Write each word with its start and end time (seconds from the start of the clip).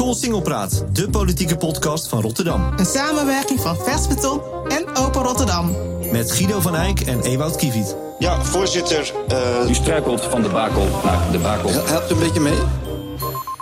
Kool 0.00 0.14
Singelpraat, 0.14 0.84
de 0.92 1.10
politieke 1.10 1.56
podcast 1.56 2.08
van 2.08 2.20
Rotterdam. 2.20 2.72
Een 2.76 2.86
samenwerking 2.86 3.60
van 3.60 3.76
Vers 3.76 4.06
Beton 4.06 4.40
en 4.68 4.96
Open 4.96 5.22
Rotterdam. 5.22 5.76
Met 6.12 6.32
Guido 6.32 6.60
van 6.60 6.74
Eyck 6.74 7.00
en 7.00 7.22
Ewout 7.22 7.56
Kiewiet. 7.56 7.96
Ja, 8.18 8.44
voorzitter. 8.44 9.12
Uh... 9.32 9.68
U 9.68 9.74
struikelt 9.74 10.20
van 10.20 10.42
de 10.42 10.48
bakel 10.48 10.86
naar 11.04 11.30
de 11.32 11.38
bakel. 11.38 11.70
Helpt 11.70 12.10
u 12.10 12.14
een 12.14 12.20
beetje 12.20 12.40
mee? 12.40 12.58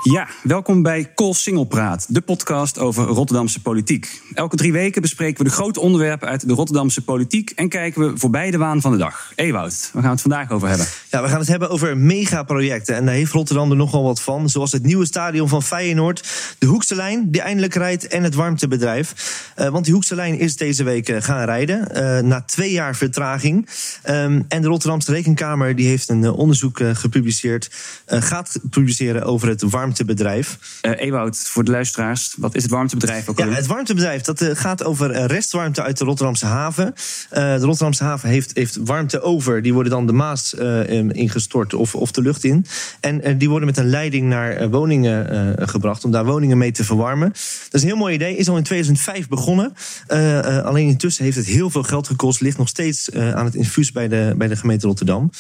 Ja, 0.03 0.29
welkom 0.43 0.83
bij 0.83 1.11
Kol 1.15 1.35
Singelpraat, 1.35 2.07
de 2.09 2.21
podcast 2.21 2.79
over 2.79 3.05
Rotterdamse 3.05 3.63
politiek. 3.63 4.21
Elke 4.35 4.57
drie 4.57 4.73
weken 4.73 5.03
bespreken 5.03 5.39
we 5.39 5.49
de 5.51 5.55
grote 5.55 5.81
onderwerpen 5.81 6.29
uit 6.29 6.49
de 6.49 6.55
Rotterdamse 6.55 7.05
politiek 7.05 7.51
en 7.51 7.69
kijken 7.69 8.13
we 8.13 8.19
voorbij 8.19 8.51
de 8.51 8.59
waan 8.59 8.81
van 8.81 8.93
de 8.93 8.99
dag. 8.99 9.33
Ewout, 9.35 9.91
waar 9.93 10.03
gaan 10.03 10.03
we 10.03 10.09
het 10.09 10.21
vandaag 10.21 10.51
over 10.51 10.69
hebben? 10.69 10.87
Ja, 11.11 11.23
we 11.23 11.29
gaan 11.29 11.39
het 11.39 11.49
hebben 11.49 11.71
over 11.71 11.97
megaprojecten. 11.97 12.95
En 12.95 13.05
daar 13.05 13.15
heeft 13.15 13.33
Rotterdam 13.33 13.71
er 13.71 13.77
nogal 13.77 14.03
wat 14.03 14.21
van. 14.21 14.49
Zoals 14.49 14.73
het 14.73 14.83
nieuwe 14.83 15.07
stadion 15.07 15.49
van 15.49 15.63
Feyenoord, 15.63 16.29
de 16.59 16.67
Hoekse 16.67 16.95
Lijn, 16.95 17.31
die 17.31 17.41
eindelijk 17.41 17.75
rijdt, 17.75 18.07
en 18.07 18.23
het 18.23 18.35
warmtebedrijf. 18.35 19.53
Uh, 19.59 19.69
want 19.69 19.85
die 19.85 19.95
Hoekse 19.95 20.15
Lijn 20.15 20.39
is 20.39 20.57
deze 20.57 20.85
week 20.85 21.09
uh, 21.09 21.17
gaan 21.21 21.45
rijden, 21.45 21.89
uh, 21.93 22.19
na 22.19 22.43
twee 22.43 22.73
jaar 22.73 22.97
vertraging. 22.97 23.69
Um, 24.09 24.45
en 24.49 24.63
de 24.63 24.69
Rotterdamse 24.69 25.13
Rekenkamer 25.13 25.77
die 25.77 25.89
heeft 25.89 26.09
een 26.09 26.31
onderzoek 26.31 26.81
gepubliceerd, 26.93 27.71
gaat 28.07 28.59
publiceren 28.71 29.23
over 29.23 29.49
het 29.49 29.61
warmtebedrijf 29.61 29.88
warmtebedrijf. 29.89 30.59
Uh, 30.83 30.93
Ewout, 31.01 31.39
voor 31.39 31.65
de 31.65 31.71
luisteraars, 31.71 32.35
wat 32.39 32.55
is 32.55 32.63
het 32.63 32.71
warmtebedrijf 32.71 33.29
ook 33.29 33.39
Ja, 33.39 33.49
het 33.49 33.67
warmtebedrijf 33.67 34.23
dat 34.23 34.41
uh, 34.41 34.51
gaat 34.53 34.85
over 34.85 35.27
restwarmte 35.27 35.83
uit 35.83 35.99
de 35.99 36.05
Rotterdamse 36.05 36.47
haven. 36.47 36.95
De 37.31 37.59
Rotterdamse 37.59 38.05
haven 38.05 38.29
heeft, 38.29 38.51
heeft 38.55 38.79
warmte 38.85 39.21
over. 39.21 39.63
Die 39.63 39.73
worden 39.73 39.93
dan 39.93 40.07
de 40.07 40.13
Maas 40.13 40.55
ingestort 41.09 41.75
of, 41.75 41.95
of 41.95 42.13
de 42.13 42.23
lucht 42.23 42.45
in. 42.45 42.67
En 43.01 43.39
die 43.39 43.49
worden 43.49 43.69
met 43.69 43.77
een 43.77 43.89
leiding 43.89 44.29
naar 44.29 44.71
woningen 44.71 45.69
gebracht 45.69 46.05
om 46.05 46.11
daar 46.11 46.25
woningen 46.25 46.59
mee 46.59 46.73
te 46.73 46.85
verwarmen. 46.85 47.29
Dat 47.29 47.73
is 47.73 47.83
een 47.83 47.89
heel 47.89 47.97
mooi 47.97 48.15
idee. 48.15 48.37
Is 48.37 48.49
al 48.49 48.57
in 48.57 48.63
2005 48.63 49.29
begonnen. 49.29 49.73
alleen 50.65 50.89
intussen 50.89 51.25
heeft 51.25 51.37
het 51.37 51.47
heel 51.47 51.71
veel 51.71 51.83
geld 51.83 52.07
gekost. 52.07 52.41
Ligt 52.41 52.59
nog 52.59 52.69
steeds 52.69 53.13
aan 53.13 53.45
het 53.45 53.55
infuus 53.55 53.93
bij 53.93 54.09
de, 54.09 54.35
bij 54.37 54.49
de 54.49 54.57
gemeente 54.57 54.87
Rotterdam. 54.87 55.31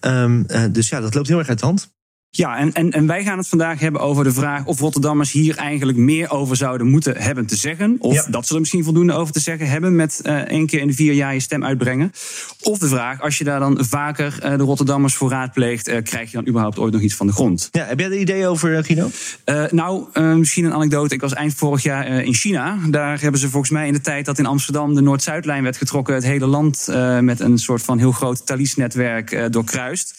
Um, 0.00 0.46
dus 0.70 0.88
ja, 0.88 1.00
dat 1.00 1.14
loopt 1.14 1.28
heel 1.28 1.38
erg 1.38 1.48
uit 1.48 1.58
de 1.58 1.66
hand. 1.66 1.94
Ja, 2.36 2.58
en, 2.58 2.72
en, 2.72 2.90
en 2.90 3.06
wij 3.06 3.24
gaan 3.24 3.38
het 3.38 3.48
vandaag 3.48 3.80
hebben 3.80 4.00
over 4.00 4.24
de 4.24 4.32
vraag 4.32 4.64
of 4.64 4.80
Rotterdammers 4.80 5.32
hier 5.32 5.56
eigenlijk 5.56 5.98
meer 5.98 6.30
over 6.30 6.56
zouden 6.56 6.86
moeten 6.86 7.16
hebben 7.16 7.46
te 7.46 7.56
zeggen. 7.56 7.96
Of 7.98 8.24
dat 8.24 8.46
ze 8.46 8.54
er 8.54 8.60
misschien 8.60 8.84
voldoende 8.84 9.12
over 9.12 9.32
te 9.32 9.40
zeggen 9.40 9.68
hebben 9.68 9.96
met 9.96 10.20
uh, 10.24 10.34
één 10.36 10.66
keer 10.66 10.80
in 10.80 10.86
de 10.86 10.92
vier 10.92 11.12
jaar 11.12 11.34
je 11.34 11.40
stem 11.40 11.64
uitbrengen. 11.64 12.12
Of 12.62 12.78
de 12.78 12.88
vraag, 12.88 13.20
als 13.20 13.38
je 13.38 13.44
daar 13.44 13.60
dan 13.60 13.84
vaker 13.84 14.38
uh, 14.44 14.50
de 14.50 14.64
Rotterdammers 14.64 15.14
voor 15.14 15.30
raadpleegt, 15.30 15.88
uh, 15.88 16.02
krijg 16.02 16.30
je 16.30 16.36
dan 16.36 16.48
überhaupt 16.48 16.78
ooit 16.78 16.92
nog 16.92 17.02
iets 17.02 17.14
van 17.14 17.26
de 17.26 17.32
grond? 17.32 17.68
Ja, 17.72 17.84
heb 17.84 17.98
jij 17.98 18.08
er 18.08 18.18
idee 18.18 18.46
over, 18.46 18.84
Guido? 18.84 19.10
nou, 19.70 20.20
misschien 20.20 20.64
een 20.64 20.72
anekdote. 20.72 21.14
Ik 21.14 21.20
was 21.20 21.34
eind 21.34 21.54
vorig 21.54 21.82
jaar 21.82 22.06
in 22.06 22.34
China. 22.34 22.78
Daar 22.90 23.20
hebben 23.20 23.40
ze 23.40 23.48
volgens 23.50 23.72
mij 23.72 23.86
in 23.86 23.92
de 23.92 24.00
tijd 24.00 24.24
dat 24.24 24.38
in 24.38 24.46
Amsterdam 24.46 24.94
de 24.94 25.00
Noord-Zuidlijn 25.00 25.62
werd 25.62 25.76
getrokken, 25.76 26.14
het 26.14 26.24
hele 26.24 26.46
land 26.46 26.88
met 27.20 27.40
een 27.40 27.58
soort 27.58 27.82
van 27.82 27.98
heel 27.98 28.12
groot 28.12 28.46
Thalys-netwerk 28.46 29.52
doorkruist. 29.52 30.14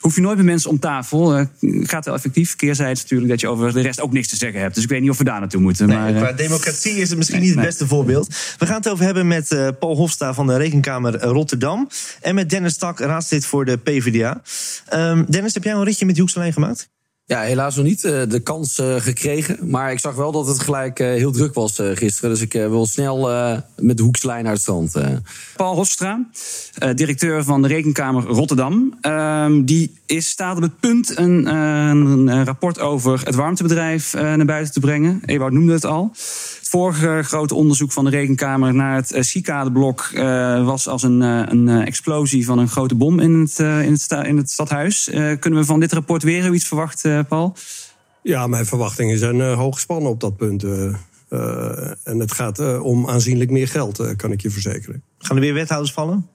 Hoef 0.00 0.14
je 0.14 0.20
nooit 0.20 0.36
met 0.36 0.46
mensen 0.46 0.70
om 0.70 0.78
tafel 0.78 1.46
gaat 1.60 2.04
wel 2.04 2.14
effectief. 2.14 2.56
Keerzijde 2.56 2.92
is 2.92 3.02
natuurlijk 3.02 3.30
dat 3.30 3.40
je 3.40 3.48
over 3.48 3.72
de 3.72 3.80
rest 3.80 4.00
ook 4.00 4.12
niks 4.12 4.28
te 4.28 4.36
zeggen 4.36 4.60
hebt. 4.60 4.74
Dus 4.74 4.84
ik 4.84 4.90
weet 4.90 5.00
niet 5.00 5.10
of 5.10 5.18
we 5.18 5.24
daar 5.24 5.40
naartoe 5.40 5.60
moeten. 5.60 5.88
Nee, 5.88 5.96
maar, 5.96 6.12
qua 6.12 6.32
democratie 6.32 6.96
is 6.96 7.08
het 7.08 7.18
misschien 7.18 7.38
nee, 7.38 7.48
niet 7.48 7.56
het 7.56 7.66
beste 7.66 7.82
nee. 7.82 7.92
voorbeeld. 7.92 8.26
We 8.58 8.66
gaan 8.66 8.76
het 8.76 8.88
over 8.88 9.04
hebben 9.04 9.26
met 9.26 9.52
uh, 9.52 9.68
Paul 9.78 9.96
Hofsta 9.96 10.34
van 10.34 10.46
de 10.46 10.56
Rekenkamer 10.56 11.20
Rotterdam. 11.20 11.88
En 12.20 12.34
met 12.34 12.50
Dennis 12.50 12.76
Tak, 12.76 12.98
raadslid 12.98 13.46
voor 13.46 13.64
de 13.64 13.76
PvdA. 13.76 14.42
Um, 14.94 15.24
Dennis, 15.28 15.54
heb 15.54 15.64
jij 15.64 15.72
een 15.72 15.84
ritje 15.84 16.06
met 16.06 16.18
Hoekselijn 16.18 16.52
gemaakt? 16.52 16.88
Ja, 17.28 17.40
helaas 17.40 17.76
nog 17.76 17.84
niet 17.84 18.04
uh, 18.04 18.22
de 18.28 18.40
kans 18.40 18.78
uh, 18.78 18.94
gekregen. 18.98 19.70
Maar 19.70 19.92
ik 19.92 19.98
zag 19.98 20.14
wel 20.14 20.32
dat 20.32 20.46
het 20.46 20.60
gelijk 20.60 20.98
uh, 20.98 21.08
heel 21.08 21.32
druk 21.32 21.54
was 21.54 21.80
gisteren. 21.94 22.30
Dus 22.30 22.40
ik 22.40 22.52
wil 22.52 22.86
snel 22.86 23.28
met 23.76 23.96
de 23.96 24.02
hoekslijn 24.02 24.46
uit 24.46 24.52
het 24.52 24.62
strand. 24.62 24.92
Paul 25.56 25.74
Hofstra, 25.74 26.26
directeur 26.94 27.44
van 27.44 27.62
de 27.62 27.68
Rekenkamer 27.68 28.24
Rotterdam. 28.24 28.96
Ehm, 29.00 29.64
die 29.64 29.96
is, 30.06 30.28
staat 30.28 30.56
op 30.56 30.62
het 30.62 30.80
punt 30.80 31.18
een, 31.18 32.44
rapport 32.44 32.80
over 32.80 33.20
het 33.24 33.34
warmtebedrijf 33.34 34.12
naar 34.12 34.44
buiten 34.44 34.72
te 34.72 34.80
brengen. 34.80 35.22
Ewout 35.24 35.52
noemde 35.52 35.72
het 35.72 35.84
al. 35.84 36.10
Het 36.58 36.68
vorige 36.68 37.20
grote 37.22 37.54
onderzoek 37.54 37.92
van 37.92 38.04
de 38.04 38.10
Rekenkamer 38.10 38.74
naar 38.74 38.94
het 38.94 39.14
Cicade-blok 39.18 40.10
was 40.64 40.88
als 40.88 41.02
een, 41.02 41.68
explosie 41.68 42.44
van 42.44 42.58
een 42.58 42.68
grote 42.68 42.94
bom 42.94 43.20
in 43.20 43.34
het, 43.40 43.58
in 44.26 44.36
het, 44.36 44.50
stadhuis. 44.50 45.08
kunnen 45.12 45.60
we 45.60 45.64
van 45.64 45.80
dit 45.80 45.92
rapport 45.92 46.22
weer 46.22 46.54
iets 46.54 46.66
verwachten, 46.66 47.17
Paul? 47.24 47.56
Ja, 48.22 48.46
mijn 48.46 48.66
verwachtingen 48.66 49.18
zijn 49.18 49.40
hoog 49.40 49.74
gespannen 49.74 50.10
op 50.10 50.20
dat 50.20 50.36
punt. 50.36 50.64
en 52.04 52.18
het 52.18 52.32
gaat 52.32 52.80
om 52.80 53.08
aanzienlijk 53.08 53.50
meer 53.50 53.68
geld, 53.68 54.16
kan 54.16 54.32
ik 54.32 54.40
je 54.40 54.50
verzekeren. 54.50 55.02
Gaan 55.18 55.36
er 55.36 55.42
weer 55.42 55.54
wethouders 55.54 55.92
vallen? 55.92 56.28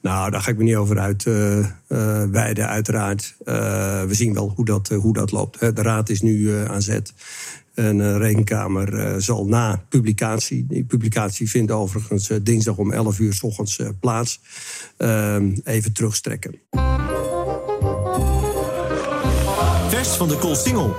Nou, 0.00 0.30
daar 0.30 0.40
ga 0.40 0.50
ik 0.50 0.56
me 0.56 0.62
niet 0.62 0.76
over 0.76 0.98
uitweiden, 0.98 2.68
uiteraard. 2.68 3.36
we 3.44 4.08
zien 4.10 4.34
wel 4.34 4.52
hoe 4.56 4.64
dat, 4.64 4.88
hoe 4.88 5.12
dat 5.12 5.32
loopt. 5.32 5.60
De 5.60 5.82
raad 5.82 6.08
is 6.08 6.20
nu 6.20 6.66
aan 6.66 6.82
zet. 6.82 7.12
Een 7.74 7.98
uh, 7.98 8.16
rekenkamer 8.16 8.94
uh, 8.94 9.14
zal 9.18 9.46
na 9.46 9.84
publicatie, 9.88 10.66
die 10.68 10.84
publicatie 10.84 11.50
vindt 11.50 11.72
overigens 11.72 12.30
uh, 12.30 12.38
dinsdag 12.42 12.76
om 12.76 12.92
11 12.92 13.18
uur 13.18 13.32
s 13.32 13.42
ochtends 13.42 13.80
plaats, 14.00 14.40
even 15.64 15.92
terugstrekken. 15.92 16.54
Van 20.08 20.28
de 20.28 20.36
Koolsingel. 20.36 20.94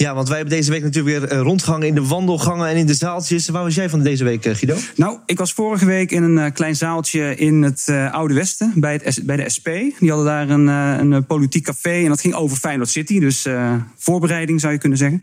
Ja, 0.00 0.14
want 0.14 0.28
wij 0.28 0.36
hebben 0.36 0.56
deze 0.56 0.70
week 0.70 0.82
natuurlijk 0.82 1.28
weer 1.28 1.38
rondgangen 1.38 1.86
in 1.86 1.94
de 1.94 2.06
wandelgangen 2.06 2.68
en 2.68 2.76
in 2.76 2.86
de 2.86 2.94
zaaltjes. 2.94 3.48
Waar 3.48 3.62
was 3.62 3.74
jij 3.74 3.88
van 3.88 4.02
deze 4.02 4.24
week, 4.24 4.42
Guido? 4.42 4.76
Nou, 4.96 5.18
ik 5.26 5.38
was 5.38 5.52
vorige 5.52 5.86
week 5.86 6.10
in 6.10 6.22
een 6.22 6.52
klein 6.52 6.76
zaaltje 6.76 7.34
in 7.36 7.62
het 7.62 7.86
uh, 7.90 8.12
Oude 8.12 8.34
Westen 8.34 8.72
bij, 8.76 9.00
het, 9.02 9.20
bij 9.24 9.36
de 9.36 9.50
SP. 9.56 9.68
Die 9.98 10.10
hadden 10.10 10.24
daar 10.24 10.48
een, 10.48 10.66
uh, 10.66 10.96
een 10.98 11.26
politiek 11.26 11.64
café 11.64 11.90
en 11.90 12.08
dat 12.08 12.20
ging 12.20 12.34
over 12.34 12.56
Feyenoord 12.56 12.88
City. 12.88 13.18
Dus 13.18 13.46
uh, 13.46 13.74
voorbereiding 13.96 14.60
zou 14.60 14.72
je 14.72 14.78
kunnen 14.78 14.98
zeggen. 14.98 15.22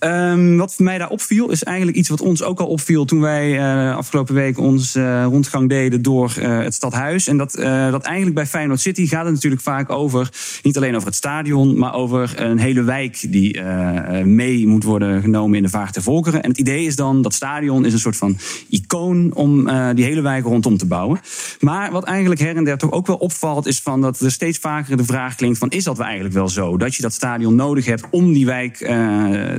Um, 0.00 0.56
wat 0.56 0.74
voor 0.74 0.84
mij 0.84 0.98
daar 0.98 1.08
opviel 1.08 1.50
is 1.50 1.62
eigenlijk 1.62 1.96
iets 1.96 2.08
wat 2.08 2.20
ons 2.20 2.42
ook 2.42 2.60
al 2.60 2.66
opviel 2.66 3.04
toen 3.04 3.20
wij 3.20 3.60
afgelopen 3.92 4.34
week 4.34 4.58
ons 4.58 4.96
rondgang 5.24 5.68
deden 5.68 6.02
door 6.02 6.32
het 6.36 6.74
stadhuis. 6.74 7.26
En 7.26 7.36
dat, 7.36 7.52
dat 7.90 8.02
eigenlijk 8.02 8.34
bij 8.34 8.46
Feyenoord 8.46 8.80
City 8.80 9.06
gaat 9.06 9.24
het 9.24 9.34
natuurlijk 9.34 9.62
vaak 9.62 9.90
over, 9.90 10.28
niet 10.62 10.76
alleen 10.76 10.94
over 10.94 11.06
het 11.06 11.16
stadion, 11.16 11.78
maar 11.78 11.94
over 11.94 12.32
een 12.36 12.58
hele 12.58 12.82
wijk 12.82 13.32
die 13.32 13.60
mee 14.24 14.66
moet 14.66 14.84
worden 14.84 15.22
genomen 15.22 15.56
in 15.56 15.62
de 15.62 15.68
vaart 15.68 15.94
der 15.94 16.02
volkeren. 16.02 16.42
En 16.42 16.48
het 16.48 16.58
idee 16.58 16.84
is 16.84 16.96
dan 16.96 17.22
dat 17.22 17.34
stadion 17.34 17.84
is 17.84 17.92
een 17.92 17.98
soort 17.98 18.16
van 18.16 18.36
icoon 18.68 19.34
om 19.34 19.68
uh, 19.68 19.88
die 19.94 20.04
hele 20.04 20.20
wijk 20.20 20.44
rondom 20.44 20.76
te 20.76 20.86
bouwen. 20.86 21.20
Maar 21.60 21.90
wat 21.90 22.04
eigenlijk 22.04 22.40
her 22.40 22.56
en 22.56 22.64
der 22.64 22.78
toch 22.78 22.90
ook 22.90 23.06
wel 23.06 23.16
opvalt, 23.16 23.66
is 23.66 23.80
van 23.80 24.00
dat 24.00 24.20
er 24.20 24.30
steeds 24.30 24.58
vaker 24.58 24.96
de 24.96 25.04
vraag 25.04 25.34
klinkt: 25.34 25.58
van 25.58 25.70
is 25.70 25.84
dat 25.84 25.96
wel 25.96 26.06
eigenlijk 26.06 26.34
wel 26.34 26.48
zo? 26.48 26.76
Dat 26.76 26.94
je 26.94 27.02
dat 27.02 27.12
stadion 27.12 27.54
nodig 27.54 27.84
hebt 27.84 28.04
om 28.10 28.32
die 28.32 28.46
wijk 28.46 28.80
uh, 28.80 28.88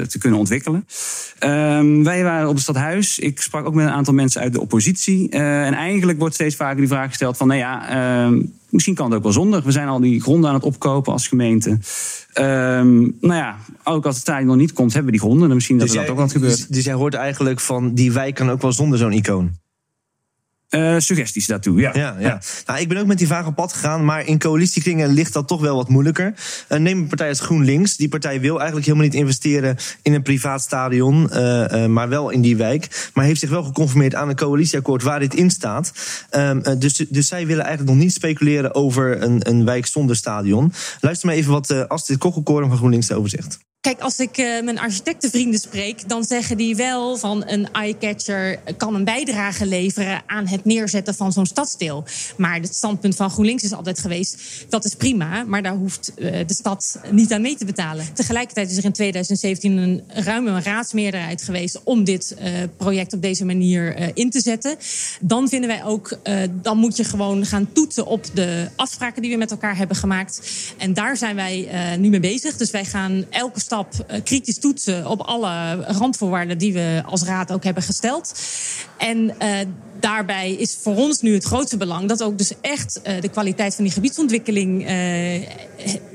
te 0.01 0.17
kunnen 0.19 0.39
ontwikkelen. 0.39 0.85
Um, 1.39 2.03
wij 2.03 2.23
waren 2.23 2.47
op 2.47 2.53
het 2.53 2.63
stadhuis. 2.63 3.19
Ik 3.19 3.41
sprak 3.41 3.65
ook 3.65 3.73
met 3.73 3.85
een 3.85 3.91
aantal 3.91 4.13
mensen 4.13 4.41
uit 4.41 4.53
de 4.53 4.61
oppositie. 4.61 5.29
En 5.29 5.73
eigenlijk 5.73 6.19
wordt 6.19 6.33
steeds 6.35 6.55
vaker 6.55 6.77
die 6.77 6.87
vraag 6.87 7.09
gesteld: 7.09 7.37
van 7.37 7.47
nou 7.47 7.59
ja. 7.59 8.27
Uh, 8.29 8.43
Misschien 8.73 8.95
kan 8.95 9.05
het 9.05 9.15
ook 9.15 9.23
wel 9.23 9.31
zonder. 9.31 9.63
We 9.63 9.71
zijn 9.71 9.87
al 9.87 9.99
die 9.99 10.21
gronden 10.21 10.49
aan 10.49 10.55
het 10.55 10.63
opkopen 10.63 11.13
als 11.13 11.27
gemeente. 11.27 11.69
Um, 11.69 13.17
nou 13.21 13.33
ja, 13.33 13.57
ook 13.83 14.05
als 14.05 14.15
het 14.15 14.23
stadion 14.23 14.47
nog 14.47 14.57
niet 14.57 14.73
komt, 14.73 14.93
hebben 14.93 15.11
we 15.11 15.17
die 15.17 15.27
gronden. 15.27 15.49
En 15.49 15.55
misschien 15.55 15.77
dat 15.77 15.87
dus 15.87 15.95
er 15.95 16.01
dat 16.01 16.11
ook 16.11 16.17
wat 16.17 16.31
gebeurt. 16.31 16.57
Dus, 16.57 16.67
dus 16.67 16.83
jij 16.83 16.93
hoort 16.93 17.13
eigenlijk 17.13 17.59
van 17.59 17.93
die 17.93 18.11
wijk 18.11 18.35
kan 18.35 18.49
ook 18.49 18.61
wel 18.61 18.71
zonder 18.71 18.97
zo'n 18.97 19.11
icoon? 19.11 19.51
Uh, 20.75 20.99
suggesties 20.99 21.47
daartoe, 21.47 21.79
ja. 21.79 21.91
Ja. 22.19 22.39
Nou, 22.65 22.79
ik 22.79 22.87
ben 22.87 22.97
ook 22.97 23.05
met 23.05 23.17
die 23.17 23.27
vraag 23.27 23.45
op 23.45 23.55
pad 23.55 23.73
gegaan, 23.73 24.05
maar 24.05 24.27
in 24.27 24.39
coalitiekringen 24.39 25.09
ligt 25.09 25.33
dat 25.33 25.47
toch 25.47 25.61
wel 25.61 25.75
wat 25.75 25.89
moeilijker. 25.89 26.33
Uh, 26.69 26.77
neem 26.77 26.97
een 26.97 27.07
partij 27.07 27.29
als 27.29 27.39
GroenLinks. 27.39 27.95
Die 27.95 28.09
partij 28.09 28.39
wil 28.39 28.55
eigenlijk 28.55 28.85
helemaal 28.85 29.07
niet 29.07 29.15
investeren 29.15 29.77
in 30.01 30.13
een 30.13 30.21
privaat 30.21 30.61
stadion, 30.61 31.29
uh, 31.33 31.85
maar 31.85 32.09
wel 32.09 32.29
in 32.29 32.41
die 32.41 32.57
wijk. 32.57 33.09
Maar 33.13 33.25
heeft 33.25 33.39
zich 33.39 33.49
wel 33.49 33.63
geconformeerd 33.63 34.15
aan 34.15 34.29
een 34.29 34.35
coalitieakkoord 34.35 35.03
waar 35.03 35.19
dit 35.19 35.33
in 35.33 35.49
staat. 35.49 35.91
Ehm, 36.29 36.79
dus, 36.79 37.05
dus 37.09 37.27
zij 37.27 37.45
willen 37.47 37.63
eigenlijk 37.63 37.95
nog 37.95 38.03
niet 38.03 38.13
speculeren 38.13 38.75
over 38.75 39.21
een, 39.21 39.49
een 39.49 39.65
wijk 39.65 39.85
zonder 39.85 40.15
stadion. 40.15 40.73
Luister 41.01 41.27
maar 41.27 41.37
even 41.37 41.51
wat 41.51 41.89
Astrid 41.89 42.17
Kokkelkoren 42.17 42.67
van 42.67 42.77
GroenLinks 42.77 43.09
erover 43.09 43.29
zegt. 43.29 43.59
Kijk, 43.83 43.99
als 43.99 44.19
ik 44.19 44.37
uh, 44.37 44.63
mijn 44.63 44.79
architectenvrienden 44.79 45.59
spreek, 45.59 46.09
dan 46.09 46.23
zeggen 46.23 46.57
die 46.57 46.75
wel 46.75 47.17
van 47.17 47.43
een 47.47 47.71
eyecatcher 47.71 48.59
kan 48.77 48.95
een 48.95 49.03
bijdrage 49.03 49.65
leveren 49.65 50.21
aan 50.25 50.47
het 50.47 50.65
neerzetten 50.65 51.15
van 51.15 51.31
zo'n 51.31 51.45
stadsdeel. 51.45 52.03
Maar 52.37 52.55
het 52.55 52.75
standpunt 52.75 53.15
van 53.15 53.29
GroenLinks 53.29 53.63
is 53.63 53.73
altijd 53.73 53.99
geweest: 53.99 54.65
dat 54.69 54.85
is 54.85 54.95
prima, 54.95 55.43
maar 55.43 55.61
daar 55.61 55.75
hoeft 55.75 56.11
uh, 56.15 56.31
de 56.47 56.53
stad 56.53 56.99
niet 57.11 57.33
aan 57.33 57.41
mee 57.41 57.55
te 57.55 57.65
betalen. 57.65 58.13
Tegelijkertijd 58.13 58.71
is 58.71 58.77
er 58.77 58.85
in 58.85 58.91
2017 58.91 59.77
een 59.77 60.03
ruime 60.07 60.61
raadsmeerderheid 60.61 61.43
geweest 61.43 61.83
om 61.83 62.03
dit 62.03 62.35
uh, 62.39 62.47
project 62.77 63.13
op 63.13 63.21
deze 63.21 63.45
manier 63.45 64.11
in 64.17 64.29
te 64.29 64.41
zetten. 64.41 64.77
Dan 65.19 65.49
vinden 65.49 65.69
wij 65.69 65.83
ook, 65.83 66.17
dan 66.61 66.77
moet 66.77 66.97
je 66.97 67.03
gewoon 67.03 67.45
gaan 67.45 67.71
toetsen 67.73 68.05
op 68.05 68.25
de 68.33 68.69
afspraken 68.75 69.21
die 69.21 69.31
we 69.31 69.37
met 69.37 69.51
elkaar 69.51 69.77
hebben 69.77 69.97
gemaakt. 69.97 70.41
En 70.77 70.93
daar 70.93 71.17
zijn 71.17 71.35
wij 71.35 71.67
nu 71.97 72.09
mee 72.09 72.19
bezig. 72.19 72.57
Dus 72.57 72.71
wij 72.71 72.85
gaan 72.85 73.25
elke 73.29 73.59
stad 73.59 73.71
eh, 73.73 74.23
kritisch 74.23 74.59
toetsen 74.59 75.07
op 75.07 75.21
alle 75.21 75.75
randvoorwaarden 75.75 76.57
die 76.57 76.73
we 76.73 77.03
als 77.05 77.23
raad 77.23 77.51
ook 77.51 77.63
hebben 77.63 77.83
gesteld. 77.83 78.41
En 78.97 79.17
uh, 79.17 79.57
daarbij 79.99 80.53
is 80.53 80.77
voor 80.81 80.95
ons 80.95 81.21
nu 81.21 81.33
het 81.33 81.43
grootste 81.43 81.77
belang 81.77 82.07
dat 82.07 82.23
ook 82.23 82.37
dus 82.37 82.53
echt 82.61 83.01
uh, 83.07 83.21
de 83.21 83.29
kwaliteit 83.29 83.75
van 83.75 83.83
die 83.83 83.93
gebiedsontwikkeling, 83.93 84.87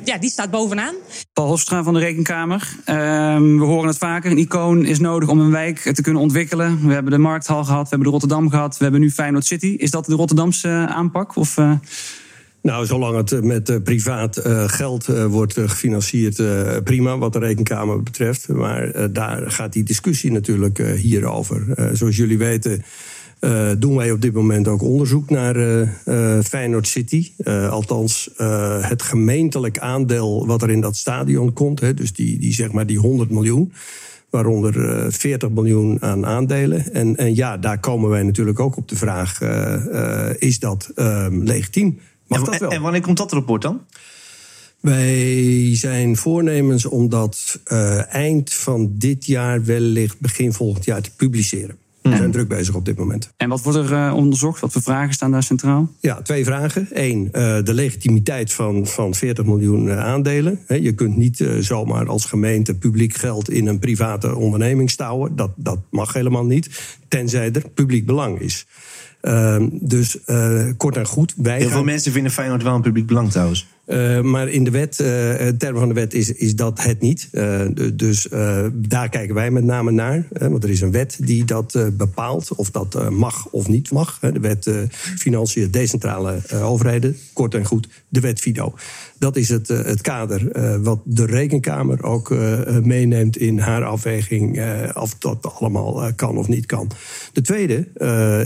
ja, 0.05 0.19
die 0.19 0.31
staat 0.31 0.50
bovenaan. 0.50 0.94
Paul 1.32 1.49
Hofstra 1.49 1.82
van 1.82 1.94
de 1.94 2.00
Rekenkamer. 2.00 2.76
Ehm, 2.84 3.58
we 3.58 3.64
horen 3.64 3.88
het 3.88 3.99
vaker, 3.99 4.31
een 4.31 4.38
icoon 4.38 4.84
is 4.84 4.99
nodig 4.99 5.28
om 5.28 5.40
een 5.40 5.50
wijk 5.50 5.78
te 5.78 6.02
kunnen 6.02 6.22
ontwikkelen. 6.22 6.87
We 6.87 6.93
hebben 6.93 7.12
de 7.12 7.19
Markthal 7.19 7.64
gehad, 7.64 7.82
we 7.82 7.88
hebben 7.88 8.06
de 8.06 8.12
Rotterdam 8.12 8.50
gehad, 8.50 8.76
we 8.76 8.82
hebben 8.82 9.00
nu 9.00 9.10
Feyenoord 9.10 9.46
City. 9.46 9.75
Is 9.78 9.90
dat 9.90 10.05
de 10.05 10.14
Rotterdamse 10.14 10.87
aanpak? 10.88 11.37
Of, 11.37 11.58
nou, 12.69 12.87
zolang 12.87 13.17
het 13.17 13.44
met 13.44 13.69
uh, 13.69 13.76
privaat 13.85 14.47
uh, 14.47 14.69
geld 14.69 15.06
wordt 15.06 15.53
gefinancierd, 15.53 16.43
prima 16.85 17.19
wat 17.19 17.32
de 17.32 17.38
rekenkamer 17.38 18.03
betreft. 18.03 18.49
Maar 18.49 19.12
daar 19.12 19.50
gaat 19.50 19.73
die 19.73 19.82
discussie 19.82 20.32
natuurlijk 20.32 20.79
hierover. 20.79 21.65
zoals 21.93 22.17
jullie 22.17 22.38
weten. 22.38 22.82
doen 23.79 23.97
wij 23.97 24.11
op 24.11 24.20
dit 24.20 24.32
moment 24.32 24.69
ook 24.69 24.82
onderzoek 24.82 25.31
naar 25.31 25.55
Feyenoord 26.43 26.87
City. 26.87 27.32
althans, 27.70 28.31
het 28.81 29.03
gemeentelijk 29.03 29.79
aandeel 29.79 30.47
wat 30.47 30.62
er 30.62 30.70
in 30.70 30.81
dat 30.81 30.97
stadion 30.97 31.53
komt. 31.53 31.81
Hè, 31.81 31.94
dus 31.94 32.12
die, 32.12 32.38
die, 32.38 32.53
zeg 32.53 32.73
maar 32.73 32.87
die 32.87 32.99
100 32.99 33.31
miljoen 33.31 33.73
waaronder 34.31 35.06
40 35.12 35.50
miljoen 35.50 36.03
aan 36.03 36.26
aandelen. 36.26 36.93
En, 36.93 37.17
en 37.17 37.35
ja, 37.35 37.56
daar 37.56 37.81
komen 37.81 38.11
wij 38.11 38.23
natuurlijk 38.23 38.61
ook 38.61 38.76
op 38.76 38.88
de 38.88 38.97
vraag: 38.97 39.41
is 40.38 40.59
dat 40.59 40.91
legitiem? 41.31 41.99
En, 42.28 42.70
en, 42.70 42.82
wanneer 42.82 43.00
komt 43.00 43.16
dat 43.16 43.32
rapport 43.32 43.62
dan? 43.62 43.80
Wij 44.80 45.70
zijn 45.72 46.16
voornemens 46.16 46.84
om 46.84 47.08
dat 47.08 47.60
uh, 47.72 48.14
eind 48.14 48.54
van 48.54 48.90
dit 48.92 49.26
jaar, 49.26 49.64
wellicht 49.64 50.20
begin 50.20 50.52
volgend 50.52 50.84
jaar, 50.84 51.02
te 51.02 51.10
publiceren. 51.16 51.76
We 52.02 52.16
zijn 52.16 52.30
druk 52.30 52.48
bezig 52.48 52.75
op 52.75 52.84
dit 52.84 52.98
moment. 52.98 53.32
En 53.36 53.48
wat 53.48 53.62
wordt 53.62 53.78
er 53.78 53.92
uh, 53.92 54.14
onderzocht? 54.16 54.60
Wat 54.60 54.72
voor 54.72 54.82
vragen 54.82 55.14
staan 55.14 55.30
daar 55.30 55.42
centraal? 55.42 55.92
Ja, 56.00 56.22
twee 56.22 56.44
vragen. 56.44 56.88
Eén, 56.92 57.25
uh, 57.25 57.30
de 57.62 57.75
legitimiteit 57.75 58.52
van, 58.52 58.86
van 58.86 59.14
40 59.14 59.44
miljoen 59.44 59.90
aandelen. 59.90 60.60
He, 60.66 60.74
je 60.74 60.94
kunt 60.94 61.16
niet 61.16 61.44
zomaar 61.60 62.08
als 62.08 62.24
gemeente 62.24 62.74
publiek 62.74 63.14
geld 63.14 63.50
in 63.50 63.66
een 63.66 63.78
private 63.78 64.34
onderneming 64.34 64.90
stouwen. 64.90 65.36
Dat, 65.36 65.50
dat 65.56 65.78
mag 65.90 66.12
helemaal 66.12 66.44
niet, 66.44 66.96
tenzij 67.08 67.52
er 67.52 67.69
publiek 67.75 68.06
belang 68.06 68.40
is. 68.40 68.66
Uh, 69.22 69.56
dus 69.70 70.19
uh, 70.26 70.70
kort 70.76 70.96
en 70.96 71.06
goed. 71.06 71.34
Wij 71.37 71.56
Heel 71.56 71.62
gaan... 71.62 71.72
veel 71.72 71.84
mensen 71.84 72.12
vinden 72.12 72.32
Feyenoord 72.32 72.62
wel 72.62 72.75
een 72.75 72.82
publiek 72.82 73.06
belang 73.06 73.31
trouwens. 73.31 73.66
Uh, 73.88 74.20
maar 74.20 74.49
in 74.49 74.64
de 74.64 74.70
wet, 74.70 74.99
uh, 75.00 75.46
in 75.46 75.58
termen 75.58 75.78
van 75.78 75.88
de 75.88 75.94
wet, 75.94 76.14
is, 76.14 76.32
is 76.32 76.55
dat 76.55 76.82
het 76.82 77.00
niet. 77.00 77.28
Uh, 77.32 77.60
dus 77.94 78.28
daar 78.72 79.08
kijken 79.08 79.34
wij 79.34 79.50
met 79.50 79.64
name 79.64 79.90
naar. 79.90 80.26
want 80.28 80.64
er 80.64 80.70
is 80.70 80.81
een 80.81 80.93
wet 80.93 81.19
die 81.20 81.44
dat 81.44 81.78
bepaalt. 81.93 82.55
Of 82.55 82.70
dat 82.70 83.10
mag 83.10 83.49
of 83.50 83.69
niet 83.69 83.90
mag. 83.90 84.19
de 84.20 84.40
wet 84.40 84.70
Financiën 85.19 85.70
Decentrale 85.70 86.40
Overheden. 86.62 87.16
Kort 87.32 87.55
en 87.55 87.64
goed, 87.64 87.88
de 88.08 88.20
wet 88.20 88.40
FIDO. 88.40 88.75
Dat 89.19 89.37
is 89.37 89.49
het, 89.49 89.69
het 89.69 90.00
kader 90.00 90.82
wat 90.82 91.00
de 91.05 91.26
Rekenkamer 91.26 92.02
ook 92.02 92.34
meeneemt 92.82 93.37
in 93.37 93.58
haar 93.58 93.84
afweging. 93.84 94.62
of 94.94 95.14
dat 95.19 95.55
allemaal 95.58 96.14
kan 96.14 96.37
of 96.37 96.49
niet 96.49 96.66
kan. 96.66 96.90
De 97.32 97.40
tweede, 97.40 97.88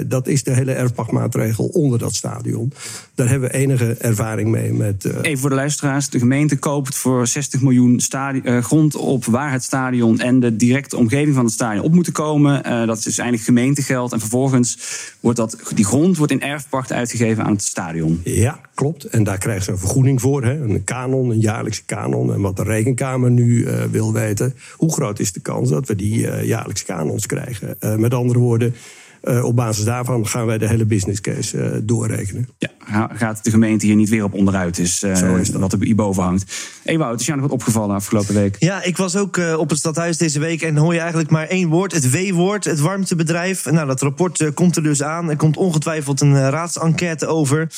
dat 0.07 0.29
is 0.29 0.43
de 0.43 0.53
hele 0.53 0.73
erfpachtmaatregel 0.73 1.65
onder 1.65 1.99
dat 1.99 2.15
stadion. 2.15 2.73
Daar 3.15 3.29
hebben 3.29 3.51
we 3.51 3.57
enige 3.57 3.93
ervaring 3.99 4.51
mee 4.51 4.73
met 4.73 5.05
even 5.05 5.39
voor 5.39 5.51
de 5.51 5.57
luisteraars. 5.57 6.09
De 6.09 6.19
gemeente 6.19 6.57
koopt 6.57 6.97
voor 6.97 7.27
60 7.27 7.61
miljoen 7.61 8.01
uh, 8.43 8.59
grond 8.65 8.97
op 8.97 9.25
waar 9.25 9.53
het 9.53 9.63
stadion 9.63 10.21
en 10.21 10.41
de 10.41 10.57
directe 10.57 10.97
omgeving 10.97 11.35
van 11.35 11.45
het 11.45 11.53
stadion 11.53 11.85
op 11.85 11.95
moeten 11.95 12.13
komen. 12.13 12.63
Dat 12.87 12.99
is 12.99 13.05
dus 13.05 13.19
eigenlijk 13.19 13.49
gemeentegeld. 13.49 14.13
En 14.13 14.21
vervolgens 14.21 14.79
wordt 15.21 15.39
dat, 15.39 15.59
die 15.75 15.85
grond 15.85 16.17
wordt 16.17 16.33
in 16.33 16.43
erfpacht 16.43 16.93
uitgegeven 16.93 17.45
aan 17.45 17.53
het 17.53 17.63
stadion. 17.63 18.21
Ja, 18.25 18.61
klopt. 18.75 19.05
En 19.05 19.25
daar 19.25 19.39
krijgen 19.39 19.65
ze 19.65 19.71
een 19.71 19.79
vergoeding 19.79 20.21
voor. 20.21 20.45
Hè? 20.45 20.61
Een 20.61 20.85
kanon, 20.85 21.31
een 21.31 21.41
jaarlijkse 21.41 21.85
kanon. 21.85 22.33
En 22.33 22.41
wat 22.41 22.57
de 22.57 22.63
rekenkamer 22.63 23.31
nu 23.31 23.67
wil 23.91 24.13
weten, 24.13 24.55
hoe 24.77 24.93
groot 24.93 25.19
is 25.19 25.33
de 25.33 25.41
kans 25.41 25.69
dat 25.69 25.89
we 25.89 25.97
die 25.97 26.45
jaarlijkse 26.45 26.85
kanons 26.85 27.27
krijgen? 27.27 27.77
met 27.97 28.15
andere 28.15 28.39
woorden. 28.43 28.75
Uh, 29.23 29.45
op 29.45 29.57
basis 29.57 29.85
daarvan 29.85 30.27
gaan 30.27 30.47
wij 30.47 30.59
de 30.59 30.69
hele 30.69 30.85
business 30.85 31.21
case 31.21 31.57
uh, 31.57 31.79
doorrekenen. 31.83 32.49
Ja, 32.59 33.11
gaat 33.15 33.45
de 33.45 33.51
gemeente 33.51 33.87
hier 33.87 33.95
niet 33.95 34.09
weer 34.09 34.25
op 34.25 34.35
onderuit, 34.35 34.79
is, 34.79 35.03
uh, 35.03 35.39
is 35.39 35.51
wat 35.51 35.73
er 35.73 35.79
hierboven 35.83 36.23
hangt. 36.23 36.53
Ewout, 36.85 37.21
is 37.21 37.27
jou 37.27 37.39
nog 37.39 37.49
wat 37.49 37.59
opgevallen 37.59 37.95
afgelopen 37.95 38.35
week? 38.35 38.57
Ja, 38.59 38.83
ik 38.83 38.97
was 38.97 39.17
ook 39.17 39.41
op 39.57 39.69
het 39.71 39.79
stadhuis 39.79 40.17
deze 40.17 40.39
week 40.39 40.63
en 40.63 40.77
hoor 40.77 40.93
je 40.93 41.01
eigenlijk 41.01 41.31
maar 41.31 41.47
één 41.47 41.69
woord, 41.69 41.93
het 41.93 42.11
W-woord, 42.11 42.65
het 42.65 42.81
warmtebedrijf. 42.81 43.71
Nou, 43.71 43.87
dat 43.87 44.01
rapport 44.01 44.55
komt 44.55 44.77
er 44.77 44.83
dus 44.83 45.03
aan. 45.03 45.31
Er 45.31 45.37
komt 45.37 45.57
ongetwijfeld 45.57 46.21
een 46.21 46.51
raadsenquête 46.51 47.27
over. 47.27 47.69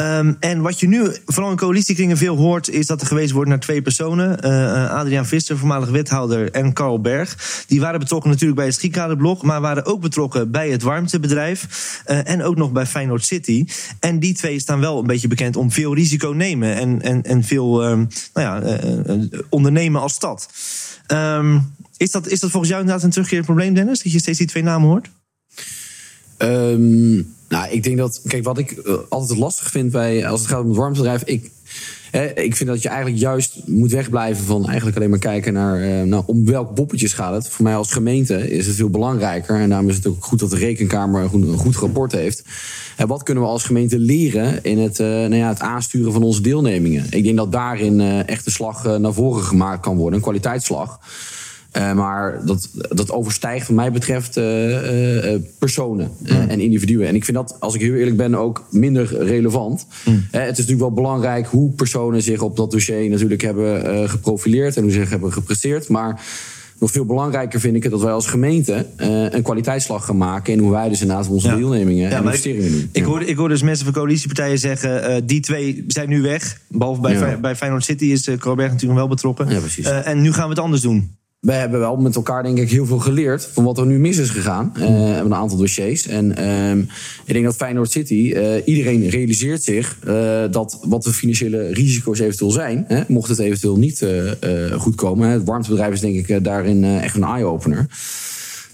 Um, 0.00 0.36
en 0.40 0.60
wat 0.60 0.80
je 0.80 0.88
nu 0.88 1.10
vooral 1.26 1.50
in 1.50 1.56
coalitiekringen 1.56 2.16
veel 2.16 2.36
hoort, 2.36 2.68
is 2.68 2.86
dat 2.86 3.00
er 3.00 3.06
gewezen 3.06 3.34
wordt 3.34 3.50
naar 3.50 3.60
twee 3.60 3.82
personen. 3.82 4.38
Uh, 4.44 4.90
Adriaan 4.90 5.26
Visser, 5.26 5.58
voormalig 5.58 5.88
wethouder, 5.88 6.50
en 6.50 6.72
Karl 6.72 7.00
Berg. 7.00 7.64
Die 7.66 7.80
waren 7.80 8.00
betrokken 8.00 8.30
natuurlijk 8.30 8.58
bij 8.58 8.66
het 8.66 8.74
schietkaderblok, 8.74 9.42
maar 9.42 9.60
waren 9.60 9.84
ook 9.84 10.00
betrokken 10.00 10.50
bij 10.50 10.70
het 10.70 10.82
warmtebedrijf. 10.82 12.02
Uh, 12.06 12.28
en 12.28 12.42
ook 12.42 12.56
nog 12.56 12.72
bij 12.72 12.86
Feyenoord 12.86 13.24
City. 13.24 13.66
En 14.00 14.18
die 14.18 14.34
twee 14.34 14.58
staan 14.58 14.80
wel 14.80 14.98
een 14.98 15.06
beetje 15.06 15.28
bekend 15.28 15.56
om 15.56 15.72
veel 15.72 15.94
risico 15.94 16.28
nemen 16.28 16.74
en, 16.74 17.02
en, 17.02 17.22
en 17.22 17.44
veel 17.44 17.88
um, 17.88 18.08
nou 18.34 18.62
ja, 18.62 18.78
ondernemen 19.48 20.00
als 20.00 20.14
stad. 20.14 20.48
Um, 21.12 21.74
is, 21.96 22.10
dat, 22.10 22.28
is 22.28 22.40
dat 22.40 22.50
volgens 22.50 22.70
jou 22.70 22.80
inderdaad 22.80 23.04
een 23.04 23.10
terugkerend 23.10 23.46
probleem, 23.46 23.74
Dennis? 23.74 24.02
Dat 24.02 24.12
je 24.12 24.18
steeds 24.18 24.38
die 24.38 24.46
twee 24.46 24.62
namen 24.62 24.88
hoort? 24.88 25.10
Um, 26.38 27.36
nou, 27.48 27.70
ik 27.70 27.82
denk 27.82 27.96
dat. 27.96 28.20
Kijk, 28.26 28.44
wat 28.44 28.58
ik 28.58 28.82
uh, 28.86 28.94
altijd 29.08 29.38
lastig 29.38 29.70
vind 29.70 29.90
bij. 29.90 30.26
als 30.26 30.40
het 30.40 30.48
gaat 30.48 30.60
om 30.62 30.68
het 30.68 30.76
warmtebedrijf. 30.76 31.22
Ik, 31.22 31.50
hè, 32.10 32.26
ik 32.26 32.56
vind 32.56 32.68
dat 32.68 32.82
je 32.82 32.88
eigenlijk 32.88 33.20
juist 33.20 33.56
moet 33.66 33.90
wegblijven 33.90 34.44
van 34.44 34.66
eigenlijk 34.66 34.96
alleen 34.96 35.10
maar 35.10 35.18
kijken 35.18 35.52
naar. 35.52 35.80
Uh, 35.80 36.02
nou, 36.02 36.22
om 36.26 36.44
welk 36.44 36.74
boppetjes 36.74 37.12
gaat 37.12 37.34
het. 37.34 37.48
Voor 37.48 37.64
mij 37.64 37.76
als 37.76 37.92
gemeente 37.92 38.50
is 38.50 38.66
het 38.66 38.76
veel 38.76 38.90
belangrijker. 38.90 39.56
En 39.56 39.68
daarom 39.68 39.88
is 39.88 39.96
het 39.96 40.06
ook 40.06 40.24
goed 40.24 40.38
dat 40.38 40.50
de 40.50 40.56
rekenkamer 40.56 41.22
een 41.32 41.56
goed, 41.56 41.76
rapport 41.76 42.12
heeft. 42.12 42.44
En 42.96 43.06
wat 43.06 43.22
kunnen 43.22 43.42
we 43.42 43.48
als 43.48 43.64
gemeente 43.64 43.98
leren 43.98 44.62
in 44.62 44.78
het, 44.78 44.98
uh, 44.98 45.06
nou 45.06 45.34
ja, 45.34 45.48
het 45.48 45.60
aansturen 45.60 46.12
van 46.12 46.22
onze 46.22 46.40
deelnemingen? 46.40 47.06
Ik 47.10 47.24
denk 47.24 47.36
dat 47.36 47.52
daarin 47.52 48.00
echt 48.26 48.44
de 48.44 48.50
slag 48.50 48.98
naar 48.98 49.12
voren 49.12 49.42
gemaakt 49.42 49.80
kan 49.80 49.96
worden, 49.96 50.14
een 50.14 50.24
kwaliteitsslag. 50.24 51.00
Uh, 51.76 51.92
maar 51.92 52.40
dat, 52.44 52.68
dat 52.72 53.10
overstijgt, 53.10 53.66
wat 53.66 53.76
mij 53.76 53.92
betreft, 53.92 54.36
uh, 54.36 55.32
uh, 55.32 55.40
personen 55.58 56.10
en 56.24 56.60
individuen. 56.60 57.06
En 57.06 57.14
ik 57.14 57.24
vind 57.24 57.36
dat, 57.36 57.56
als 57.60 57.74
ik 57.74 57.80
heel 57.80 57.94
eerlijk 57.94 58.16
ben, 58.16 58.34
ook 58.34 58.66
minder 58.70 59.24
relevant. 59.24 59.86
Mm. 60.04 60.26
het 60.30 60.42
is 60.42 60.46
natuurlijk 60.48 60.78
wel 60.78 60.92
belangrijk 60.92 61.46
hoe 61.46 61.70
personen 61.70 62.22
zich 62.22 62.40
op 62.40 62.56
dat 62.56 62.70
dossier 62.70 63.10
natuurlijk 63.10 63.42
hebben 63.42 64.08
geprofileerd 64.10 64.76
en 64.76 64.82
hoe 64.82 64.90
ze 64.90 64.98
zich 64.98 65.10
hebben 65.10 65.32
gepresteerd. 65.32 65.88
Maar 65.88 66.20
nog 66.78 66.90
veel 66.90 67.04
belangrijker 67.04 67.60
vind 67.60 67.76
ik 67.76 67.82
het 67.82 67.92
dat 67.92 68.02
wij 68.02 68.12
als 68.12 68.26
gemeente 68.26 68.86
een 69.30 69.42
kwaliteitsslag 69.42 70.04
gaan 70.04 70.16
maken 70.16 70.52
in 70.52 70.58
hoe 70.58 70.70
wij 70.70 70.88
dus 70.88 71.00
inderdaad 71.00 71.28
onze 71.28 71.48
ja. 71.48 71.56
deelnemingen 71.56 72.10
en 72.10 72.24
investeringen 72.24 72.70
doen. 72.70 72.88
Ik, 72.92 73.04
hoor, 73.04 73.22
ik 73.22 73.36
hoor 73.36 73.48
dus 73.48 73.62
mensen 73.62 73.84
van 73.84 73.94
coalitiepartijen 73.94 74.58
zeggen: 74.58 75.26
die 75.26 75.40
twee 75.40 75.84
zijn 75.86 76.08
nu 76.08 76.22
weg. 76.22 76.60
Behalve 76.68 77.00
bij, 77.00 77.12
ja. 77.12 77.36
bij 77.36 77.56
Feyenoord 77.56 77.84
City 77.84 78.04
is 78.04 78.28
uh, 78.28 78.38
Corberg 78.38 78.70
natuurlijk 78.70 78.98
wel 78.98 79.08
betrokken. 79.08 79.48
Ja, 79.48 79.58
precies. 79.58 79.86
en 79.86 80.20
nu 80.20 80.32
gaan 80.32 80.44
we 80.44 80.50
het 80.50 80.58
anders 80.58 80.82
doen 80.82 81.16
we 81.40 81.52
hebben 81.52 81.80
wel 81.80 81.96
met 81.96 82.16
elkaar 82.16 82.42
denk 82.42 82.58
ik 82.58 82.70
heel 82.70 82.86
veel 82.86 82.98
geleerd 82.98 83.48
van 83.52 83.64
wat 83.64 83.78
er 83.78 83.86
nu 83.86 83.98
mis 83.98 84.16
is 84.16 84.30
gegaan. 84.30 84.72
Uh, 84.78 85.16
een 85.16 85.34
aantal 85.34 85.58
dossiers. 85.58 86.06
En 86.06 86.40
uh, 86.40 86.76
ik 87.24 87.32
denk 87.32 87.44
dat 87.44 87.56
Feyenoord 87.56 87.90
City, 87.90 88.32
uh, 88.34 88.66
iedereen 88.66 89.08
realiseert 89.08 89.62
zich 89.62 89.98
uh, 90.06 90.44
dat 90.50 90.78
wat 90.82 91.02
de 91.02 91.12
financiële 91.12 91.72
risico's 91.72 92.18
eventueel 92.18 92.50
zijn, 92.50 92.84
hè, 92.88 93.02
mocht 93.08 93.28
het 93.28 93.38
eventueel 93.38 93.78
niet 93.78 94.06
goed 94.72 94.94
komen. 94.94 95.28
Het 95.28 95.44
warmtebedrijf 95.44 95.92
is 95.92 96.00
denk 96.00 96.28
ik 96.28 96.44
daarin 96.44 96.84
echt 96.84 97.16
een 97.16 97.24
eye-opener. 97.24 97.86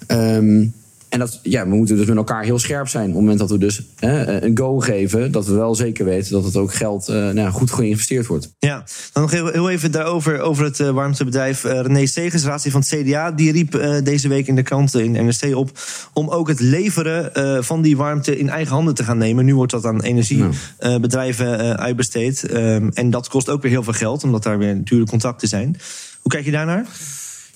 Um, 0.09 0.75
en 1.15 1.21
dat, 1.21 1.41
ja, 1.43 1.69
we 1.69 1.75
moeten 1.75 1.97
dus 1.97 2.07
met 2.07 2.17
elkaar 2.17 2.45
heel 2.45 2.59
scherp 2.59 2.89
zijn. 2.89 3.03
Op 3.03 3.11
het 3.11 3.21
moment 3.21 3.39
dat 3.39 3.51
we 3.51 3.59
dus 3.59 3.83
hè, 3.99 4.43
een 4.43 4.59
go 4.59 4.79
geven, 4.79 5.33
dat 5.33 5.47
we 5.47 5.55
wel 5.55 5.75
zeker 5.75 6.05
weten 6.05 6.33
dat 6.33 6.45
het 6.45 6.57
ook 6.57 6.75
geld 6.75 7.09
uh, 7.09 7.31
nou, 7.31 7.51
goed 7.51 7.71
geïnvesteerd 7.71 8.27
wordt. 8.27 8.55
Ja, 8.59 8.85
dan 9.13 9.23
nog 9.23 9.31
heel, 9.31 9.47
heel 9.47 9.71
even 9.71 9.91
daarover, 9.91 10.41
over 10.41 10.65
het 10.65 10.79
uh, 10.79 10.91
warmtebedrijf. 10.91 11.65
Uh, 11.65 11.81
René 11.81 12.07
Segers, 12.07 12.45
raadslid 12.45 12.73
van 12.73 12.81
het 12.81 12.91
CDA, 12.91 13.31
die 13.31 13.53
riep 13.53 14.01
deze 14.05 14.29
week 14.29 14.47
in 14.47 14.55
de 14.55 14.63
krant 14.63 14.95
in 14.95 15.13
NRC 15.13 15.57
op 15.57 15.79
om 16.13 16.29
ook 16.29 16.49
het 16.49 16.61
leveren 16.61 17.65
van 17.65 17.83
die 17.83 17.97
warmte 17.97 18.39
in 18.39 18.49
eigen 18.49 18.75
handen 18.75 18.95
te 18.95 19.05
gaan 19.05 19.19
nemen. 19.19 19.45
Nu 19.45 19.55
wordt 19.55 19.73
dat 19.73 19.85
aan 19.85 20.03
energiebedrijven 20.03 21.79
uitbesteed. 21.79 22.53
Um, 22.53 22.91
en 22.91 23.11
dat 23.11 23.29
kost 23.29 23.49
ook 23.49 23.63
weer 23.63 23.71
heel 23.71 23.83
veel 23.83 23.93
geld, 23.93 24.25
omdat 24.25 24.43
daar 24.43 24.59
weer 24.59 24.77
natuurlijk 24.77 25.11
contacten 25.11 25.49
zijn. 25.49 25.77
Hoe 26.21 26.33
kijk 26.33 26.45
je 26.45 26.51
daarnaar? 26.51 26.87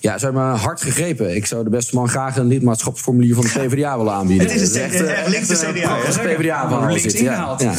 Ja, 0.01 0.17
ze 0.17 0.25
hebben 0.25 0.43
me 0.43 0.57
hard 0.57 0.81
gegrepen. 0.81 1.35
Ik 1.35 1.45
zou 1.45 1.63
de 1.63 1.69
beste 1.69 1.95
man 1.95 2.09
graag 2.09 2.37
een 2.37 2.47
lidmaatschapsformulier 2.47 3.35
van 3.35 3.43
de 3.43 3.49
PvdA 3.49 3.97
willen 3.97 4.13
aanbieden. 4.13 4.47
Het 4.47 4.61
is 4.61 4.75
een 4.75 4.81
echt, 4.81 5.03
echt 5.03 5.27
links 5.27 5.47
de 5.47 5.67
een 5.67 5.73
CDA, 5.73 5.97
prachtig 5.97 6.21
hè? 6.21 6.35
PvdA 6.35 6.69
van 6.69 6.87
Links 6.87 7.01
zit, 7.01 7.19
ja. 7.19 7.31
ingehaald. 7.31 7.61
Ja. 7.61 7.73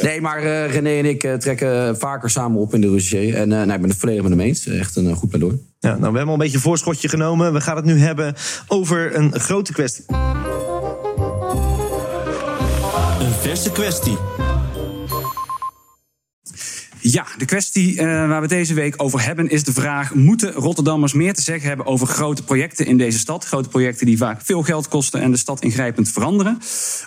nee, 0.08 0.20
maar 0.20 0.38
eh, 0.38 0.72
René 0.72 0.98
en 0.98 1.04
ik 1.04 1.24
eh, 1.24 1.34
trekken 1.34 1.98
vaker 1.98 2.30
samen 2.30 2.60
op 2.60 2.74
in 2.74 2.80
de 2.80 2.86
dossier. 2.86 3.34
En 3.34 3.52
eh, 3.52 3.62
nee, 3.62 3.74
ik 3.74 3.80
ben 3.80 3.90
het 3.90 3.98
volledig 3.98 4.22
met 4.22 4.30
hem 4.30 4.40
eens. 4.40 4.66
Echt 4.66 4.96
een 4.96 5.08
eh, 5.08 5.16
goed 5.16 5.28
pleidooi. 5.28 5.60
Ja, 5.78 5.88
nou, 5.88 6.00
we 6.00 6.04
hebben 6.04 6.26
al 6.26 6.32
een 6.32 6.38
beetje 6.38 6.56
een 6.56 6.62
voorschotje 6.62 7.08
genomen. 7.08 7.52
We 7.52 7.60
gaan 7.60 7.76
het 7.76 7.84
nu 7.84 7.98
hebben 7.98 8.34
over 8.66 9.16
een 9.16 9.40
grote 9.40 9.72
kwestie. 9.72 10.04
Een 13.20 13.32
verse 13.40 13.72
kwestie. 13.72 14.16
Ja, 17.10 17.26
de 17.38 17.44
kwestie 17.44 17.98
eh, 17.98 18.06
waar 18.06 18.40
we 18.40 18.48
deze 18.48 18.74
week 18.74 18.94
over 18.96 19.24
hebben 19.24 19.48
is 19.48 19.64
de 19.64 19.72
vraag: 19.72 20.14
moeten 20.14 20.52
Rotterdammers 20.52 21.12
meer 21.12 21.34
te 21.34 21.42
zeggen 21.42 21.68
hebben 21.68 21.86
over 21.86 22.06
grote 22.06 22.42
projecten 22.42 22.86
in 22.86 22.96
deze 22.96 23.18
stad? 23.18 23.44
Grote 23.44 23.68
projecten 23.68 24.06
die 24.06 24.16
vaak 24.16 24.40
veel 24.44 24.62
geld 24.62 24.88
kosten 24.88 25.20
en 25.20 25.30
de 25.30 25.36
stad 25.36 25.62
ingrijpend 25.62 26.08
veranderen. 26.08 26.58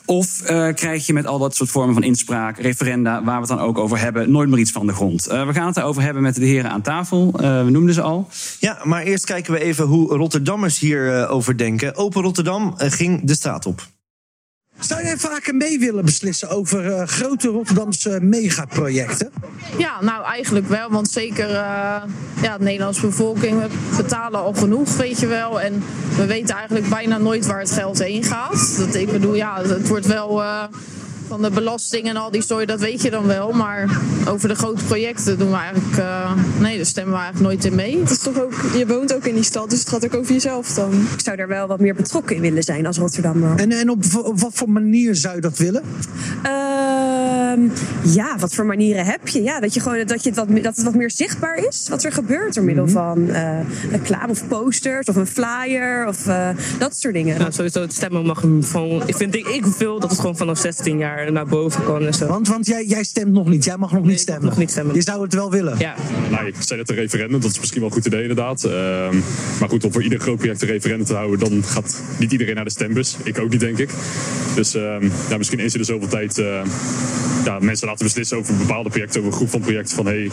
Of 0.05 0.41
eh, 0.41 0.73
krijg 0.73 1.05
je 1.05 1.13
met 1.13 1.25
al 1.25 1.39
dat 1.39 1.55
soort 1.55 1.69
vormen 1.69 1.93
van 1.93 2.03
inspraak, 2.03 2.59
referenda, 2.59 3.23
waar 3.23 3.41
we 3.41 3.47
het 3.47 3.57
dan 3.57 3.59
ook 3.67 3.77
over 3.77 3.99
hebben, 3.99 4.31
nooit 4.31 4.49
meer 4.49 4.59
iets 4.59 4.71
van 4.71 4.87
de 4.87 4.93
grond? 4.93 5.27
Eh, 5.27 5.47
we 5.47 5.53
gaan 5.53 5.67
het 5.67 5.77
erover 5.77 6.01
hebben 6.01 6.23
met 6.23 6.35
de 6.35 6.45
heren 6.45 6.71
aan 6.71 6.81
tafel. 6.81 7.31
We 7.31 7.67
noemden 7.69 7.93
ze 7.93 8.01
al. 8.01 8.29
Ja, 8.59 8.79
maar 8.83 9.03
eerst 9.03 9.25
kijken 9.25 9.53
we 9.53 9.59
even 9.59 9.85
hoe 9.85 10.15
Rotterdammers 10.15 10.79
hierover 10.79 11.27
over 11.29 11.57
denken. 11.57 11.95
Open 11.95 12.21
Rotterdam 12.21 12.73
ging 12.77 13.21
de 13.23 13.35
straat 13.35 13.65
op. 13.65 13.87
Zou 14.79 15.03
jij 15.03 15.17
vaker 15.17 15.55
mee 15.55 15.79
willen 15.79 16.05
beslissen 16.05 16.49
over 16.49 16.93
eh, 16.93 17.07
grote 17.07 17.47
Rotterdamse 17.47 18.19
megaprojecten? 18.21 19.31
Ja, 19.77 20.01
nou 20.01 20.25
eigenlijk 20.25 20.67
wel. 20.67 20.89
Want 20.89 21.09
zeker 21.09 21.49
eh, 21.49 22.01
ja, 22.41 22.57
de 22.57 22.63
Nederlandse 22.63 23.01
bevolking, 23.01 23.61
we 23.61 23.67
betalen 23.97 24.39
al 24.39 24.53
genoeg, 24.53 24.95
weet 24.95 25.19
je 25.19 25.27
wel. 25.27 25.61
En 25.61 25.83
we 26.15 26.25
weten 26.25 26.55
eigenlijk 26.55 26.89
bijna 26.89 27.17
nooit 27.17 27.45
waar 27.45 27.59
het 27.59 27.71
geld 27.71 27.99
heen 27.99 28.23
gaat. 28.23 28.77
Dat, 28.77 28.95
ik 28.95 29.11
bedoel, 29.11 29.35
ja, 29.35 29.61
het 29.61 29.87
wordt 29.87 30.05
wel 30.05 30.41
eh, 30.41 30.63
van 31.29 31.41
de 31.41 31.49
belasting 31.49 32.07
en 32.07 32.15
al 32.15 32.31
die 32.31 32.41
zooi, 32.41 32.65
dat 32.65 32.79
weet 32.79 33.01
je 33.01 33.09
dan 33.09 33.25
wel. 33.25 33.51
Maar 33.51 34.01
over 34.27 34.47
de 34.47 34.55
grote 34.55 34.83
projecten 34.83 35.37
doen 35.37 35.49
we 35.49 35.55
eigenlijk, 35.55 35.97
eh, 35.97 36.33
nee, 36.59 36.75
daar 36.75 36.85
stemmen 36.85 37.13
we 37.13 37.19
eigenlijk 37.19 37.49
nooit 37.51 37.65
in 37.65 37.75
mee. 37.75 37.99
Het 37.99 38.09
is 38.09 38.19
toch 38.19 38.41
ook, 38.41 38.53
je 38.77 38.87
woont 38.87 39.15
ook 39.15 39.25
in 39.25 39.35
die 39.35 39.43
stad, 39.43 39.69
dus 39.69 39.79
het 39.79 39.89
gaat 39.89 40.05
ook 40.05 40.15
over 40.15 40.33
jezelf 40.33 40.73
dan. 40.73 40.91
Ik 41.13 41.19
zou 41.23 41.37
daar 41.37 41.47
wel 41.47 41.67
wat 41.67 41.79
meer 41.79 41.95
betrokken 41.95 42.35
in 42.35 42.41
willen 42.41 42.63
zijn 42.63 42.85
als 42.85 42.97
Rotterdammer. 42.97 43.59
En, 43.59 43.71
en 43.71 43.89
op, 43.89 44.03
wat 44.35 44.51
voor 44.53 44.69
manier 44.69 45.15
zou 45.15 45.35
je 45.35 45.41
dat 45.41 45.57
willen? 45.57 45.83
Ehm, 46.43 46.88
ja, 48.03 48.37
wat 48.39 48.55
voor 48.55 48.65
manieren 48.65 49.05
heb 49.05 49.27
je? 49.27 49.43
Ja, 49.43 49.59
dat, 49.59 49.73
je 49.73 49.79
gewoon, 49.79 50.05
dat, 50.05 50.23
je 50.23 50.29
het 50.29 50.37
wat, 50.37 50.49
meer- 50.49 50.63
dat 50.63 50.75
het 50.75 50.85
wat 50.85 50.95
meer 50.95 51.11
zichtbaar 51.11 51.67
is 51.67 51.87
wat 51.89 52.03
er 52.03 52.11
gebeurt 52.11 52.53
door 52.53 52.63
middel 52.63 52.87
van 52.87 53.29
eh, 53.29 53.59
reclame 53.91 54.29
of 54.29 54.47
posters 54.47 55.07
of 55.07 55.15
een 55.15 55.27
flyer 55.27 56.07
of 56.07 56.27
eh, 56.27 56.49
dat 56.79 56.97
soort 56.99 57.13
dingen. 57.13 57.39
Nou, 57.39 57.51
sowieso 57.51 57.81
het 57.81 57.93
stemmen 57.93 58.25
mag 58.25 58.43
van. 58.59 59.03
Ik 59.05 59.15
vind 59.15 59.35
ik, 59.35 59.47
ik 59.47 59.65
wil 59.65 59.99
dat 59.99 60.09
het 60.09 60.19
gewoon 60.19 60.37
vanaf 60.37 60.57
16 60.57 60.97
jaar 60.97 61.31
naar 61.31 61.45
boven 61.45 61.83
kan 61.83 62.05
en 62.05 62.13
zo. 62.13 62.27
Want, 62.27 62.47
want 62.47 62.65
jij, 62.65 62.85
jij 62.85 63.03
stemt 63.03 63.31
nog 63.31 63.47
niet, 63.47 63.63
jij 63.63 63.77
mag 63.77 63.91
nog 63.91 64.05
niet 64.05 64.19
stemmen. 64.19 64.45
nog 64.45 64.57
niet 64.57 64.71
stemmen. 64.71 64.95
Je 64.95 65.01
zou 65.01 65.21
het 65.21 65.33
wel 65.33 65.51
willen. 65.51 65.77
Ja. 65.77 65.95
Nou, 66.29 66.47
ik 66.47 66.55
zei 66.59 66.79
net 66.79 66.89
een 66.89 66.95
referendum, 66.95 67.41
dat 67.41 67.51
is 67.51 67.59
misschien 67.59 67.79
wel 67.81 67.89
een 67.89 67.95
goed 67.95 68.05
idee 68.05 68.21
inderdaad. 68.21 68.63
Ehm, 68.63 69.15
maar 69.59 69.69
goed, 69.69 69.83
om 69.83 69.91
voor 69.91 70.03
ieder 70.03 70.19
groot 70.19 70.37
project 70.37 70.61
een 70.61 70.67
referendum 70.67 71.05
te 71.05 71.13
houden, 71.13 71.39
dan 71.39 71.63
gaat 71.63 72.01
niet 72.19 72.31
iedereen 72.31 72.55
naar 72.55 72.63
de 72.63 72.71
stembus. 72.71 73.15
Ik 73.23 73.39
ook 73.39 73.49
niet, 73.49 73.59
denk 73.59 73.77
ik. 73.77 73.89
Dus 74.55 74.75
ehm, 74.75 75.09
ja, 75.29 75.37
misschien 75.37 75.59
eens 75.59 75.73
in 75.73 75.79
de 75.79 75.85
zoveel 75.85 76.07
tijd 76.07 76.37
eh, 76.37 76.61
ja, 77.45 77.59
mensen 77.59 77.87
laten 77.87 78.05
beslissen 78.05 78.37
over 78.37 78.55
bepaalde 78.55 78.89
projecten, 78.89 79.19
over 79.19 79.31
een 79.31 79.37
groep 79.37 79.49
van 79.49 79.59
projecten. 79.59 79.95
Van 79.95 80.05
hé, 80.05 80.11
hey, 80.11 80.31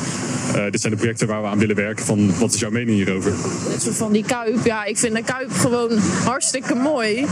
eh, 0.65 0.71
dit 0.71 0.81
zijn 0.81 0.93
de 0.93 0.99
projecten 0.99 1.27
waar 1.27 1.43
we 1.43 1.49
aan 1.49 1.59
willen 1.59 1.77
werken. 1.77 2.05
Van, 2.05 2.39
wat 2.39 2.55
is 2.55 2.61
jouw 2.61 2.71
mening 2.71 2.97
hierover? 2.97 3.33
Net 3.69 3.83
zo 3.83 3.91
van 3.93 4.13
die 4.13 4.25
Kuip. 4.25 4.65
Ja, 4.65 4.85
ik 4.85 4.99
vind 4.99 5.15
de 5.15 5.23
Kuip 5.23 5.53
gewoon 5.53 5.99
hartstikke 6.25 6.75
mooi. 6.75 7.25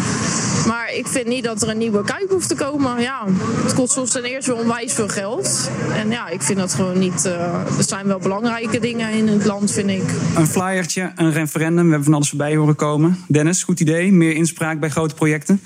Maar 0.66 0.94
ik 0.94 1.06
vind 1.06 1.26
niet 1.26 1.44
dat 1.44 1.62
er 1.62 1.68
een 1.68 1.78
nieuwe 1.78 2.04
Kuip 2.04 2.30
hoeft 2.30 2.48
te 2.48 2.54
komen. 2.54 3.00
Ja, 3.00 3.24
het 3.62 3.74
kost 3.74 3.96
ons 3.96 4.10
ten 4.10 4.24
eerste 4.24 4.50
wel 4.50 4.60
onwijs 4.60 4.92
veel 4.92 5.08
geld. 5.08 5.70
En 5.94 6.10
ja, 6.10 6.28
ik 6.28 6.42
vind 6.42 6.58
dat 6.58 6.74
gewoon 6.74 6.98
niet... 6.98 7.24
eh, 7.24 7.32
er 7.78 7.84
zijn 7.86 8.06
wel 8.06 8.18
belangrijke 8.18 8.80
dingen 8.80 9.10
in 9.10 9.28
het 9.28 9.44
land, 9.44 9.72
vind 9.72 9.90
ik. 9.90 10.02
Een 10.36 10.46
flyertje, 10.46 11.12
een 11.16 11.32
referendum. 11.32 11.84
We 11.84 11.88
hebben 11.88 12.04
van 12.04 12.14
alles 12.14 12.28
voorbij 12.28 12.56
horen 12.56 12.76
komen. 12.76 13.18
Dennis, 13.28 13.62
goed 13.62 13.80
idee. 13.80 14.12
Meer 14.12 14.34
inspraak 14.34 14.80
bij 14.80 14.90
grote 14.90 15.14
projecten. 15.14 15.60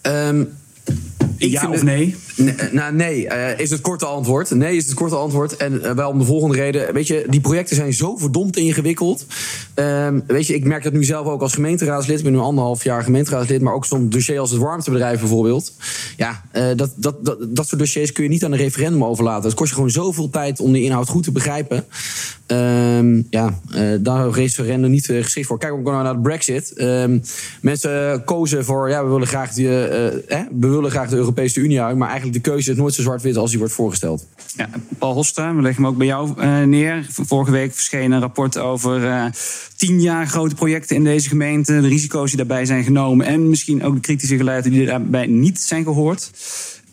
Ehm, 0.00 0.44
ik 1.38 1.50
Ja 1.50 1.70
of 1.70 1.82
nee? 1.82 2.16
Nee, 2.36 2.54
nou, 2.72 2.94
nee, 2.94 3.28
eh, 3.28 3.58
is 3.58 3.70
het 3.70 3.80
korte 3.80 4.06
antwoord. 4.06 4.50
Nee, 4.50 4.76
is 4.76 4.84
het 4.84 4.94
korte 4.94 5.14
antwoord. 5.14 5.56
En 5.56 5.82
eh, 5.82 5.92
wel 5.92 6.10
om 6.10 6.18
de 6.18 6.24
volgende 6.24 6.56
reden. 6.56 6.94
Weet 6.94 7.06
je, 7.06 7.26
die 7.28 7.40
projecten 7.40 7.76
zijn 7.76 7.92
zo 7.92 8.16
verdomd 8.16 8.56
ingewikkeld. 8.56 9.26
Ehm, 9.74 10.20
weet 10.26 10.46
je, 10.46 10.54
ik 10.54 10.64
merk 10.64 10.82
dat 10.82 10.92
nu 10.92 11.04
zelf 11.04 11.26
ook 11.26 11.42
als 11.42 11.54
gemeenteraadslid. 11.54 12.18
Ik 12.18 12.24
ben 12.24 12.32
nu 12.32 12.38
anderhalf 12.38 12.84
jaar 12.84 13.02
gemeenteraadslid. 13.02 13.60
Maar 13.60 13.74
ook 13.74 13.84
zo'n 13.84 14.08
dossier 14.08 14.38
als 14.38 14.50
het 14.50 14.60
warmtebedrijf 14.60 15.20
bijvoorbeeld. 15.20 15.72
Ja, 16.16 16.42
eh, 16.52 16.64
dat, 16.76 16.92
dat, 16.96 17.24
dat, 17.24 17.38
dat 17.48 17.68
soort 17.68 17.80
dossiers 17.80 18.12
kun 18.12 18.24
je 18.24 18.30
niet 18.30 18.44
aan 18.44 18.52
een 18.52 18.58
referendum 18.58 19.04
overlaten. 19.04 19.44
Het 19.44 19.54
kost 19.54 19.68
je 19.68 19.74
gewoon 19.74 19.90
zoveel 19.90 20.30
tijd 20.30 20.60
om 20.60 20.72
de 20.72 20.82
inhoud 20.82 21.08
goed 21.08 21.22
te 21.22 21.32
begrijpen. 21.32 21.84
Ehm, 22.46 23.22
ja, 23.30 23.58
eh 23.70 23.82
daar 24.00 24.28
is 24.28 24.34
referendum 24.34 24.90
niet 24.90 25.08
eh, 25.08 25.22
geschikt 25.22 25.46
voor. 25.46 25.58
Kijk 25.58 25.72
ook 25.72 25.82
nou 25.82 26.02
naar 26.02 26.14
de 26.14 26.20
brexit. 26.20 26.72
Ehm, 26.72 27.18
mensen 27.60 28.24
kozen 28.24 28.64
voor, 28.64 28.88
ja, 28.88 29.04
we 29.04 29.10
willen 29.10 29.26
graag, 29.26 29.52
die, 29.52 29.68
eh, 29.68 30.06
eh, 30.06 30.12
hè, 30.26 30.42
we 30.60 30.68
willen 30.68 30.90
graag 30.90 31.08
de 31.08 31.25
Europese 31.26 31.60
Unie 31.60 31.82
uit. 31.82 31.96
Maar 31.96 32.08
eigenlijk 32.08 32.44
de 32.44 32.50
keuze 32.50 32.70
is 32.70 32.76
nooit 32.76 32.94
zo 32.94 33.02
zwart-wit 33.02 33.36
als 33.36 33.50
die 33.50 33.58
wordt 33.58 33.74
voorgesteld. 33.74 34.26
Ja, 34.56 34.68
Paul 34.98 35.14
Hostra, 35.14 35.54
we 35.54 35.62
leggen 35.62 35.82
hem 35.82 35.92
ook 35.92 35.98
bij 35.98 36.06
jou 36.06 36.40
eh, 36.40 36.62
neer. 36.62 37.06
Vorige 37.10 37.50
week 37.50 37.74
verscheen 37.74 38.12
een 38.12 38.20
rapport 38.20 38.58
over 38.58 39.06
eh, 39.06 39.24
tien 39.76 40.00
jaar 40.00 40.26
grote 40.26 40.54
projecten 40.54 40.96
in 40.96 41.04
deze 41.04 41.28
gemeente. 41.28 41.80
De 41.80 41.88
risico's 41.88 42.28
die 42.28 42.36
daarbij 42.36 42.64
zijn 42.64 42.84
genomen. 42.84 43.26
En 43.26 43.48
misschien 43.48 43.84
ook 43.84 43.94
de 43.94 44.00
kritische 44.00 44.36
geluiden 44.36 44.70
die 44.70 44.86
daarbij 44.86 45.26
niet 45.26 45.60
zijn 45.60 45.84
gehoord. 45.84 46.30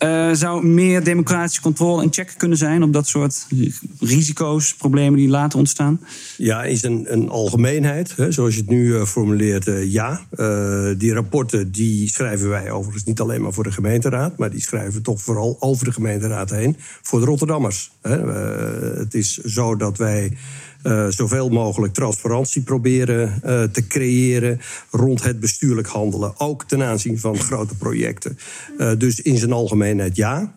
Eh, 0.04 0.30
zou 0.32 0.66
meer 0.66 1.04
democratische 1.04 1.60
controle 1.60 2.02
en 2.02 2.12
check 2.12 2.34
kunnen 2.36 2.58
zijn 2.58 2.82
op 2.82 2.92
dat 2.92 3.06
soort 3.06 3.46
risico's, 4.00 4.74
problemen 4.74 5.18
die 5.18 5.28
later 5.28 5.58
ontstaan? 5.58 6.00
Ja, 6.36 6.64
is 6.64 6.82
een, 6.82 7.06
een 7.08 7.28
algemeenheid, 7.28 8.16
hè, 8.16 8.32
zoals 8.32 8.54
je 8.54 8.60
het 8.60 8.70
nu 8.70 8.96
eh, 8.96 9.04
formuleert, 9.04 9.66
eh, 9.66 9.92
ja. 9.92 10.20
Die 10.98 11.12
rapporten 11.12 11.72
die 11.72 12.08
schrijven 12.08 12.48
wij 12.48 12.70
overigens 12.70 13.04
niet 13.04 13.20
alleen 13.20 13.42
maar 13.42 13.52
voor 13.52 13.64
de 13.64 13.72
gemeenteraad... 13.72 14.38
maar 14.38 14.50
die 14.50 14.60
schrijven 14.60 15.02
toch 15.02 15.22
vooral 15.22 15.56
over 15.60 15.84
de 15.84 15.92
gemeenteraad 15.92 16.50
heen 16.50 16.76
voor 17.02 17.20
de 17.20 17.26
Rotterdammers. 17.26 17.90
Hè. 18.02 18.16
Het 18.98 19.14
is 19.14 19.36
zo 19.36 19.76
dat 19.76 19.98
wij 19.98 20.32
eh, 20.84 21.06
zoveel 21.08 21.48
mogelijk 21.48 21.92
transparantie 21.92 22.62
proberen 22.62 23.42
eh, 23.42 23.62
te 23.62 23.86
creëren... 23.86 24.60
rond 24.90 25.22
het 25.22 25.40
bestuurlijk 25.40 25.86
handelen, 25.86 26.40
ook 26.40 26.64
ten 26.64 26.82
aanzien 26.82 27.18
van 27.18 27.38
grote 27.38 27.74
projecten. 27.74 28.38
Eh, 28.78 28.92
dus 28.98 29.20
in 29.20 29.36
zijn 29.36 29.52
algemeenheid 29.52 30.16
ja. 30.16 30.54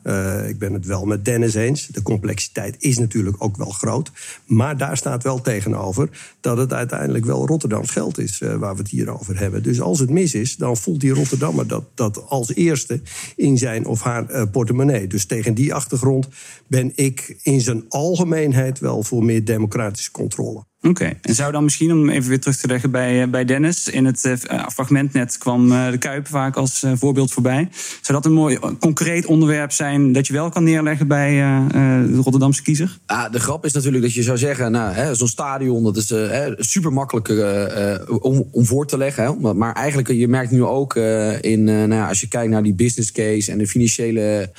Ik 0.47 0.59
ben 0.59 0.73
het 0.73 0.85
wel 0.85 1.05
met 1.05 1.25
Dennis 1.25 1.53
eens. 1.53 1.87
De 1.87 2.01
complexiteit 2.01 2.75
is 2.79 2.97
natuurlijk 2.97 3.35
ook 3.39 3.57
wel 3.57 3.69
groot. 3.69 4.11
Maar 4.45 4.77
daar 4.77 4.97
staat 4.97 5.23
wel 5.23 5.41
tegenover 5.41 6.09
dat 6.41 6.57
het 6.57 6.73
uiteindelijk 6.73 7.25
wel 7.25 7.47
Rotterdams 7.47 7.91
geld 7.91 8.17
is 8.17 8.37
waar 8.37 8.75
we 8.75 8.81
het 8.81 8.91
hier 8.91 9.19
over 9.19 9.39
hebben. 9.39 9.63
Dus 9.63 9.81
als 9.81 9.99
het 9.99 10.09
mis 10.09 10.33
is, 10.33 10.55
dan 10.55 10.77
voelt 10.77 10.99
die 10.99 11.13
Rotterdammer 11.13 11.67
dat, 11.67 11.83
dat 11.93 12.29
als 12.29 12.53
eerste 12.53 13.01
in 13.35 13.57
zijn 13.57 13.85
of 13.85 14.01
haar 14.01 14.47
portemonnee. 14.47 15.07
Dus 15.07 15.25
tegen 15.25 15.53
die 15.53 15.73
achtergrond 15.73 16.27
ben 16.67 16.91
ik 16.95 17.37
in 17.41 17.61
zijn 17.61 17.83
algemeenheid 17.89 18.79
wel 18.79 19.03
voor 19.03 19.23
meer 19.23 19.45
democratische 19.45 20.11
controle. 20.17 20.65
Oké, 20.81 21.13
en 21.21 21.35
zou 21.35 21.51
dan 21.51 21.63
misschien, 21.63 21.91
om 21.91 22.09
even 22.09 22.29
weer 22.29 22.39
terug 22.39 22.57
te 22.57 22.67
leggen 22.67 22.91
bij, 22.91 23.21
eh, 23.21 23.27
bij 23.29 23.45
Dennis... 23.45 23.87
in 23.87 24.05
het 24.05 24.25
eh, 24.25 24.67
fragment 24.67 25.13
net 25.13 25.37
kwam 25.37 25.71
eh, 25.71 25.91
de 25.91 25.97
Kuip 25.97 26.27
vaak 26.27 26.55
als 26.55 26.83
eh, 26.83 26.91
voorbeeld 26.95 27.31
voorbij. 27.31 27.69
Zou 28.01 28.17
dat 28.17 28.25
een 28.25 28.33
mooi 28.33 28.55
eh, 28.55 28.69
concreet 28.79 29.25
onderwerp 29.25 29.71
zijn... 29.71 30.11
dat 30.11 30.27
je 30.27 30.33
wel 30.33 30.49
kan 30.49 30.63
neerleggen 30.63 31.07
bij 31.07 31.29
eh, 31.29 31.57
eh, 31.57 31.71
de 32.09 32.15
Rotterdamse 32.15 32.61
kiezer? 32.61 32.97
Ah, 33.05 33.31
de 33.31 33.39
grap 33.39 33.65
is 33.65 33.73
natuurlijk 33.73 34.03
dat 34.03 34.13
je 34.13 34.23
zou 34.23 34.37
zeggen, 34.37 34.71
nou, 34.71 34.93
hè, 34.93 35.15
zo'n 35.15 35.27
stadion, 35.27 35.83
dat 35.83 35.97
is 35.97 36.11
eh, 36.11 36.29
hè, 36.29 36.53
super 36.57 36.93
makkelijk 36.93 37.29
eh, 37.29 37.93
eh, 37.93 38.23
om, 38.23 38.47
om 38.51 38.65
voor 38.65 38.87
te 38.87 38.97
leggen. 38.97 39.23
Hè. 39.23 39.33
Maar, 39.39 39.55
maar 39.55 39.73
eigenlijk, 39.73 40.07
je 40.07 40.27
merkt 40.27 40.51
nu 40.51 40.63
ook 40.63 40.95
eh, 40.95 41.41
in, 41.41 41.69
eh, 41.69 41.75
nou, 41.75 41.93
ja, 41.93 42.07
als 42.07 42.21
je 42.21 42.27
kijkt 42.27 42.51
naar 42.51 42.63
die 42.63 42.75
business 42.75 43.11
case 43.11 43.51
en 43.51 43.57
de 43.57 43.67
financiële 43.67 44.51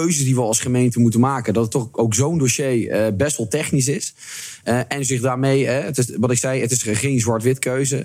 keuzes 0.00 0.24
die 0.24 0.34
we 0.34 0.40
als 0.40 0.60
gemeente 0.60 1.00
moeten 1.00 1.20
maken, 1.20 1.54
dat 1.54 1.62
het 1.62 1.72
toch 1.72 1.88
ook 1.92 2.14
zo'n 2.14 2.38
dossier 2.38 2.90
eh, 2.90 3.12
best 3.16 3.36
wel 3.36 3.48
technisch 3.48 3.88
is. 3.88 4.14
Eh, 4.64 4.80
en 4.88 5.04
zich 5.04 5.20
daarmee, 5.20 5.66
eh, 5.66 5.84
het 5.84 5.98
is, 5.98 6.10
wat 6.16 6.30
ik 6.30 6.38
zei, 6.38 6.60
het 6.60 6.70
is 6.70 6.82
geen 6.82 7.20
zwart-wit 7.20 7.58
keuze. 7.58 7.96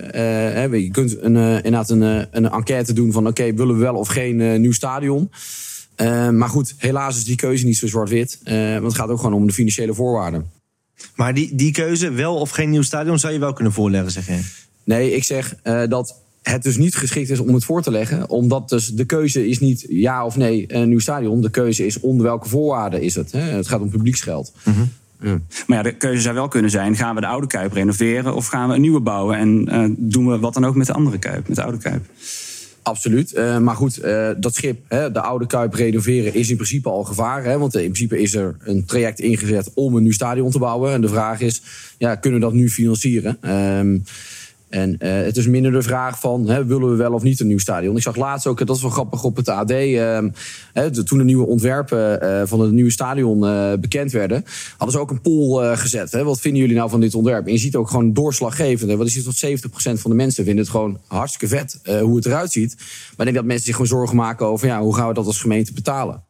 Je 0.72 0.88
kunt 0.92 1.20
een, 1.20 1.36
inderdaad 1.36 1.90
een, 1.90 2.02
een 2.30 2.50
enquête 2.50 2.92
doen 2.92 3.12
van, 3.12 3.26
oké, 3.26 3.54
willen 3.54 3.74
we 3.74 3.80
wel 3.80 3.94
of 3.94 4.08
geen 4.08 4.60
nieuw 4.60 4.72
stadion? 4.72 5.30
Maar 6.30 6.48
goed, 6.48 6.74
helaas 6.76 7.16
is 7.16 7.24
die 7.24 7.36
keuze 7.36 7.66
niet 7.66 7.76
zo 7.76 7.86
zwart-wit. 7.86 8.38
want 8.44 8.82
het 8.82 8.94
gaat 8.94 9.08
ook 9.08 9.18
gewoon 9.18 9.34
om 9.34 9.46
de 9.46 9.52
financiële 9.52 9.94
voorwaarden. 9.94 10.50
Maar 11.14 11.34
die, 11.34 11.54
die 11.54 11.72
keuze, 11.72 12.10
wel 12.10 12.34
of 12.34 12.50
geen 12.50 12.70
nieuw 12.70 12.82
stadion, 12.82 13.18
zou 13.18 13.32
je 13.32 13.38
wel 13.38 13.52
kunnen 13.52 13.72
voorleggen, 13.72 14.10
zeg 14.10 14.26
jij? 14.26 14.40
Nee, 14.84 15.14
ik 15.14 15.24
zeg 15.24 15.54
dat 15.88 16.20
het 16.42 16.62
dus 16.62 16.76
niet 16.76 16.96
geschikt 16.96 17.30
is 17.30 17.40
om 17.40 17.54
het 17.54 17.64
voor 17.64 17.82
te 17.82 17.90
leggen. 17.90 18.28
Omdat 18.28 18.68
dus 18.68 18.86
de 18.86 19.04
keuze 19.04 19.48
is 19.48 19.60
niet 19.60 19.86
ja 19.88 20.24
of 20.24 20.36
nee 20.36 20.64
een 20.74 20.88
nieuw 20.88 20.98
stadion. 20.98 21.40
De 21.40 21.50
keuze 21.50 21.86
is 21.86 22.00
onder 22.00 22.26
welke 22.26 22.48
voorwaarden 22.48 23.02
is 23.02 23.14
het. 23.14 23.32
Hè? 23.32 23.40
Het 23.40 23.68
gaat 23.68 23.80
om 23.80 23.90
publieksgeld. 23.90 24.52
Maar 25.66 25.76
ja, 25.76 25.82
de 25.82 25.96
keuze 25.96 26.22
zou 26.22 26.34
wel 26.34 26.48
kunnen 26.48 26.70
zijn: 26.70 26.96
gaan 26.96 27.14
we 27.14 27.20
de 27.20 27.26
oude 27.26 27.46
Kuip 27.46 27.72
renoveren 27.72 28.34
of 28.34 28.46
gaan 28.46 28.68
we 28.68 28.74
een 28.74 28.80
nieuwe 28.80 29.00
bouwen? 29.00 29.36
En 29.36 29.68
eh, 29.68 29.84
doen 29.96 30.28
we 30.28 30.38
wat 30.38 30.54
dan 30.54 30.64
ook 30.64 30.74
met 30.74 30.86
de 30.86 30.92
andere 30.92 31.18
Kuip, 31.18 31.48
met 31.48 31.56
de 31.56 31.62
oude 31.62 31.78
Kuip? 31.78 32.04
Absoluut. 32.82 33.32
Eh, 33.32 33.58
maar 33.58 33.76
goed, 33.76 33.98
eh, 33.98 34.30
dat 34.36 34.54
schip, 34.54 34.80
hè, 34.88 35.12
de 35.12 35.20
oude 35.20 35.46
Kuip 35.46 35.74
renoveren, 35.74 36.34
is 36.34 36.50
in 36.50 36.56
principe 36.56 36.88
al 36.88 37.04
gevaar. 37.04 37.44
Hè, 37.44 37.58
want 37.58 37.74
in 37.74 37.80
principe 37.80 38.20
is 38.20 38.34
er 38.34 38.56
een 38.64 38.84
traject 38.84 39.20
ingezet 39.20 39.70
om 39.74 39.96
een 39.96 40.02
nieuw 40.02 40.12
stadion 40.12 40.50
te 40.50 40.58
bouwen. 40.58 40.92
En 40.92 41.00
de 41.00 41.08
vraag 41.08 41.40
is, 41.40 41.62
ja, 41.98 42.14
kunnen 42.14 42.40
we 42.40 42.46
dat 42.46 42.54
nu 42.54 42.70
financieren? 42.70 43.36
Ehm, 43.40 43.98
en 44.70 44.98
eh, 44.98 45.12
het 45.12 45.36
is 45.36 45.46
minder 45.46 45.72
de 45.72 45.82
vraag 45.82 46.20
van, 46.20 46.48
hè, 46.48 46.64
willen 46.64 46.90
we 46.90 46.96
wel 46.96 47.12
of 47.12 47.22
niet 47.22 47.40
een 47.40 47.46
nieuw 47.46 47.58
stadion? 47.58 47.96
Ik 47.96 48.02
zag 48.02 48.16
laatst 48.16 48.46
ook, 48.46 48.66
dat 48.66 48.76
is 48.76 48.82
wel 48.82 48.90
grappig 48.90 49.24
op 49.24 49.36
het 49.36 49.48
AD... 49.48 49.70
ehm, 49.70 50.30
hè, 50.72 51.04
toen 51.04 51.18
de 51.18 51.24
nieuwe 51.24 51.46
ontwerpen 51.46 52.20
eh, 52.20 52.42
van 52.44 52.60
het 52.60 52.72
nieuwe 52.72 52.90
stadion 52.90 53.46
eh, 53.46 53.72
bekend 53.80 54.12
werden... 54.12 54.44
hadden 54.76 54.96
ze 54.96 55.02
ook 55.02 55.10
een 55.10 55.20
poll 55.20 55.76
gezet. 55.76 56.12
Hè, 56.12 56.24
wat 56.24 56.40
vinden 56.40 56.60
jullie 56.60 56.76
nou 56.76 56.90
van 56.90 57.00
dit 57.00 57.14
ontwerp? 57.14 57.46
En 57.46 57.52
je 57.52 57.58
ziet 57.58 57.76
ook 57.76 57.88
gewoon 57.88 58.12
doorslaggevend. 58.12 58.90
hè, 58.90 58.96
Wat 58.96 59.06
is 59.06 59.14
het 59.14 59.24
tot 59.24 59.68
70% 59.98 60.00
van 60.00 60.10
de 60.10 60.16
mensen 60.16 60.44
vinden 60.44 60.62
het 60.62 60.72
gewoon 60.72 60.98
hartstikke 61.06 61.56
vet... 61.56 61.80
hoe 62.00 62.16
het 62.16 62.26
eruit 62.26 62.52
ziet. 62.52 62.74
Maar 62.76 62.86
ik 63.16 63.24
denk 63.24 63.34
dat 63.34 63.44
mensen 63.44 63.64
zich 63.64 63.74
gewoon 63.74 63.90
zorgen 63.90 64.16
maken 64.16 64.46
over... 64.46 64.66
Ja, 64.66 64.80
hoe 64.80 64.94
gaan 64.94 65.08
we 65.08 65.14
dat 65.14 65.26
als 65.26 65.40
gemeente 65.40 65.72
betalen? 65.72 66.24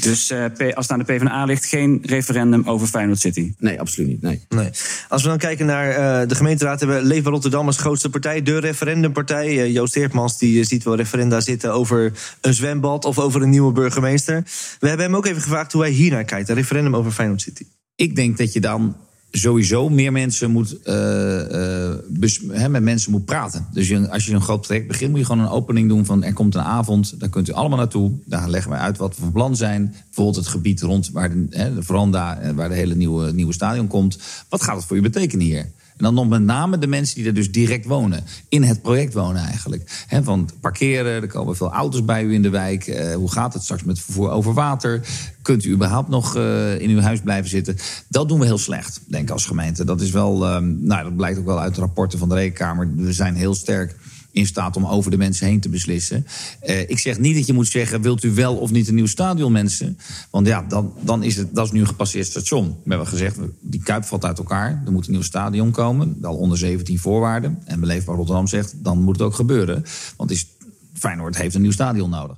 Dus 0.00 0.30
eh, 0.30 0.44
als 0.74 0.88
het 0.88 0.90
aan 0.90 0.98
de 0.98 1.04
PvdA 1.04 1.44
ligt, 1.44 1.64
geen 1.64 2.00
referendum 2.02 2.68
over 2.68 2.86
Feyenoord 2.86 3.18
City? 3.18 3.52
Nee, 3.58 3.80
absoluut 3.80 4.08
niet. 4.08 4.22
Nee. 4.22 4.40
Nee. 4.48 4.70
Als 5.08 5.22
we 5.22 5.28
dan 5.28 5.38
kijken 5.38 5.66
naar 5.66 5.90
eh, 5.90 6.28
de 6.28 6.34
gemeenteraad, 6.34 6.80
hebben 6.80 6.98
we 6.98 7.06
Leefbaar 7.06 7.32
Rotterdam 7.32 7.66
als 7.66 7.78
grootste 7.78 8.10
partij, 8.10 8.42
de 8.42 8.58
referendumpartij. 8.58 9.46
Eh, 9.46 9.72
Joost 9.72 9.96
Eertmans 9.96 10.38
die 10.38 10.64
ziet 10.64 10.84
wel 10.84 10.94
referenda 10.94 11.40
zitten 11.40 11.72
over 11.72 12.12
een 12.40 12.54
zwembad 12.54 13.04
of 13.04 13.18
over 13.18 13.42
een 13.42 13.50
nieuwe 13.50 13.72
burgemeester. 13.72 14.42
We 14.80 14.88
hebben 14.88 15.06
hem 15.06 15.16
ook 15.16 15.26
even 15.26 15.42
gevraagd 15.42 15.72
hoe 15.72 15.82
hij 15.82 15.90
hiernaar 15.90 16.24
kijkt, 16.24 16.48
een 16.48 16.54
referendum 16.54 16.96
over 16.96 17.12
Feyenoord 17.12 17.40
City. 17.40 17.66
Ik 17.94 18.16
denk 18.16 18.36
dat 18.36 18.52
je 18.52 18.60
dan 18.60 18.96
sowieso 19.30 19.88
meer 19.88 20.12
mensen 20.12 20.50
moet, 20.50 20.82
eh, 20.82 21.92
eh, 21.92 22.70
met 22.70 22.82
mensen 22.82 23.10
moet 23.10 23.24
praten. 23.24 23.66
Dus 23.72 24.08
als 24.08 24.26
je 24.26 24.34
een 24.34 24.40
groot 24.40 24.60
project 24.60 24.88
begint, 24.88 25.10
moet 25.10 25.18
je 25.18 25.24
gewoon 25.24 25.42
een 25.42 25.50
opening 25.50 25.88
doen 25.88 26.04
van 26.04 26.24
er 26.24 26.32
komt 26.32 26.54
een 26.54 26.60
avond, 26.60 27.20
daar 27.20 27.28
kunt 27.28 27.48
u 27.48 27.52
allemaal 27.52 27.78
naartoe. 27.78 28.12
Daar 28.24 28.48
leggen 28.48 28.70
we 28.70 28.76
uit 28.76 28.96
wat 28.96 29.16
we 29.16 29.22
van 29.22 29.32
plan 29.32 29.56
zijn. 29.56 29.94
Bijvoorbeeld 30.04 30.36
het 30.36 30.46
gebied 30.46 30.80
rond 30.80 31.10
waar 31.10 31.30
de, 31.30 31.46
hè, 31.50 31.74
de 31.74 31.82
veranda, 31.82 32.38
eh, 32.38 32.50
waar 32.50 32.68
de 32.68 32.74
hele 32.74 32.94
nieuwe, 32.94 33.32
nieuwe 33.32 33.52
stadion 33.52 33.86
komt. 33.86 34.18
Wat 34.48 34.62
gaat 34.62 34.76
het 34.76 34.84
voor 34.84 34.96
je 34.96 35.02
betekenen 35.02 35.46
hier? 35.46 35.70
En 35.98 36.04
dan 36.04 36.14
nog 36.14 36.28
met 36.28 36.42
name 36.42 36.78
de 36.78 36.86
mensen 36.86 37.16
die 37.16 37.26
er 37.26 37.34
dus 37.34 37.50
direct 37.50 37.86
wonen. 37.86 38.24
In 38.48 38.62
het 38.62 38.82
project 38.82 39.14
wonen 39.14 39.42
eigenlijk. 39.42 40.04
He, 40.06 40.22
van 40.22 40.50
parkeren, 40.60 41.22
er 41.22 41.26
komen 41.26 41.56
veel 41.56 41.72
auto's 41.72 42.04
bij 42.04 42.22
u 42.24 42.34
in 42.34 42.42
de 42.42 42.50
wijk. 42.50 42.86
Eh, 42.86 43.14
hoe 43.14 43.32
gaat 43.32 43.52
het 43.52 43.62
straks 43.62 43.84
met 43.84 44.00
vervoer 44.00 44.30
over 44.30 44.54
water? 44.54 45.00
Kunt 45.42 45.64
u 45.64 45.72
überhaupt 45.72 46.08
nog 46.08 46.36
eh, 46.36 46.80
in 46.80 46.90
uw 46.90 47.00
huis 47.00 47.20
blijven 47.20 47.50
zitten? 47.50 47.76
Dat 48.08 48.28
doen 48.28 48.38
we 48.38 48.44
heel 48.44 48.58
slecht, 48.58 49.00
denk 49.06 49.24
ik 49.24 49.30
als 49.30 49.46
gemeente. 49.46 49.84
Dat 49.84 50.00
is 50.00 50.10
wel, 50.10 50.46
ehm, 50.46 50.86
nou, 50.86 51.02
dat 51.04 51.16
blijkt 51.16 51.38
ook 51.38 51.44
wel 51.44 51.60
uit 51.60 51.74
de 51.74 51.80
rapporten 51.80 52.18
van 52.18 52.28
de 52.28 52.34
Rekenkamer. 52.34 52.94
We 52.94 53.12
zijn 53.12 53.34
heel 53.34 53.54
sterk 53.54 53.96
in 54.30 54.46
staat 54.46 54.76
om 54.76 54.86
over 54.86 55.10
de 55.10 55.16
mensen 55.16 55.46
heen 55.46 55.60
te 55.60 55.68
beslissen. 55.68 56.26
Eh, 56.60 56.80
ik 56.80 56.98
zeg 56.98 57.18
niet 57.18 57.36
dat 57.36 57.46
je 57.46 57.52
moet 57.52 57.68
zeggen, 57.68 58.02
wilt 58.02 58.24
u 58.24 58.30
wel 58.30 58.56
of 58.56 58.70
niet 58.70 58.88
een 58.88 58.94
nieuw 58.94 59.06
stadion, 59.06 59.52
mensen? 59.52 59.98
Want 60.30 60.46
ja, 60.46 60.64
dan, 60.68 60.92
dan 61.00 61.22
is 61.22 61.36
het, 61.36 61.54
dat 61.54 61.66
is 61.66 61.72
nu 61.72 61.80
een 61.80 61.86
gepasseerd 61.86 62.26
station. 62.26 62.66
We 62.68 62.88
hebben 62.88 63.06
gezegd, 63.06 63.36
die 63.60 63.82
Kuip 63.82 64.04
valt 64.04 64.24
uit 64.24 64.38
elkaar. 64.38 64.82
Er 64.86 64.92
moet 64.92 65.06
een 65.06 65.12
nieuw 65.12 65.22
stadion 65.22 65.70
komen, 65.70 66.16
wel 66.20 66.36
onder 66.36 66.58
17 66.58 66.98
voorwaarden. 66.98 67.58
En 67.64 67.80
Beleefbaar 67.80 68.16
Rotterdam 68.16 68.46
zegt, 68.46 68.74
dan 68.76 69.02
moet 69.02 69.16
het 69.16 69.26
ook 69.26 69.34
gebeuren. 69.34 69.84
Want 70.16 70.30
is, 70.30 70.46
Feyenoord 70.94 71.36
heeft 71.36 71.54
een 71.54 71.62
nieuw 71.62 71.70
stadion 71.70 72.10
nodig. 72.10 72.36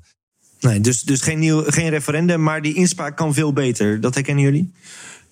Nee, 0.61 0.81
dus, 0.81 1.03
dus 1.03 1.21
geen, 1.21 1.39
nieuw, 1.39 1.63
geen 1.67 1.89
referendum, 1.89 2.43
maar 2.43 2.63
die 2.63 2.75
inspraak 2.75 3.17
kan 3.17 3.35
veel 3.35 3.53
beter. 3.53 4.01
Dat 4.01 4.15
herkennen 4.15 4.45
jullie? 4.45 4.73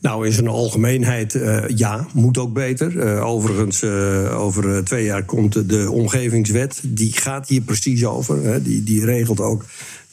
Nou, 0.00 0.26
in 0.26 0.32
zijn 0.32 0.48
algemeenheid 0.48 1.34
eh, 1.34 1.64
ja, 1.76 2.06
moet 2.12 2.38
ook 2.38 2.52
beter. 2.52 2.98
Eh, 2.98 3.26
overigens, 3.26 3.82
eh, 3.82 4.40
over 4.40 4.84
twee 4.84 5.04
jaar 5.04 5.24
komt 5.24 5.68
de 5.68 5.90
omgevingswet. 5.90 6.80
Die 6.84 7.12
gaat 7.12 7.48
hier 7.48 7.60
precies 7.60 8.04
over. 8.04 8.42
Hè. 8.44 8.62
Die, 8.62 8.82
die 8.82 9.04
regelt 9.04 9.40
ook 9.40 9.64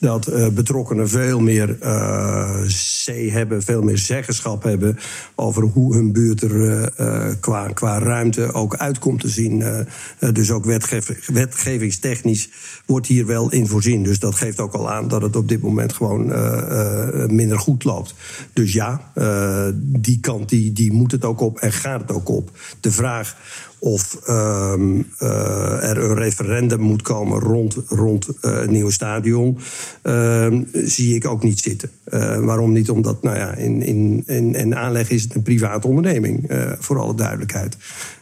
dat 0.06 0.28
eh, 0.28 0.48
betrokkenen 0.48 1.10
veel 1.10 1.40
meer 1.40 1.78
zee 3.04 3.32
hebben, 3.32 3.64
veel 3.64 3.82
meer 3.82 3.98
zeggenschap 3.98 4.64
hebben 4.64 4.98
over 5.36 5.64
hoe 5.64 5.96
hun 5.96 6.12
buurt 6.12 6.42
er 6.42 6.84
eh, 6.84 7.26
qua, 7.40 7.68
qua 7.68 8.00
ruimte 8.00 8.54
ook 8.54 8.76
uit 8.76 9.00
komt 9.00 9.20
te 9.20 9.30
zien. 9.30 9.64
Dus 10.34 10.52
ook 10.52 10.66
wetgev- 10.66 11.28
wetgevingstechnisch 11.28 12.50
wordt 12.86 13.08
hier 13.08 13.26
wel 13.26 13.52
in 13.52 13.68
voorzien. 13.68 14.04
Dus 14.04 14.20
dat 14.20 14.36
geeft 14.36 14.60
ook 14.60 14.74
al 14.74 14.92
aan 14.92 15.08
dat 15.08 15.22
het 15.22 15.36
op 15.36 15.48
dit 15.48 15.62
moment 15.62 15.94
gewoon 15.94 16.26
minder 17.36 17.60
goed 17.60 17.84
loopt. 17.84 18.14
Dus 18.54 18.74
ja, 18.74 19.12
die 19.80 20.20
kant 20.20 20.50
die, 20.50 20.74
die 20.74 20.94
moet 20.94 21.12
het 21.12 21.26
ook 21.26 21.42
op 21.42 21.58
en 21.58 21.72
gaat 21.72 22.02
het 22.02 22.12
ook 22.12 22.30
op. 22.30 22.52
De 22.80 22.92
vraag 22.92 23.36
of 23.86 24.18
ehm, 24.26 25.02
eh, 25.18 25.90
er 25.90 25.98
een 25.98 26.16
referendum 26.16 26.80
moet 26.80 27.02
komen 27.02 27.40
rond, 27.40 27.78
rond 27.88 28.28
eh, 28.42 28.60
het 28.60 28.70
nieuwe 28.70 28.92
stadion, 28.92 29.58
ehm, 30.02 30.64
zie 30.74 31.16
ik 31.16 31.28
ook 31.28 31.44
niet 31.44 31.60
zitten. 31.60 31.90
Eh, 32.04 32.40
waarom 32.40 32.72
niet? 32.72 32.90
Omdat 32.90 33.24
nou 33.24 33.38
ja, 33.38 33.56
in, 33.56 33.82
in, 33.82 34.24
in, 34.26 34.56
in 34.56 34.76
aanleg 34.76 35.10
is 35.10 35.24
het 35.24 35.36
een 35.36 35.42
private 35.42 35.88
onderneming, 35.88 36.52
voor 36.80 37.00
alle 37.00 37.16
duidelijkheid. 37.16 37.78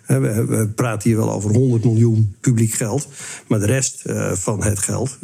We, 0.05 0.69
praten 0.75 1.09
hier 1.09 1.17
wel 1.17 1.31
over 1.31 1.51
100 1.51 1.83
miljoen 1.83 2.35
publiek 2.39 2.73
geld. 2.73 3.07
Maar 3.47 3.59
de 3.59 3.65
rest 3.65 4.03
van 4.33 4.63
het 4.63 4.79
geld, 4.79 5.17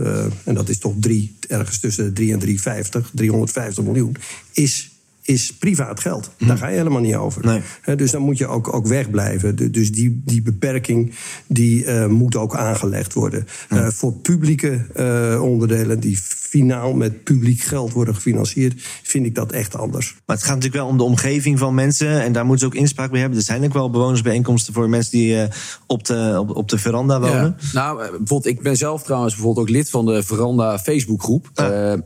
en 0.44 0.54
dat 0.54 0.70
is 0.70 0.78
toch 0.78 0.94
drie, 1.00 1.36
ergens 1.48 1.80
tussen 1.80 2.06
de 2.06 2.14
3 2.14 2.34
en 2.34 2.40
350, 2.40 3.12
350 3.14 3.84
miljoen, 3.84 4.16
is 4.54 4.99
is 5.30 5.54
privaat 5.54 6.00
geld. 6.00 6.30
Daar 6.38 6.58
ga 6.58 6.68
je 6.68 6.78
helemaal 6.78 7.02
niet 7.02 7.16
over. 7.16 7.62
Hè, 7.82 7.96
dus 7.96 8.12
dan 8.12 8.22
moet 8.22 8.38
je 8.38 8.48
ook, 8.48 8.74
ook 8.74 8.88
wegblijven. 8.88 9.56
Du- 9.56 9.70
Dus 9.70 9.92
die, 9.92 10.22
die 10.26 10.42
beperking 10.42 11.14
die, 11.48 11.86
eh, 11.86 12.06
moet 12.06 12.36
ook 12.36 12.56
aangelegd 12.56 13.14
worden. 13.14 13.48
Eh, 13.70 13.88
voor 13.88 14.14
publieke 14.14 14.86
eh, 14.94 15.42
onderdelen 15.44 16.00
die 16.00 16.18
finaal 16.50 16.94
met 16.94 17.24
publiek 17.24 17.62
geld 17.62 17.94
worden 17.94 18.16
gefinancierd... 18.16 18.82
vind 19.04 19.26
ik 19.26 19.36
dat 19.36 19.52
echt 19.52 19.76
anders. 19.76 20.16
Maar 20.26 20.36
het 20.36 20.46
gaat 20.46 20.56
natuurlijk 20.56 20.82
wel 20.84 20.92
om 20.92 20.98
de 20.98 21.04
omgeving 21.04 21.60
van 21.60 21.74
mensen. 21.76 22.22
En 22.22 22.32
daar 22.32 22.46
moeten 22.46 22.68
ze 22.68 22.74
ook 22.74 22.80
inspraak 22.82 23.12
bij 23.12 23.20
hebben. 23.20 23.38
Er 23.40 23.46
zijn 23.46 23.64
ook 23.64 23.74
wel 23.74 23.90
bewonersbijeenkomsten 23.90 24.74
voor 24.74 24.90
mensen 24.90 25.12
die 25.12 25.42
eh, 25.42 25.50
op, 25.88 26.06
de, 26.06 26.36
op, 26.40 26.56
op 26.56 26.70
de 26.70 26.78
veranda 26.78 27.20
wonen. 27.20 27.56
Ja. 27.60 27.74
Nou, 27.74 27.98
bijvoorbeeld, 27.98 28.46
ik 28.46 28.62
ben 28.62 28.76
zelf 28.78 29.04
trouwens 29.04 29.34
bijvoorbeeld 29.36 29.68
ook 29.68 29.74
lid 29.74 29.90
van 29.90 30.06
de 30.06 30.24
Veranda 30.24 30.80
Facebookgroep. 30.80 31.50
Eh, 31.54 31.92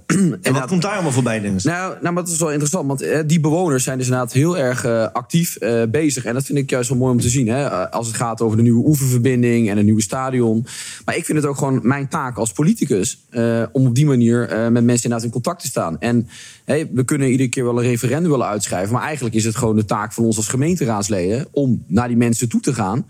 En 0.42 0.54
wat 0.54 0.66
komt 0.68 0.82
daar 0.82 0.94
allemaal 0.94 1.12
voorbij, 1.12 1.40
Dennis? 1.40 1.64
Nou, 1.64 1.94
nou, 2.02 2.14
maar 2.14 2.24
dat 2.24 2.34
is 2.34 2.40
wel 2.40 2.50
interessant, 2.52 2.88
want 2.88 3.02
die 3.26 3.40
bewoners 3.40 3.84
zijn 3.84 3.98
dus 3.98 4.08
inderdaad 4.08 4.34
heel 4.34 4.58
erg 4.58 4.86
eh, 4.86 5.08
actief 5.12 5.56
eh, 5.56 5.84
bezig. 5.90 6.26
En 6.26 6.34
dat 6.34 6.46
vind 6.46 6.58
ik 6.58 6.70
juist 6.70 6.90
wel 6.90 6.98
mooi 6.98 7.12
om 7.12 7.20
te 7.20 7.30
zien. 7.30 7.48
Hè? 7.48 7.66
Eh, 7.66 7.92
als 7.92 8.08
het 8.08 8.16
gaat 8.16 8.42
over 8.42 8.58
de 8.58 8.64
nieuwe 8.64 8.88
oeververbinding 8.88 9.70
en 9.70 9.78
een 9.78 9.86
nieuwe 9.86 10.02
stadion. 10.02 10.66
Maar 11.06 11.16
ik 11.16 11.26
vind 11.26 11.38
het 11.38 11.48
ook 11.48 11.58
gewoon 11.58 11.80
mijn 11.84 12.08
taak 12.08 12.38
als 12.38 12.52
politicus 12.52 13.26
eh, 13.30 13.64
om 13.72 13.88
op 13.88 13.96
die 13.96 14.06
manier 14.06 14.50
eh, 14.50 14.62
met 14.62 14.84
mensen 14.84 15.04
inderdaad 15.04 15.24
in 15.24 15.32
contact 15.32 15.62
te 15.62 15.68
staan. 15.68 16.00
En 16.00 16.28
we 16.66 17.04
kunnen 17.06 17.32
iedere 17.32 17.50
keer 17.50 17.64
wel 17.64 17.78
een 17.78 17.90
referendum 17.90 18.32
willen 18.32 18.48
uitschrijven. 18.48 18.94
Maar 18.94 19.04
eigenlijk 19.04 19.36
is 19.36 19.46
het 19.46 19.56
gewoon 19.56 19.76
de 19.76 19.86
taak 19.86 20.14
van 20.14 20.24
ons 20.24 20.38
als 20.38 20.48
gemeenteraadsleden 20.48 21.48
om 21.52 21.84
naar 21.88 22.08
die 22.08 22.18
mensen 22.18 22.50
toe 22.50 22.62
te 22.62 22.74
gaan. 22.74 23.06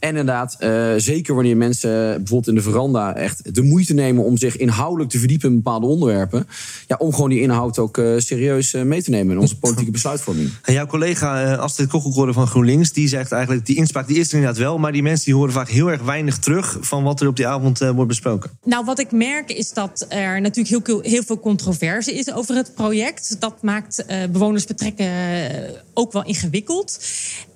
En 0.00 0.08
inderdaad, 0.08 0.56
eh, 0.58 0.92
zeker 0.96 1.34
wanneer 1.34 1.56
mensen 1.56 1.90
bijvoorbeeld 1.90 2.48
in 2.48 2.54
de 2.54 2.62
veranda 2.62 3.14
echt 3.14 3.54
de 3.54 3.62
moeite 3.62 3.94
nemen 3.94 4.24
om 4.24 4.36
zich 4.36 4.56
inhoudelijk 4.56 5.10
te 5.10 5.18
verdiepen 5.18 5.48
in 5.48 5.54
bepaalde 5.54 5.86
onderwerpen. 5.86 6.46
Ja, 6.86 6.96
om 6.96 7.14
gewoon 7.14 7.30
die 7.30 7.40
inhoud 7.40 7.78
ook 7.78 7.98
eh, 7.98 8.12
serieus 8.16 8.74
eh, 8.74 8.82
mee 8.82 9.02
te 9.02 9.10
nemen 9.10 9.34
in 9.34 9.40
onze 9.40 9.58
politieke 9.58 9.90
besluitvorming. 9.90 10.50
En 10.62 10.72
jouw 10.72 10.86
collega 10.86 11.42
eh, 11.42 11.58
Astrid 11.58 11.88
Kokkelkoren 11.88 12.34
van 12.34 12.46
GroenLinks... 12.46 12.92
die 12.92 13.08
zegt 13.08 13.32
eigenlijk, 13.32 13.66
die 13.66 13.76
inspraak 13.76 14.06
die 14.06 14.18
is 14.18 14.28
er 14.28 14.34
inderdaad 14.34 14.58
wel... 14.58 14.78
maar 14.78 14.92
die 14.92 15.02
mensen 15.02 15.24
die 15.24 15.34
horen 15.34 15.52
vaak 15.52 15.68
heel 15.68 15.90
erg 15.90 16.02
weinig 16.02 16.38
terug... 16.38 16.78
van 16.80 17.02
wat 17.02 17.20
er 17.20 17.28
op 17.28 17.36
die 17.36 17.46
avond 17.46 17.80
eh, 17.80 17.90
wordt 17.90 18.08
besproken. 18.08 18.50
Nou, 18.64 18.84
wat 18.84 18.98
ik 18.98 19.12
merk 19.12 19.52
is 19.52 19.72
dat 19.72 20.06
er 20.08 20.40
natuurlijk 20.40 20.86
heel, 20.86 21.00
heel 21.00 21.22
veel 21.22 21.40
controverse 21.40 22.14
is 22.14 22.32
over 22.32 22.54
het 22.54 22.74
project. 22.74 23.36
Dat 23.40 23.62
maakt 23.62 24.04
eh, 24.04 24.18
bewoners 24.32 24.66
betrekken 24.66 25.06
eh, 25.06 25.70
ook 25.94 26.12
wel 26.12 26.24
ingewikkeld. 26.24 26.98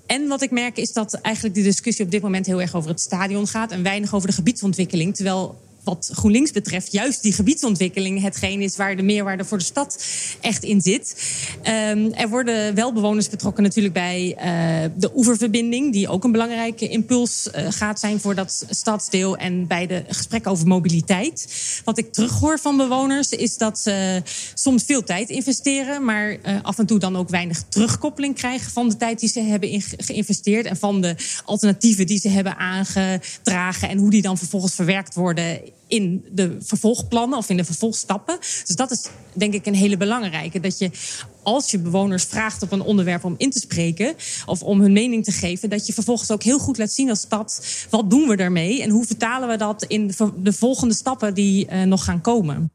En 0.06 0.28
wat 0.28 0.42
ik 0.42 0.50
merk 0.50 0.76
is 0.76 0.92
dat 0.92 1.14
eigenlijk 1.14 1.54
de 1.54 1.62
discussie 1.62 2.04
op 2.04 2.10
dit 2.10 2.22
moment 2.22 2.46
heel 2.46 2.60
erg 2.60 2.74
over 2.74 2.90
het 2.90 3.00
stadion 3.00 3.46
gaat 3.46 3.72
en 3.72 3.82
weinig 3.82 4.14
over 4.14 4.28
de 4.28 4.34
gebiedsontwikkeling. 4.34 5.14
Terwijl 5.14 5.60
wat 5.84 6.10
GroenLinks 6.12 6.50
betreft 6.50 6.92
juist 6.92 7.22
die 7.22 7.32
gebiedsontwikkeling 7.32 8.22
hetgeen 8.22 8.60
is 8.60 8.76
waar 8.76 8.96
de 8.96 9.02
meerwaarde 9.02 9.44
voor 9.44 9.58
de 9.58 9.64
stad 9.64 10.04
echt 10.40 10.62
in 10.62 10.80
zit. 10.80 11.16
Ehm, 11.62 12.12
er 12.12 12.28
worden 12.28 12.74
wel 12.74 12.92
bewoners 12.92 13.28
betrokken 13.28 13.62
natuurlijk 13.62 13.94
bij 13.94 14.34
eh, 14.38 14.90
de 14.96 15.10
oeververbinding, 15.14 15.92
die 15.92 16.08
ook 16.08 16.24
een 16.24 16.32
belangrijke 16.32 16.88
impuls 16.88 17.50
eh, 17.50 17.66
gaat 17.68 18.00
zijn 18.00 18.20
voor 18.20 18.34
dat 18.34 18.66
stadsdeel 18.70 19.36
en 19.36 19.66
bij 19.66 19.86
de 19.86 20.04
gesprekken 20.08 20.50
over 20.50 20.66
mobiliteit. 20.66 21.46
Wat 21.84 21.98
ik 21.98 22.12
terughoor 22.12 22.58
van 22.58 22.76
bewoners 22.76 23.30
is 23.30 23.56
dat 23.56 23.78
ze 23.78 24.22
soms 24.54 24.82
veel 24.84 25.02
tijd 25.02 25.28
investeren, 25.28 26.04
maar 26.04 26.36
eh, 26.42 26.56
af 26.62 26.78
en 26.78 26.86
toe 26.86 26.98
dan 26.98 27.16
ook 27.16 27.28
weinig 27.28 27.62
terugkoppeling 27.68 28.34
krijgen 28.34 28.70
van 28.72 28.88
de 28.88 28.96
tijd 28.96 29.20
die 29.20 29.28
ze 29.28 29.40
hebben 29.40 29.82
geïnvesteerd 29.96 30.66
en 30.66 30.76
van 30.76 31.00
de 31.00 31.16
alternatieven 31.44 32.06
die 32.06 32.18
ze 32.18 32.28
hebben 32.28 32.56
aangedragen 32.56 33.88
en 33.88 33.98
hoe 33.98 34.10
die 34.10 34.22
dan 34.22 34.38
vervolgens 34.38 34.74
verwerkt 34.74 35.14
worden 35.14 35.60
in 35.86 36.24
de 36.32 36.56
vervolgplannen 36.60 37.38
of 37.38 37.48
in 37.48 37.56
de 37.56 37.64
vervolgstappen. 37.64 38.38
Dus 38.38 38.76
dat 38.76 38.90
is 38.90 39.08
denk 39.32 39.54
ik 39.54 39.66
een 39.66 39.74
hele 39.74 39.96
belangrijke. 39.96 40.60
Dat 40.60 40.78
je 40.78 40.90
als 41.42 41.70
je 41.70 41.78
bewoners 41.78 42.24
vraagt 42.24 42.62
op 42.62 42.72
een 42.72 42.80
onderwerp 42.80 43.24
om 43.24 43.34
in 43.36 43.50
te 43.50 43.58
spreken 43.58 44.14
of 44.46 44.62
om 44.62 44.80
hun 44.80 44.92
mening 44.92 45.24
te 45.24 45.32
geven, 45.32 45.70
dat 45.70 45.86
je 45.86 45.92
vervolgens 45.92 46.30
ook 46.30 46.42
heel 46.42 46.58
goed 46.58 46.78
laat 46.78 46.92
zien 46.92 47.10
als 47.10 47.20
stad 47.20 47.66
wat 47.90 48.10
doen 48.10 48.28
we 48.28 48.36
daarmee 48.36 48.82
en 48.82 48.90
hoe 48.90 49.06
vertalen 49.06 49.48
we 49.48 49.56
dat 49.56 49.84
in 49.84 50.06
de, 50.06 50.32
de 50.36 50.52
volgende 50.52 50.94
stappen 50.94 51.34
die 51.34 51.70
uh, 51.70 51.82
nog 51.82 52.04
gaan 52.04 52.20
komen. 52.20 52.70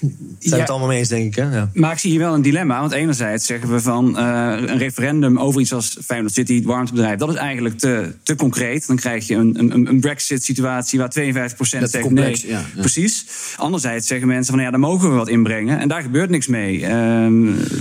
Zijn 0.00 0.54
we 0.54 0.56
het 0.56 0.70
allemaal 0.70 0.88
mee 0.88 0.98
eens, 0.98 1.08
denk 1.08 1.24
ik. 1.24 1.34
Hè? 1.34 1.56
Ja. 1.56 1.70
Maar 1.74 1.92
ik 1.92 1.98
zie 1.98 2.10
hier 2.10 2.20
wel 2.20 2.34
een 2.34 2.42
dilemma. 2.42 2.80
Want 2.80 2.92
enerzijds 2.92 3.46
zeggen 3.46 3.72
we 3.72 3.80
van 3.80 4.18
uh, 4.18 4.54
een 4.56 4.78
referendum 4.78 5.38
over 5.38 5.60
iets 5.60 5.72
als 5.72 5.98
Feyenoord 6.04 6.32
City, 6.32 6.54
het 6.54 6.64
warmtebedrijf, 6.64 7.18
dat 7.18 7.28
is 7.28 7.34
eigenlijk 7.34 7.78
te, 7.78 8.14
te 8.22 8.34
concreet. 8.34 8.86
Dan 8.86 8.96
krijg 8.96 9.26
je 9.26 9.34
een, 9.34 9.58
een, 9.58 9.86
een 9.86 10.00
Brexit-situatie 10.00 10.98
waar 10.98 11.12
52% 11.20 11.52
zegt 11.58 12.00
complex, 12.00 12.42
nee. 12.42 12.52
ja, 12.52 12.58
ja. 12.58 12.80
Precies. 12.80 13.26
Anderzijds 13.56 14.06
zeggen 14.06 14.28
mensen 14.28 14.54
van 14.54 14.62
ja, 14.62 14.70
daar 14.70 14.80
mogen 14.80 15.10
we 15.10 15.16
wat 15.16 15.28
inbrengen. 15.28 15.78
En 15.78 15.88
daar 15.88 16.02
gebeurt 16.02 16.30
niks 16.30 16.46
mee. 16.46 16.78
Uh, 16.78 16.88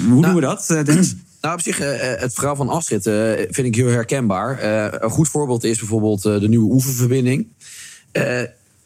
hoe 0.09 0.21
doen 0.21 0.35
we 0.35 0.41
dat, 0.41 0.67
uh, 0.71 0.83
Dennis? 0.83 1.15
Nou, 1.41 1.53
op 1.53 1.61
zich, 1.61 1.81
uh, 1.81 1.87
het 1.99 2.33
verhaal 2.33 2.55
van 2.55 2.69
Astrid 2.69 3.03
vind 3.49 3.67
ik 3.67 3.75
heel 3.75 3.87
herkenbaar. 3.87 4.63
Een 5.03 5.09
goed 5.09 5.29
voorbeeld 5.29 5.63
is 5.63 5.79
bijvoorbeeld 5.79 6.21
de 6.21 6.49
nieuwe 6.49 6.71
oeververbinding 6.71 7.47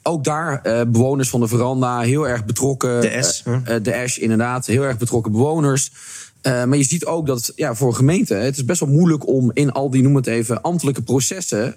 ook 0.04 0.24
daar 0.24 0.62
uh, 0.64 0.82
bewoners 0.88 1.30
van 1.30 1.40
de 1.40 1.48
veranda 1.48 2.00
heel 2.00 2.28
erg 2.28 2.46
betrokken. 2.46 3.02
De 3.02 3.18
S. 3.22 3.44
Uh, 3.48 3.58
de 3.82 4.04
S, 4.06 4.18
inderdaad. 4.18 4.66
Heel 4.66 4.84
erg 4.84 4.98
betrokken 4.98 5.32
bewoners. 5.32 5.92
Maar 6.44 6.78
je 6.78 6.84
ziet 6.84 7.06
ook 7.06 7.28
dat 7.28 7.52
ja, 7.56 7.76
voor 7.76 7.94
gemeenten... 7.94 8.44
het 8.44 8.56
is 8.56 8.66
best 8.66 8.80
wel 8.80 8.90
moeilijk 8.90 9.28
om 9.28 9.52
in 9.54 9.72
al 9.72 9.90
die, 9.90 10.02
noem 10.02 10.16
het 10.16 10.28
even, 10.28 10.62
ambtelijke 10.62 11.02
processen... 11.02 11.76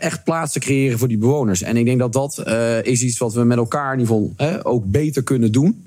echt 0.00 0.24
plaats 0.24 0.52
te 0.52 0.58
creëren 0.58 0.98
voor 0.98 1.08
die 1.08 1.18
bewoners. 1.18 1.62
En 1.62 1.76
ik 1.76 1.84
denk 1.84 1.98
dat 1.98 2.12
dat 2.12 2.42
is 2.82 3.02
iets 3.02 3.18
wat 3.18 3.34
we 3.34 3.44
met 3.44 3.58
elkaar 3.58 3.92
in 3.92 4.00
ieder 4.00 4.14
geval 4.36 4.62
ook 4.62 4.84
beter 4.84 5.22
kunnen 5.22 5.52
doen. 5.52 5.86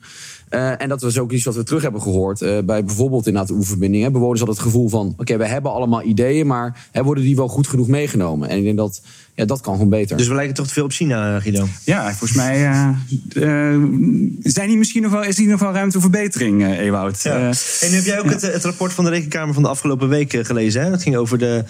Uh, 0.50 0.82
en 0.82 0.90
dat 0.90 1.02
was 1.02 1.18
ook 1.18 1.32
iets 1.32 1.44
wat 1.44 1.56
we 1.56 1.64
terug 1.64 1.82
hebben 1.82 2.02
gehoord. 2.02 2.42
Uh, 2.42 2.60
bij 2.66 2.84
bijvoorbeeld 2.84 3.28
inderdaad 3.28 3.52
de 3.52 3.58
oefenbinding. 3.58 4.12
Bewoners 4.12 4.40
hadden 4.40 4.58
het 4.58 4.66
gevoel 4.66 4.90
van: 4.90 5.08
oké, 5.08 5.22
okay, 5.22 5.38
we 5.38 5.46
hebben 5.46 5.72
allemaal 5.72 6.04
ideeën, 6.04 6.48
maar 6.48 6.88
hè, 6.92 7.04
worden 7.04 7.24
die 7.24 7.36
wel 7.36 7.48
goed 7.48 7.68
genoeg 7.68 7.88
meegenomen? 7.88 8.50
En 8.50 8.58
ik 8.58 8.64
denk 8.64 8.78
dat 8.78 9.02
ja, 9.38 9.46
dat 9.46 9.62
kan 9.62 9.74
gewoon 9.74 9.90
beter. 9.90 10.18
Dus 10.18 10.28
we 10.28 10.34
lijken 10.34 10.54
toch 10.54 10.68
te 10.68 10.74
veel 10.74 10.84
op 10.84 10.92
China, 10.92 11.40
Guido? 11.40 11.68
Ja, 11.84 12.08
volgens 12.08 12.34
mij 12.34 12.68
uh, 12.68 12.90
zijn 14.42 14.68
die 14.68 14.78
misschien 14.78 15.02
nog 15.02 15.12
wel, 15.12 15.24
is 15.24 15.38
hier 15.38 15.48
nog 15.48 15.60
wel 15.60 15.74
ruimte 15.74 15.92
voor 15.92 16.12
verbetering, 16.12 16.62
uh, 16.62 16.80
Ewout. 16.80 17.22
Ja. 17.22 17.36
en 17.80 17.92
heb 17.92 18.04
jij 18.04 18.20
ook 18.20 18.26
ja. 18.26 18.32
het, 18.32 18.42
het, 18.42 18.64
rapport 18.64 18.94
van 18.94 19.04
de 19.04 19.10
Rekenkamer 19.10 19.54
van 19.54 19.64
de 19.64 19.70
afgelopen 19.70 20.10
week 20.10 20.40
gelezen? 20.42 20.82
Hè? 20.82 20.90
Dat 20.90 21.02
ging 21.02 21.16
over 21.16 21.38
de 21.38 21.64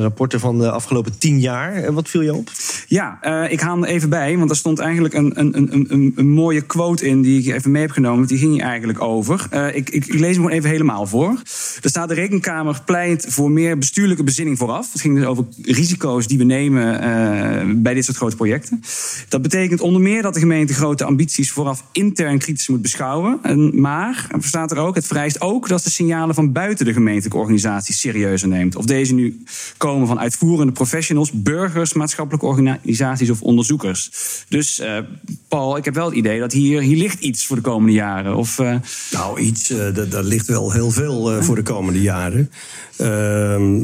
rapporten 0.00 0.40
van 0.40 0.58
de 0.58 0.70
afgelopen 0.70 1.18
tien 1.18 1.40
jaar. 1.40 1.92
Wat 1.92 2.08
viel 2.08 2.20
je 2.20 2.34
op? 2.34 2.50
Ja, 2.86 3.22
ik 3.48 3.60
haal 3.60 3.82
er 3.82 3.88
even 3.88 4.08
bij, 4.08 4.36
want 4.36 4.50
er 4.50 4.56
stond 4.56 4.78
eigenlijk 4.78 5.14
een, 5.14 5.40
een, 5.40 5.56
een, 5.56 5.86
een, 5.88 6.12
een 6.16 6.28
mooie 6.28 6.60
quote 6.60 7.06
in 7.06 7.22
die 7.22 7.40
ik 7.40 7.54
even 7.54 7.70
mee 7.70 7.82
heb 7.82 7.90
genomen. 7.90 8.26
Die 8.26 8.38
ging 8.38 8.52
hier 8.52 8.62
eigenlijk 8.62 9.00
over. 9.00 9.46
ik, 9.74 9.90
ik, 9.90 10.06
ik 10.06 10.18
lees 10.18 10.34
hem 10.34 10.34
gewoon 10.34 10.50
even 10.50 10.70
helemaal 10.70 11.06
voor. 11.06 11.40
Er 11.82 11.88
staat: 11.88 12.08
de 12.08 12.14
Rekenkamer 12.14 12.80
pleit 12.84 13.26
voor 13.28 13.50
meer 13.50 13.78
bestuurlijke 13.78 14.24
bezinning 14.24 14.58
vooraf. 14.58 14.92
Het 14.92 15.00
ging 15.00 15.16
dus 15.16 15.26
over 15.26 15.44
risico's 15.62 16.26
die 16.26 16.38
we 16.38 16.44
nemen 16.44 16.54
uh, 16.64 17.74
bij 17.76 17.94
dit 17.94 18.04
soort 18.04 18.16
grote 18.16 18.36
projecten. 18.36 18.82
Dat 19.28 19.42
betekent 19.42 19.80
onder 19.80 20.00
meer 20.00 20.22
dat 20.22 20.34
de 20.34 20.40
gemeente 20.40 20.74
grote 20.74 21.04
ambities 21.04 21.52
vooraf 21.52 21.84
intern 21.92 22.38
kritisch 22.38 22.68
moet 22.68 22.82
beschouwen. 22.82 23.38
En, 23.42 23.80
maar, 23.80 24.26
er 24.30 24.42
staat 24.42 24.70
er 24.70 24.78
ook, 24.78 24.94
het 24.94 25.06
vereist 25.06 25.40
ook 25.40 25.68
dat 25.68 25.84
de 25.84 25.90
signalen 25.90 26.34
van 26.34 26.52
buiten 26.52 26.86
de 26.86 26.92
gemeentelijke 26.92 27.38
organisatie 27.38 27.94
serieuzer 27.94 28.48
neemt. 28.48 28.76
Of 28.76 28.84
deze 28.84 29.14
nu 29.14 29.42
komen 29.76 30.06
van 30.06 30.20
uitvoerende 30.20 30.72
professionals, 30.72 31.32
burgers, 31.32 31.92
maatschappelijke 31.92 32.46
organisaties 32.46 33.30
of 33.30 33.42
onderzoekers. 33.42 34.10
Dus 34.48 34.80
uh, 34.80 34.98
Paul, 35.48 35.76
ik 35.76 35.84
heb 35.84 35.94
wel 35.94 36.06
het 36.06 36.14
idee 36.14 36.40
dat 36.40 36.52
hier, 36.52 36.80
hier 36.80 36.96
ligt 36.96 37.20
iets 37.20 37.46
voor 37.46 37.56
de 37.56 37.62
komende 37.62 37.92
jaren. 37.92 38.36
Of, 38.36 38.58
uh... 38.58 38.74
Nou, 39.10 39.40
iets, 39.40 39.72
daar 40.10 40.22
ligt 40.22 40.46
wel 40.46 40.72
heel 40.72 40.90
veel 40.90 41.42
voor 41.42 41.54
de 41.54 41.62
komende 41.62 42.02
jaren. 42.02 42.50
Uh, 43.00 43.06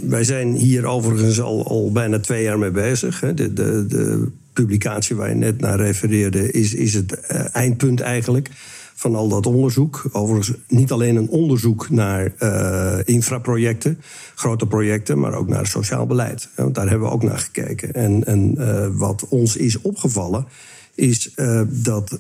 wij 0.03 0.25
zijn 0.25 0.55
hier 0.55 0.85
overigens 0.85 1.41
al, 1.41 1.69
al 1.69 1.93
bijna 1.93 2.19
twee 2.19 2.43
jaar 2.43 2.59
mee 2.63 2.71
bezig. 2.71 3.21
Hè. 3.21 3.35
De, 3.35 3.53
de, 3.53 3.87
de, 3.87 4.29
publicatie 4.53 5.17
waar 5.17 5.29
je 5.29 5.35
net 5.35 5.61
naar 5.61 5.81
refereerde 5.81 6.51
is, 6.51 6.75
is 6.75 6.95
het 6.95 7.13
uh, 7.13 7.45
eindpunt 7.53 8.01
eigenlijk 8.01 8.51
van 8.95 9.15
al 9.15 9.29
dat 9.29 9.47
onderzoek. 9.47 10.05
Overigens 10.13 10.57
niet 10.69 10.91
alleen 10.91 11.17
een 11.17 11.29
onderzoek 11.29 11.91
naar 11.91 12.33
uh, 12.39 12.99
infraprojecten, 13.05 14.01
grote 14.35 14.67
projecten, 14.67 15.19
maar 15.19 15.35
ook 15.35 15.49
naar 15.49 15.67
sociaal 15.67 16.07
beleid. 16.07 16.49
Daar 16.73 16.89
hebben 16.89 17.09
we 17.09 17.15
ook 17.15 17.23
naar 17.23 17.39
gekeken. 17.39 17.93
En, 17.93 18.25
en 18.25 18.55
uh, 18.59 18.87
wat 18.93 19.29
ons 19.29 19.57
is 19.57 19.81
opgevallen 19.81 20.47
is 20.95 21.35
dat 21.69 22.19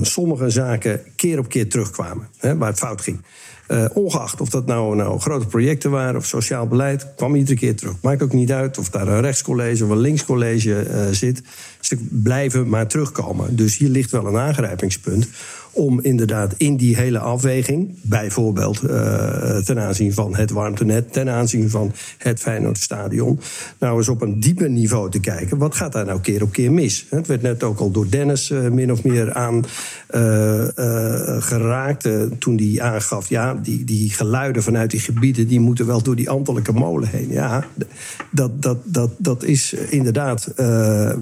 sommige 0.00 0.50
zaken 0.50 1.00
keer 1.16 1.38
op 1.38 1.48
keer 1.48 1.68
terugkwamen, 1.68 2.28
hè, 2.36 2.56
waar 2.56 2.68
het 2.68 2.78
fout 2.78 3.00
ging. 3.00 3.20
Uh, 3.68 3.84
ongeacht 3.92 4.40
of 4.40 4.48
dat 4.48 4.66
nou, 4.66 4.96
nou 4.96 5.20
grote 5.20 5.46
projecten 5.46 5.90
waren 5.90 6.16
of 6.16 6.26
sociaal 6.26 6.66
beleid, 6.66 7.06
kwam 7.16 7.34
iedere 7.34 7.58
keer 7.58 7.76
terug. 7.76 7.94
Maakt 8.02 8.22
ook 8.22 8.32
niet 8.32 8.52
uit 8.52 8.78
of 8.78 8.90
daar 8.90 9.08
een 9.08 9.20
rechtscollege 9.20 9.84
of 9.84 9.90
een 9.90 9.98
linkscollege 9.98 10.86
uh, 10.90 11.06
zit. 11.10 11.42
Ze 11.80 11.96
blijven 12.10 12.68
maar 12.68 12.86
terugkomen. 12.86 13.56
Dus 13.56 13.78
hier 13.78 13.88
ligt 13.88 14.10
wel 14.10 14.26
een 14.26 14.36
aangrijpingspunt 14.36 15.28
om 15.72 16.00
inderdaad 16.00 16.54
in 16.56 16.76
die 16.76 16.96
hele 16.96 17.18
afweging, 17.18 17.94
bijvoorbeeld 18.02 18.82
uh, 18.82 19.56
ten 19.56 19.78
aanzien 19.78 20.14
van 20.14 20.36
het 20.36 20.50
warmtenet, 20.50 21.12
ten 21.12 21.28
aanzien 21.28 21.70
van 21.70 21.92
het 22.18 22.40
Feyenoordstadion, 22.40 23.40
nou 23.78 23.98
eens 23.98 24.08
op 24.08 24.22
een 24.22 24.40
dieper 24.40 24.70
niveau 24.70 25.10
te 25.10 25.20
kijken. 25.20 25.58
Wat 25.58 25.74
gaat 25.74 25.92
daar 25.92 26.04
nou 26.04 26.20
keer 26.20 26.42
op 26.42 26.52
keer 26.52 26.72
mis? 26.72 27.06
Het 27.10 27.26
werd 27.26 27.42
net 27.42 27.62
ook 27.62 27.78
al 27.78 27.90
door 27.90 28.10
Dennis 28.10 28.52
min 28.70 28.92
of 28.92 29.04
meer 29.04 29.32
aan 29.32 29.64
geraakt 31.42 32.08
toen 32.38 32.56
die 32.56 32.82
aangaf, 32.82 33.28
ja, 33.28 33.57
die, 33.62 33.84
die 33.84 34.10
geluiden 34.10 34.62
vanuit 34.62 34.90
die 34.90 35.00
gebieden, 35.00 35.48
die 35.48 35.60
moeten 35.60 35.86
wel 35.86 36.02
door 36.02 36.16
die 36.16 36.30
ambtelijke 36.30 36.72
molen 36.72 37.08
heen. 37.08 37.30
Ja, 37.30 37.64
dat, 38.30 38.62
dat, 38.62 38.78
dat, 38.84 39.10
dat 39.18 39.42
is 39.42 39.72
inderdaad 39.72 40.52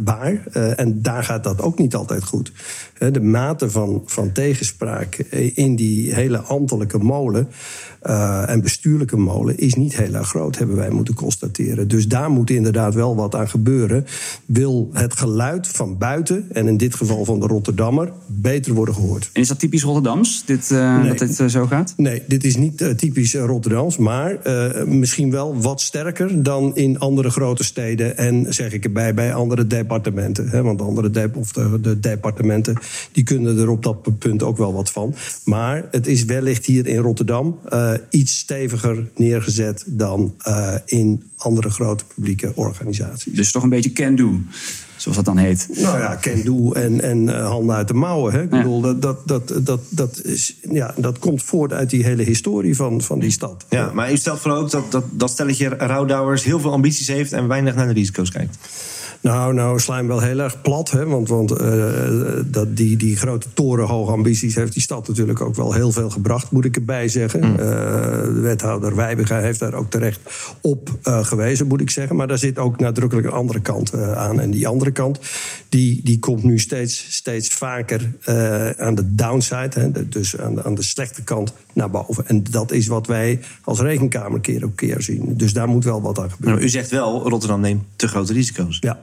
waar. 0.05 0.46
en 0.77 1.03
daar 1.03 1.25
gaat 1.25 1.44
dat 1.44 1.62
ook 1.62 1.79
niet 1.79 1.94
altijd 1.94 2.25
goed. 2.25 2.53
De 2.99 3.20
mate 3.20 3.70
van, 3.70 4.03
van 4.07 4.33
tegenspraak 4.33 5.16
in 5.55 5.77
die 5.77 6.14
hele 6.14 6.38
ambtelijke 6.38 6.99
molen 6.99 7.49
uh, 8.03 8.51
en 8.51 8.61
bestuurlijke 8.63 9.17
molen 9.17 9.59
is 9.59 9.75
niet 9.75 9.97
heel 9.97 10.15
erg 10.15 10.29
groot, 10.29 10.59
hebben 10.59 10.77
wij 10.77 10.91
moeten 10.91 11.15
constateren. 11.15 11.89
Dus 11.89 12.09
daar 12.09 12.31
moet 12.31 12.51
inderdaad 12.51 12.95
wel 12.95 13.17
wat 13.17 13.35
aan 13.35 13.49
gebeuren. 13.49 14.05
Wil 14.47 14.91
het 14.93 15.17
geluid 15.17 15.69
van 15.69 15.99
buiten, 15.99 16.47
en 16.53 16.69
in 16.69 16.77
dit 16.77 16.95
geval 16.95 17.25
van 17.25 17.41
de 17.41 17.47
Rotterdammer, 17.47 18.13
beter 18.27 18.75
worden 18.75 18.95
gehoord. 18.95 19.31
En 19.33 19.41
is 19.41 19.49
dat 19.49 19.59
typisch 19.59 19.83
Rotterdams, 19.83 20.43
dit, 20.47 20.71
uh, 20.71 20.99
nee. 20.99 21.09
dat 21.09 21.19
dit 21.19 21.41
uh, 21.41 21.47
zo 21.47 21.67
gaat? 21.67 21.95
Nee, 21.97 22.23
dit 22.27 22.45
is 22.45 22.57
niet 22.57 22.95
typisch 22.97 23.35
Rotterdams, 23.35 23.97
maar 23.97 24.39
misschien 24.87 25.31
wel 25.31 25.61
wat 25.61 25.81
sterker 25.81 26.43
dan 26.43 26.77
in 26.77 26.99
andere 26.99 27.31
grote 27.31 27.65
steden. 27.65 28.17
En 28.17 28.55
zeg 28.55 28.73
ik 28.73 28.85
erbij, 28.85 29.15
bij 29.15 29.35
andere 29.35 29.67
departementen. 29.67 30.49
Hè, 30.49 30.63
want 30.63 30.83
andere 30.83 31.11
de, 31.11 31.31
of 31.35 31.53
de, 31.53 31.79
de 31.81 32.01
departementen 32.01 32.77
die 33.13 33.25
kunnen 33.25 33.59
er 33.59 33.69
op 33.69 33.83
dat 33.83 34.19
punt 34.19 34.43
ook 34.43 34.57
wel 34.57 34.73
wat 34.73 34.91
van. 34.91 35.15
Maar 35.45 35.85
het 35.91 36.07
is 36.07 36.25
wellicht 36.25 36.67
hier 36.67 36.87
in 36.87 36.99
Rotterdam 36.99 37.59
uh, 37.73 37.86
iets 38.11 38.38
steviger 38.38 39.09
neergezet 39.16 39.85
dan 39.87 40.35
uh, 40.49 40.75
in 40.85 41.22
andere 41.37 41.70
grote 41.70 42.05
publieke 42.14 42.53
organisaties. 42.55 43.33
Dus 43.33 43.53
toch 43.53 43.62
een 43.62 43.68
beetje 43.68 43.92
can-do, 43.92 44.40
zoals 44.96 45.16
dat 45.16 45.27
dan 45.27 45.37
heet. 45.37 45.68
Nou 45.75 45.99
ja, 45.99 46.18
can-do 46.20 46.72
en, 46.72 47.01
en 47.01 47.22
uh, 47.22 47.49
handen 47.49 47.77
uit 47.77 47.88
de 47.88 47.94
mouwen. 47.94 48.33
Hè. 48.33 48.42
Ik 48.42 48.51
ja. 48.53 48.57
bedoel, 48.57 48.81
dat, 48.81 49.03
dat, 49.03 49.29
dat, 49.29 49.53
dat, 49.62 49.81
dat, 49.88 50.20
is, 50.25 50.57
ja, 50.70 50.94
dat 50.96 51.18
komt 51.18 51.42
voort 51.42 51.72
uit 51.72 51.90
die 51.90 52.05
hele 52.05 52.22
historie 52.22 52.77
van, 52.77 53.03
van 53.03 53.18
die 53.18 53.31
stad. 53.31 53.64
Ja, 53.70 53.90
maar 53.94 54.12
u 54.12 54.16
stelt 54.16 54.40
vooral 54.40 54.61
ook 54.61 54.70
dat, 54.70 54.92
dat, 54.92 55.05
dat 55.11 55.31
stelletje 55.31 55.68
rouwdouwers 55.68 56.44
heel 56.44 56.61
veel 56.61 56.72
ambities 56.72 57.09
heeft 57.09 57.33
en 57.33 57.49
weinig 57.49 57.75
naar 57.75 57.87
de 57.87 57.92
risico's 57.92 58.31
kijkt. 58.31 58.57
Nou, 59.21 59.55
nou 59.55 59.81
sla 59.81 59.97
hem 59.97 60.07
wel 60.07 60.21
heel 60.21 60.39
erg 60.39 60.61
plat. 60.61 60.91
Hè? 60.91 61.07
Want, 61.07 61.29
want 61.29 61.61
uh, 61.61 61.87
dat 62.45 62.77
die, 62.77 62.97
die 62.97 63.17
grote 63.17 63.47
torenhoge 63.55 64.13
ambities 64.13 64.55
heeft 64.55 64.73
die 64.73 64.83
stad 64.83 65.09
natuurlijk 65.09 65.41
ook 65.41 65.55
wel 65.55 65.73
heel 65.73 65.93
veel 65.93 66.11
gebracht, 66.11 66.51
moet 66.51 66.65
ik 66.65 66.77
erbij 66.77 67.09
zeggen. 67.09 67.41
Mm. 67.41 67.51
Uh, 67.51 67.57
de 67.57 68.41
wethouder 68.43 68.97
Wijbega 68.97 69.41
heeft 69.41 69.59
daar 69.59 69.75
ook 69.75 69.91
terecht 69.91 70.21
op 70.61 70.91
uh, 71.05 71.25
gewezen, 71.25 71.67
moet 71.67 71.81
ik 71.81 71.91
zeggen. 71.91 72.17
Maar 72.17 72.29
daar 72.29 72.39
zit 72.39 72.59
ook 72.59 72.79
nadrukkelijk 72.79 73.27
een 73.27 73.33
andere 73.33 73.61
kant 73.61 73.95
aan. 73.95 74.41
En 74.41 74.51
die 74.51 74.69
andere 74.69 74.91
kant, 74.91 75.19
die, 75.69 76.01
die 76.05 76.19
komt 76.19 76.43
nu 76.43 76.59
steeds, 76.59 77.07
steeds 77.15 77.49
vaker 77.49 78.13
aan 78.79 78.95
de 78.95 79.15
downside. 79.15 79.81
Hè? 79.81 80.09
Dus 80.09 80.39
aan 80.39 80.55
de, 80.55 80.65
aan 80.65 80.75
de 80.75 80.83
slechte 80.83 81.23
kant 81.23 81.53
naar 81.73 81.91
boven. 81.91 82.27
En 82.27 82.45
dat 82.51 82.73
is 82.73 82.87
wat 82.87 83.07
wij 83.07 83.41
als 83.65 83.81
rekenkamer 83.81 84.41
keer 84.41 84.65
op 84.65 84.77
keer 84.77 85.03
zien. 85.03 85.37
Dus 85.37 85.53
daar 85.53 85.69
moet 85.69 85.85
wel 85.85 86.03
wat 86.03 86.19
aan 86.19 86.31
gebeuren. 86.31 86.59
Nou, 86.59 86.67
u 86.67 86.71
zegt 86.71 86.91
wel, 86.91 87.29
Rotterdam 87.29 87.61
neemt 87.61 87.83
te 87.97 88.09
grote 88.09 88.33
risico's. 88.33 88.79
Ja. 88.81 88.99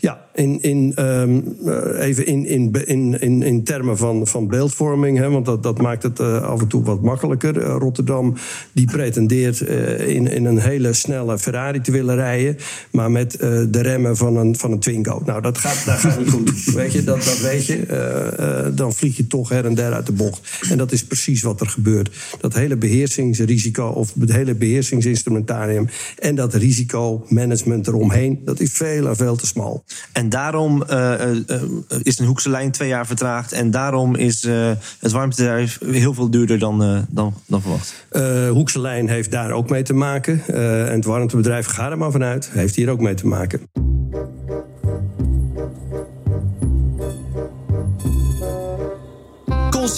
Ja, 0.00 0.20
in, 0.34 0.62
in, 0.62 0.92
ehm, 0.94 1.40
eh, 1.66 2.06
even 2.06 2.26
in, 2.26 2.46
in, 2.46 2.72
in, 2.86 3.20
in, 3.20 3.42
in 3.42 3.64
termen 3.64 3.96
van, 3.96 4.26
van 4.26 4.48
beeldvorming, 4.48 5.18
hè, 5.18 5.30
want 5.30 5.46
dat, 5.46 5.62
dat 5.62 5.80
maakt 5.80 6.02
het 6.02 6.20
eh, 6.20 6.42
af 6.42 6.60
en 6.60 6.66
toe 6.66 6.82
wat 6.82 7.02
makkelijker. 7.02 7.60
Eh, 7.60 7.76
Rotterdam 7.78 8.34
die 8.72 8.86
pretendeert 8.86 9.60
in, 9.60 10.26
in 10.26 10.44
een 10.44 10.58
hele 10.58 10.92
snelle 10.92 11.38
Ferrari 11.38 11.80
te 11.80 11.92
willen 11.92 12.14
rijden, 12.14 12.56
maar 12.90 13.10
met 13.10 13.30
de 13.40 13.80
remmen 13.80 14.16
van 14.16 14.36
een, 14.36 14.56
van 14.56 14.72
een 14.72 14.78
Twingo. 14.78 15.22
Nou, 15.24 15.42
dat 15.42 15.58
gaat, 15.58 15.82
dat 15.84 15.94
gaat 15.94 16.18
niet 16.18 16.30
goed. 16.30 16.64
Weet 16.74 16.92
je, 16.92 17.04
dat, 17.04 17.24
dat 17.24 17.40
weet 17.40 17.66
je. 17.66 18.72
Dan 18.74 18.92
vlieg 18.92 19.16
je 19.16 19.26
toch 19.26 19.48
her 19.48 19.64
en 19.64 19.74
der 19.74 19.92
uit 19.92 20.06
de 20.06 20.12
bocht. 20.12 20.60
En 20.70 20.78
dat 20.78 20.92
is 20.92 21.04
precies 21.04 21.42
wat 21.42 21.60
er 21.60 21.68
gebeurt. 21.68 22.10
Dat 22.40 22.54
hele 22.54 22.76
beheersingsrisico 22.76 23.86
of 23.86 24.14
het 24.20 24.32
hele 24.32 24.54
beheersingsinstrumentarium 24.54 25.88
en 26.18 26.34
dat 26.34 26.54
risicomanagement 26.54 27.86
eromheen, 27.86 28.40
dat 28.44 28.60
is 28.60 28.72
veel 28.72 29.08
en 29.08 29.16
veel 29.16 29.36
te 29.36 29.46
smal. 29.46 29.61
En 30.12 30.28
daarom 30.28 30.82
eh, 30.82 31.12
eh, 31.12 31.36
eh, 31.46 31.62
is 32.02 32.18
een 32.18 32.26
Hoekse 32.26 32.50
lijn 32.50 32.70
twee 32.70 32.88
jaar 32.88 33.06
vertraagd. 33.06 33.52
En 33.52 33.70
daarom 33.70 34.14
is 34.14 34.46
het 34.98 35.12
warmtebedrijf 35.12 35.78
heel 35.84 36.14
veel 36.14 36.30
duurder 36.30 36.58
dan, 36.58 37.06
dan, 37.08 37.34
dan 37.46 37.60
verwacht. 37.60 38.06
Hoekse 38.50 38.80
lijn 38.80 39.08
heeft 39.08 39.30
daar 39.30 39.50
ook 39.50 39.70
mee 39.70 39.82
te 39.82 39.94
maken. 39.94 40.42
En 40.46 40.94
het 40.94 41.04
warmtebedrijf, 41.04 41.66
ga 41.66 41.90
er 41.90 41.98
maar 41.98 42.10
vanuit, 42.10 42.50
heeft 42.52 42.74
hier 42.74 42.90
ook 42.90 43.00
mee 43.00 43.14
te 43.14 43.26
maken. 43.26 43.60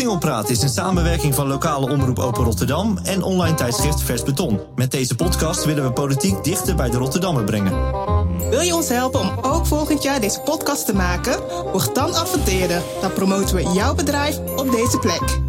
Koolsingelpraat 0.04 0.50
is 0.50 0.62
een 0.62 0.68
samenwerking 0.68 1.34
van 1.34 1.46
lokale 1.46 1.90
omroep 1.90 2.18
Open 2.18 2.44
Rotterdam 2.44 2.98
en 3.02 3.22
online 3.22 3.54
tijdschrift 3.54 4.02
Vers 4.02 4.22
Beton. 4.22 4.60
Met 4.74 4.90
deze 4.90 5.14
podcast 5.14 5.64
willen 5.64 5.84
we 5.84 5.92
politiek 5.92 6.44
dichter 6.44 6.74
bij 6.74 6.90
de 6.90 6.96
Rotterdammer 6.96 7.44
brengen. 7.44 7.72
Wil 8.50 8.60
je 8.60 8.74
ons 8.74 8.88
helpen 8.88 9.20
om 9.20 9.38
ook 9.42 9.66
volgend 9.66 10.02
jaar 10.02 10.20
deze 10.20 10.40
podcast 10.40 10.86
te 10.86 10.94
maken? 10.94 11.40
Word 11.72 11.94
dan 11.94 12.14
adverteerder. 12.14 12.82
Dan 13.00 13.12
promoten 13.12 13.56
we 13.56 13.70
jouw 13.74 13.94
bedrijf 13.94 14.38
op 14.56 14.70
deze 14.70 14.98
plek. 14.98 15.40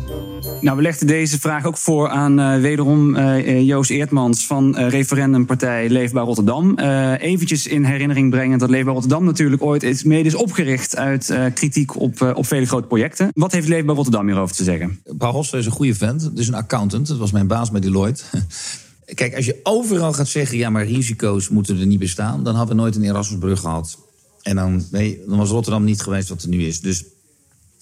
Nou, 0.65 0.77
we 0.77 0.83
legden 0.83 1.07
deze 1.07 1.39
vraag 1.39 1.65
ook 1.65 1.77
voor 1.77 2.09
aan 2.09 2.39
eh, 2.39 2.61
wederom 2.61 3.15
eh, 3.15 3.61
Joost 3.61 3.89
Eertmans 3.89 4.45
van 4.45 4.77
eh, 4.77 4.89
referendumpartij 4.89 5.89
Leefbaar 5.89 6.23
Rotterdam. 6.23 6.79
Eventjes 7.19 7.67
in 7.67 7.83
herinnering 7.83 8.29
brengen 8.29 8.57
dat 8.57 8.69
Leefbaar 8.69 8.93
Rotterdam 8.93 9.23
natuurlijk 9.23 9.63
ooit 9.63 9.83
is, 9.83 10.03
mede 10.03 10.27
is 10.27 10.35
opgericht 10.35 10.95
uit 10.95 11.33
kritiek 11.53 11.99
op, 11.99 12.33
op 12.35 12.45
vele 12.45 12.65
grote 12.65 12.87
projecten. 12.87 13.29
Wat 13.33 13.51
heeft 13.51 13.67
Leefbaar 13.67 13.95
Rotterdam 13.95 14.27
hierover 14.27 14.55
te 14.55 14.63
zeggen? 14.63 15.01
Paul 15.17 15.39
is 15.51 15.65
een 15.65 15.71
goede 15.71 15.95
vent. 15.95 16.21
Het 16.21 16.39
is 16.39 16.47
een 16.47 16.53
accountant. 16.53 17.07
Dat 17.07 17.17
was 17.17 17.31
mijn 17.31 17.47
baas 17.47 17.71
bij 17.71 17.81
Deloitte. 17.81 18.23
Kijk, 19.13 19.35
als 19.35 19.45
je 19.45 19.59
overal 19.63 20.13
gaat 20.13 20.27
zeggen... 20.27 20.57
ja, 20.57 20.69
maar 20.69 20.85
risico's 20.85 21.49
moeten 21.49 21.79
er 21.79 21.85
niet 21.85 21.99
bestaan... 21.99 22.43
dan 22.43 22.55
hadden 22.55 22.75
we 22.75 22.81
nooit 22.81 22.95
een 22.95 23.03
Erasmusbrug 23.03 23.59
gehad. 23.59 23.97
En 24.41 24.55
dan, 24.55 24.85
nee, 24.91 25.21
dan 25.27 25.37
was 25.37 25.49
Rotterdam 25.49 25.83
niet 25.83 26.01
geweest 26.01 26.29
wat 26.29 26.43
er 26.43 26.49
nu 26.49 26.65
is. 26.65 26.81
Dus 26.81 27.03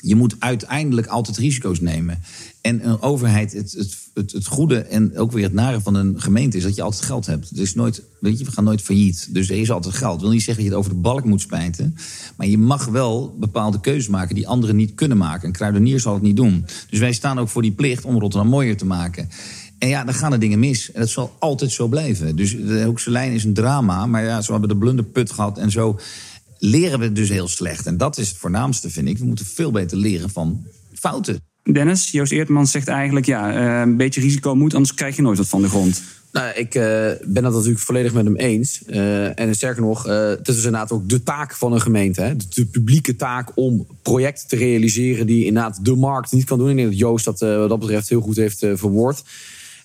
je 0.05 0.15
moet 0.15 0.35
uiteindelijk 0.39 1.07
altijd 1.07 1.37
risico's 1.37 1.79
nemen. 1.79 2.19
En 2.61 2.87
een 2.87 3.01
overheid, 3.01 3.53
het, 3.53 3.71
het, 3.71 3.97
het, 4.13 4.31
het 4.31 4.45
goede 4.45 4.79
en 4.79 5.17
ook 5.17 5.31
weer 5.31 5.43
het 5.43 5.53
nare 5.53 5.81
van 5.81 5.95
een 5.95 6.21
gemeente... 6.21 6.57
is 6.57 6.63
dat 6.63 6.75
je 6.75 6.81
altijd 6.81 7.05
geld 7.05 7.25
hebt. 7.25 7.49
Het 7.49 7.57
is 7.57 7.75
nooit, 7.75 8.01
weet 8.19 8.39
je, 8.39 8.45
we 8.45 8.51
gaan 8.51 8.63
nooit 8.63 8.81
failliet. 8.81 9.27
Dus 9.31 9.49
er 9.49 9.57
is 9.57 9.71
altijd 9.71 9.95
geld. 9.95 10.11
Dat 10.11 10.21
wil 10.21 10.31
niet 10.31 10.43
zeggen 10.43 10.63
dat 10.63 10.71
je 10.71 10.77
het 10.77 10.85
over 10.87 10.95
de 10.97 11.07
balk 11.07 11.25
moet 11.25 11.41
spijten. 11.41 11.95
Maar 12.35 12.47
je 12.47 12.57
mag 12.57 12.85
wel 12.85 13.35
bepaalde 13.39 13.79
keuzes 13.79 14.07
maken 14.07 14.35
die 14.35 14.47
anderen 14.47 14.75
niet 14.75 14.95
kunnen 14.95 15.17
maken. 15.17 15.47
Een 15.47 15.53
kruidenier 15.53 15.99
zal 15.99 16.13
het 16.13 16.23
niet 16.23 16.35
doen. 16.35 16.65
Dus 16.89 16.99
wij 16.99 17.13
staan 17.13 17.39
ook 17.39 17.49
voor 17.49 17.61
die 17.61 17.71
plicht 17.71 18.05
om 18.05 18.19
Rotterdam 18.19 18.49
mooier 18.49 18.77
te 18.77 18.85
maken. 18.85 19.29
En 19.77 19.87
ja, 19.89 20.03
dan 20.03 20.13
gaan 20.13 20.33
er 20.33 20.39
dingen 20.39 20.59
mis. 20.59 20.91
En 20.91 20.99
dat 20.99 21.09
zal 21.09 21.35
altijd 21.39 21.71
zo 21.71 21.87
blijven. 21.87 22.35
Dus 22.35 22.51
de 22.51 22.83
Hoekse 22.83 23.11
lijn 23.11 23.31
is 23.31 23.43
een 23.43 23.53
drama. 23.53 24.05
Maar 24.05 24.23
ja, 24.23 24.41
zo 24.41 24.51
hebben 24.51 24.69
we 24.69 24.75
de 24.75 24.81
blunderput 24.81 25.31
gehad. 25.31 25.57
En 25.57 25.71
zo 25.71 25.99
leren 26.63 26.99
we 26.99 27.11
dus 27.11 27.29
heel 27.29 27.47
slecht. 27.47 27.85
En 27.85 27.97
dat 27.97 28.17
is 28.17 28.27
het 28.29 28.37
voornaamste, 28.37 28.89
vind 28.89 29.07
ik. 29.07 29.17
We 29.17 29.25
moeten 29.25 29.45
veel 29.45 29.71
beter 29.71 29.97
leren 29.97 30.29
van 30.29 30.65
fouten. 30.93 31.39
Dennis, 31.71 32.11
Joost 32.11 32.31
Eertmans 32.31 32.71
zegt 32.71 32.87
eigenlijk, 32.87 33.25
ja, 33.25 33.53
eh, 33.53 33.81
een 33.81 33.97
beetje 33.97 34.21
risico 34.21 34.55
moet, 34.55 34.73
anders 34.73 34.93
krijg 34.93 35.15
je 35.15 35.21
nooit 35.21 35.37
wat 35.37 35.47
van 35.47 35.61
de 35.61 35.69
grond. 35.69 36.01
Nou, 36.33 36.53
ik 36.53 36.75
eh, 36.75 36.83
ben 37.21 37.43
dat 37.43 37.53
natuurlijk 37.53 37.79
volledig 37.79 38.13
met 38.13 38.25
hem 38.25 38.35
eens. 38.35 38.83
Eh, 38.85 39.39
en 39.39 39.55
sterker 39.55 39.81
nog, 39.81 40.07
eh, 40.07 40.27
het 40.27 40.47
is 40.47 40.55
dus 40.55 40.65
inderdaad 40.65 40.91
ook 40.91 41.09
de 41.09 41.23
taak 41.23 41.55
van 41.55 41.73
een 41.73 41.81
gemeente. 41.81 42.21
Hè? 42.21 42.35
De, 42.35 42.45
de 42.49 42.65
publieke 42.65 43.15
taak 43.15 43.51
om 43.55 43.87
projecten 44.01 44.47
te 44.47 44.55
realiseren 44.55 45.27
die 45.27 45.45
inderdaad 45.45 45.85
de 45.85 45.95
markt 45.95 46.31
niet 46.31 46.45
kan 46.45 46.57
doen. 46.57 46.69
Ik 46.69 46.75
denk 46.75 46.89
dat 46.89 46.97
Joost 46.97 47.25
dat 47.25 47.41
eh, 47.41 47.57
wat 47.57 47.69
dat 47.69 47.79
betreft 47.79 48.09
heel 48.09 48.21
goed 48.21 48.35
heeft 48.35 48.59
verwoord. 48.59 49.23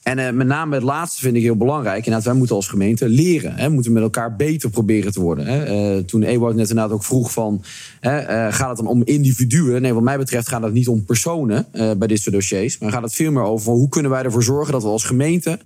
En 0.09 0.19
eh, 0.19 0.33
met 0.33 0.47
name 0.47 0.75
het 0.75 0.85
laatste 0.85 1.21
vind 1.21 1.37
ik 1.37 1.43
heel 1.43 1.57
belangrijk. 1.57 1.97
Inderdaad, 1.97 2.25
wij 2.25 2.35
moeten 2.35 2.57
als 2.57 2.69
gemeente 2.69 3.09
leren. 3.09 3.55
Hè? 3.55 3.67
We 3.67 3.75
moeten 3.75 3.93
met 3.93 4.03
elkaar 4.03 4.37
beter 4.37 4.71
proberen 4.71 5.13
te 5.13 5.21
worden. 5.21 5.47
Hè? 5.47 5.65
Eh, 5.65 6.05
toen 6.05 6.23
Ewout 6.23 6.55
net 6.55 6.69
inderdaad 6.69 6.95
ook 6.95 7.05
vroeg 7.05 7.33
van... 7.33 7.63
Hè, 8.01 8.19
eh, 8.19 8.53
gaat 8.55 8.69
het 8.69 8.77
dan 8.77 8.87
om 8.87 9.03
individuen? 9.05 9.83
Nee, 9.83 9.95
wat 9.95 10.03
mij 10.03 10.19
betreft 10.19 10.49
gaat 10.49 10.63
het 10.63 10.73
niet 10.73 10.89
om 10.89 11.05
personen 11.05 11.67
bij 11.73 12.07
dit 12.07 12.21
soort 12.21 12.35
dossiers. 12.35 12.79
Maar 12.79 12.93
gaat 12.93 13.03
het 13.03 13.15
veel 13.15 13.33
meer 13.33 13.43
over 13.43 13.73
hoe 13.73 13.89
kunnen 13.89 14.11
wij 14.11 14.23
ervoor 14.23 14.43
zorgen... 14.43 14.73
dat 14.73 14.83
we 14.83 14.89
als 14.89 15.05
gemeente 15.05 15.59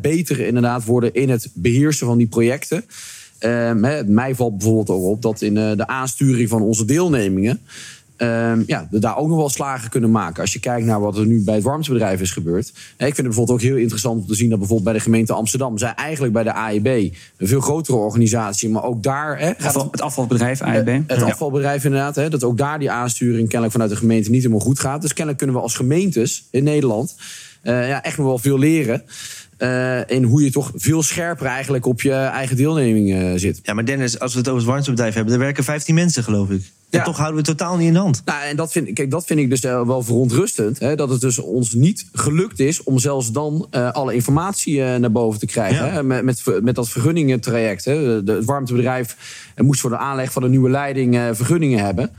beter 0.00 0.40
inderdaad 0.40 0.84
worden 0.84 1.14
in 1.14 1.30
het 1.30 1.50
beheersen 1.54 2.06
van 2.06 2.18
die 2.18 2.26
projecten. 2.26 2.84
Ehm, 3.38 3.80
mij 4.14 4.34
valt 4.34 4.58
bijvoorbeeld 4.58 4.90
ook 4.90 5.04
op 5.04 5.22
dat 5.22 5.42
in 5.42 5.54
de 5.54 5.86
aansturing 5.86 6.48
van 6.48 6.62
onze 6.62 6.84
deelnemingen... 6.84 7.60
ehm, 8.16 8.62
ja, 8.66 8.88
daar 8.90 9.16
ook 9.16 9.28
nog 9.28 9.36
wel 9.36 9.48
slagen 9.48 9.90
kunnen 9.90 10.10
maken. 10.10 10.40
Als 10.40 10.52
je 10.52 10.60
kijkt 10.60 10.86
naar 10.86 11.00
wat 11.00 11.16
er 11.16 11.26
nu 11.26 11.44
bij 11.44 11.54
het 11.54 11.64
warmtebedrijf 11.64 12.20
is 12.20 12.30
gebeurd. 12.30 12.68
Ik 12.68 12.74
vind 12.96 13.16
het 13.16 13.26
bijvoorbeeld 13.26 13.58
ook 13.58 13.64
heel 13.64 13.76
interessant 13.76 14.20
om 14.20 14.26
te 14.26 14.34
zien 14.34 14.48
dat 14.48 14.58
bijvoorbeeld 14.58 14.88
bij 14.88 14.98
de 14.98 15.04
gemeente 15.04 15.32
Amsterdam. 15.32 15.78
zij 15.78 15.94
eigenlijk 15.94 16.32
bij 16.32 16.42
de 16.42 16.52
AEB, 16.52 16.86
een 16.86 17.48
veel 17.48 17.60
grotere 17.60 17.96
organisatie, 17.96 18.68
maar 18.68 18.84
ook 18.84 19.02
daar. 19.02 19.54
Gaat 19.58 19.88
het 19.90 20.00
afvalbedrijf 20.00 20.60
AEB. 20.60 21.00
Het 21.06 21.22
afvalbedrijf 21.22 21.84
inderdaad. 21.84 22.14
Dat 22.14 22.44
ook 22.44 22.58
daar 22.58 22.78
die 22.78 22.90
aansturing 22.90 23.48
kennelijk 23.48 23.72
vanuit 23.72 23.90
de 23.90 23.96
gemeente 23.96 24.30
niet 24.30 24.42
helemaal 24.42 24.66
goed 24.66 24.80
gaat. 24.80 25.00
Dus 25.00 25.12
kennelijk 25.12 25.38
kunnen 25.38 25.56
we 25.56 25.62
als 25.62 25.74
gemeentes 25.74 26.44
in 26.50 26.64
Nederland 26.64 27.14
eh, 27.66 27.88
ja, 27.88 28.02
echt 28.02 28.16
nog 28.16 28.26
wel 28.26 28.38
veel 28.38 28.58
leren. 28.58 29.02
Eh, 29.56 30.00
in 30.06 30.22
hoe 30.22 30.42
je 30.42 30.50
toch 30.50 30.70
veel 30.74 31.02
scherper 31.02 31.46
eigenlijk 31.46 31.86
op 31.86 32.02
je 32.02 32.12
eigen 32.12 32.56
deelneming 32.56 33.14
eh, 33.14 33.32
zit. 33.36 33.60
Ja, 33.62 33.74
maar 33.74 33.84
Dennis, 33.84 34.18
als 34.18 34.32
we 34.32 34.38
het 34.38 34.48
over 34.48 34.60
het 34.60 34.70
warmtebedrijf 34.70 35.14
hebben... 35.14 35.32
er 35.32 35.38
werken 35.38 35.64
15 35.64 35.94
mensen, 35.94 36.22
geloof 36.24 36.50
ik. 36.50 36.70
En 36.90 37.02
toch 37.04 37.16
houden 37.16 37.42
we 37.42 37.48
het 37.48 37.58
totaal 37.58 37.76
niet 37.76 37.86
in 37.86 37.92
de 37.92 37.98
hand. 37.98 38.22
Nou, 38.24 38.44
en 38.44 38.56
dat 38.56 38.72
vind, 38.72 38.92
kijk, 38.92 39.10
dat 39.10 39.26
vind 39.26 39.40
ik 39.40 39.50
dus 39.50 39.60
eh, 39.60 39.86
wel 39.86 40.02
verontrustend. 40.02 40.78
Hè, 40.78 40.96
dat 40.96 41.08
het 41.08 41.20
dus 41.20 41.38
ons 41.38 41.74
niet 41.74 42.06
gelukt 42.12 42.60
is 42.60 42.82
om 42.82 42.98
zelfs 42.98 43.32
dan 43.32 43.68
alle 43.70 44.14
informatie 44.14 44.82
naar 44.82 45.12
boven 45.12 45.40
te 45.40 45.46
krijgen. 45.46 45.92
Hè, 45.92 46.02
met, 46.02 46.22
met, 46.22 46.42
met 46.62 46.74
dat 46.74 46.88
vergunningentraject. 46.88 47.84
Hè. 47.84 48.24
De, 48.24 48.32
het 48.32 48.44
warmtebedrijf 48.44 49.16
moest 49.56 49.80
voor 49.80 49.90
de 49.90 49.96
aanleg 49.96 50.32
van 50.32 50.42
een 50.42 50.50
nieuwe 50.50 50.70
leiding 50.70 51.14
vergunningen 51.32 51.84
hebben. 51.84 52.10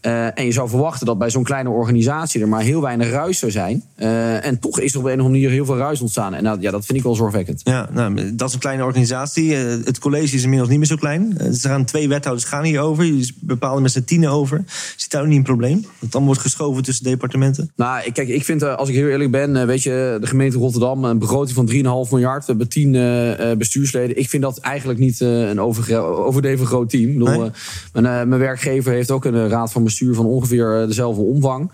Eh, 0.00 0.38
en 0.38 0.44
je 0.44 0.52
zou 0.52 0.68
verwachten 0.68 1.06
dat 1.06 1.18
bij 1.18 1.30
zo'n 1.30 1.42
kleine 1.44 1.68
organisatie 1.70 2.40
er 2.40 2.48
maar 2.48 2.60
heel 2.62 2.80
weinig 2.80 3.10
ruis 3.10 3.38
zou 3.38 3.52
zijn. 3.52 3.82
Eh, 3.94 4.46
en 4.46 4.58
toch 4.58 4.80
is 4.80 4.92
er 4.92 4.98
op 4.98 5.04
een 5.04 5.10
of 5.10 5.16
andere 5.18 5.34
manier 5.34 5.50
heel 5.50 5.64
veel 5.64 5.76
ruis 5.76 6.00
ontstaan. 6.00 6.34
En 6.34 6.42
nou, 6.42 6.60
ja, 6.60 6.70
dat 6.70 6.84
vind 6.86 6.98
ik 6.98 7.04
wel 7.04 7.14
zorgwekkend. 7.14 7.60
Ja, 7.64 7.88
nou, 7.92 8.34
dat 8.36 8.48
is 8.48 8.54
een 8.54 8.60
kleine 8.60 8.84
organisatie. 8.84 9.56
Eh, 9.56 9.62
Het 9.84 9.98
college 9.98 10.34
is 10.36 10.42
inmiddels 10.42 10.68
niet 10.70 10.78
meer 10.78 10.86
zo 10.88 10.96
klein. 10.96 11.38
Eh, 11.38 11.46
Er 11.46 11.54
gaan 11.60 11.84
twee 11.84 12.08
wethouders 12.08 12.46
gaan 12.48 12.64
hierover. 12.64 13.04
Die 13.04 13.34
bepalen 13.40 13.82
met 13.82 13.92
z'n 13.92 14.04
tienen 14.04 14.30
over. 14.30 14.64
Zit 14.96 15.10
daar 15.10 15.22
ook 15.22 15.26
niet 15.28 15.36
een 15.36 15.42
probleem? 15.42 15.84
Dat 15.98 16.12
dan 16.12 16.24
wordt 16.24 16.40
geschoven 16.40 16.82
tussen 16.82 17.04
departementen? 17.04 17.70
Nou, 17.76 18.02
ik- 18.04 18.12
kijk, 18.14 18.28
ik 18.28 18.44
vind, 18.44 18.62
als 18.62 18.88
ik 18.88 18.94
heel 18.94 19.08
eerlijk 19.08 19.30
ben, 19.30 19.66
weet 19.66 19.82
je, 19.82 20.18
de 20.20 20.26
gemeente 20.26 20.58
Rotterdam, 20.58 21.04
een 21.04 21.18
begroting 21.18 21.54
van 21.56 21.66
3,5 21.66 22.10
miljard, 22.10 22.40
we 22.40 22.46
hebben 22.46 22.68
10 22.68 22.94
eh, 22.94 23.56
bestuursleden. 23.56 24.18
Ik 24.18 24.28
vind 24.28 24.42
dat 24.42 24.58
eigenlijk 24.58 24.98
niet 24.98 25.20
een 25.20 25.60
overdreven 25.60 26.66
groot 26.66 26.90
team. 26.90 27.08
Ik 27.10 27.18
bedoel, 27.18 27.40
Nee? 27.40 27.50
mijn, 27.92 28.28
mijn 28.28 28.40
werkgever 28.40 28.92
heeft 28.92 29.10
ook 29.10 29.24
een 29.24 29.48
raad 29.48 29.72
van 29.72 29.82
bestuur 29.90 30.14
van 30.14 30.26
ongeveer 30.26 30.80
eh, 30.80 30.86
dezelfde 30.86 31.22
omvang. 31.22 31.70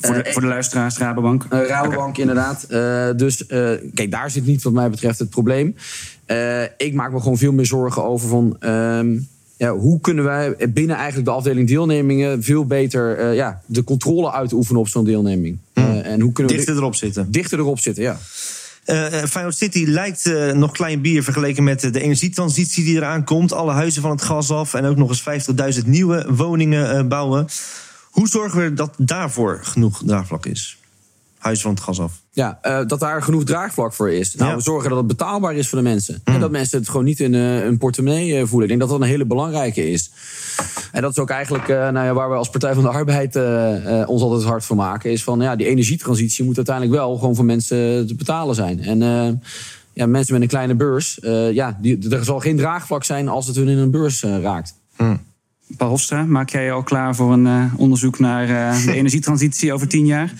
Voor 0.00 0.14
de, 0.14 0.22
Eh, 0.22 0.32
voor 0.32 0.42
de 0.42 0.48
luisteraars, 0.48 0.98
Rabobank. 0.98 1.44
eh, 1.50 1.66
Rabobank, 1.66 2.18
inderdaad. 2.18 2.62
Eh, 2.62 3.08
dus 3.16 3.46
eh, 3.46 3.70
kijk, 3.94 4.10
daar 4.10 4.30
zit 4.30 4.46
niet 4.46 4.62
wat 4.62 4.72
mij 4.72 4.90
betreft 4.90 5.18
het 5.18 5.30
probleem. 5.30 5.74
Eh, 6.26 6.62
ik 6.62 6.92
maak 6.94 7.12
me 7.12 7.20
gewoon 7.20 7.38
veel 7.38 7.52
meer 7.52 7.66
zorgen 7.66 8.04
over 8.04 8.28
van... 8.28 8.56
ehm, 8.60 9.18
ja, 9.56 9.72
hoe 9.76 10.00
kunnen 10.00 10.24
wij 10.24 10.54
binnen 10.68 10.96
eigenlijk 10.96 11.26
de 11.26 11.34
afdeling 11.34 11.68
deelnemingen... 11.68 12.42
veel 12.42 12.66
beter 12.66 13.18
eh, 13.18 13.34
ja, 13.34 13.60
de 13.66 13.84
controle 13.84 14.32
uitoefenen 14.32 14.80
op 14.80 14.88
zo'n 14.88 15.04
deelneming. 15.04 15.58
Eh, 15.72 16.06
en 16.06 16.20
hoe 16.20 16.32
kunnen 16.32 16.52
we 16.52 16.58
Dichter 16.58 16.76
erop 16.76 16.94
zitten. 16.94 17.30
Dichter 17.30 17.58
erop 17.58 17.78
zitten, 17.78 18.02
ja. 18.02 18.18
Eh, 18.86 19.24
Feyenoord 19.24 19.56
City 19.56 19.84
lijkt 19.84 20.26
eh, 20.26 20.52
nog 20.52 20.72
klein 20.72 21.00
bier 21.00 21.22
vergeleken 21.22 21.64
met 21.64 21.80
de 21.80 22.00
energietransitie 22.00 22.84
die 22.84 22.96
eraan 22.96 23.24
komt. 23.24 23.52
Alle 23.52 23.72
huizen 23.72 24.02
van 24.02 24.10
het 24.10 24.22
gas 24.22 24.50
af 24.50 24.74
en 24.74 24.84
ook 24.84 24.96
nog 24.96 25.08
eens 25.08 25.46
50.000 25.80 25.86
nieuwe 25.86 26.26
woningen 26.28 27.08
bouwen. 27.08 27.46
Hoe 28.10 28.28
zorgen 28.28 28.62
we 28.62 28.72
dat 28.72 28.94
daarvoor 28.98 29.60
genoeg 29.62 30.02
draagvlak 30.04 30.46
is? 30.46 30.78
Huizen 31.38 31.64
van 31.64 31.74
het 31.74 31.82
gas 31.82 32.00
af. 32.00 32.12
Ja, 32.30 32.58
eh, 32.62 32.80
dat 32.86 33.00
daar 33.00 33.22
genoeg 33.22 33.44
draagvlak 33.44 33.92
voor 33.92 34.10
is. 34.10 34.34
Nou, 34.34 34.50
Ja. 34.50 34.56
we 34.56 34.62
zorgen 34.62 34.88
dat 34.88 34.98
het 34.98 35.06
betaalbaar 35.06 35.54
is 35.54 35.68
voor 35.68 35.78
de 35.78 35.84
mensen. 35.84 36.20
En 36.24 36.40
dat 36.40 36.50
mensen 36.50 36.78
het 36.78 36.88
gewoon 36.88 37.04
niet 37.04 37.20
in 37.20 37.34
eh, 37.34 37.40
hun 37.40 37.78
portemonnee 37.78 38.38
eh, 38.38 38.46
voelen. 38.46 38.62
Ik 38.62 38.68
denk 38.68 38.80
dat 38.80 38.88
dat 38.88 39.00
een 39.00 39.06
hele 39.06 39.26
belangrijke 39.26 39.90
is. 39.90 40.10
En 40.92 41.02
dat 41.02 41.10
is 41.10 41.18
ook 41.18 41.30
eigenlijk 41.30 41.68
eh, 41.68 41.76
nou 41.76 42.06
ja, 42.06 42.14
waar 42.14 42.30
we 42.30 42.36
als 42.36 42.50
Partij 42.50 42.74
van 42.74 42.82
de 42.82 42.88
Arbeid 42.88 43.36
ons 44.08 44.22
altijd 44.22 44.42
hard 44.44 44.64
voor 44.64 44.76
maken. 44.76 45.10
Is 45.10 45.22
van 45.24 45.40
ja, 45.40 45.56
die 45.56 45.66
energietransitie 45.66 46.44
moet 46.44 46.56
uiteindelijk 46.56 46.96
wel 46.96 47.16
gewoon 47.18 47.34
voor 47.36 47.44
mensen 47.44 48.06
te 48.06 48.14
betalen 48.14 48.54
zijn. 48.54 48.82
En 48.82 49.02
eh, 49.02 49.28
ja, 49.92 50.06
mensen 50.06 50.32
met 50.32 50.42
een 50.42 50.48
kleine 50.48 50.74
beurs, 50.74 51.20
eh, 51.20 51.52
ja, 51.52 51.78
die, 51.80 52.10
er 52.10 52.24
zal 52.24 52.40
geen 52.40 52.56
draagvlak 52.56 53.04
zijn 53.04 53.28
als 53.28 53.46
het 53.46 53.56
hun 53.56 53.68
in 53.68 53.78
een 53.78 53.90
beurs 53.90 54.22
raakt. 54.22 54.74
Paul 55.76 55.90
Hofstra, 55.90 56.24
maak 56.24 56.48
jij 56.48 56.64
je 56.64 56.70
al 56.70 56.82
klaar 56.82 57.14
voor 57.14 57.32
een 57.32 57.46
eh, 57.46 57.64
onderzoek 57.76 58.18
naar 58.18 58.42
eh, 58.72 58.84
de 58.84 58.92
energietransitie 59.00 59.72
over 59.72 59.88
tien 59.88 60.06
jaar? 60.06 60.32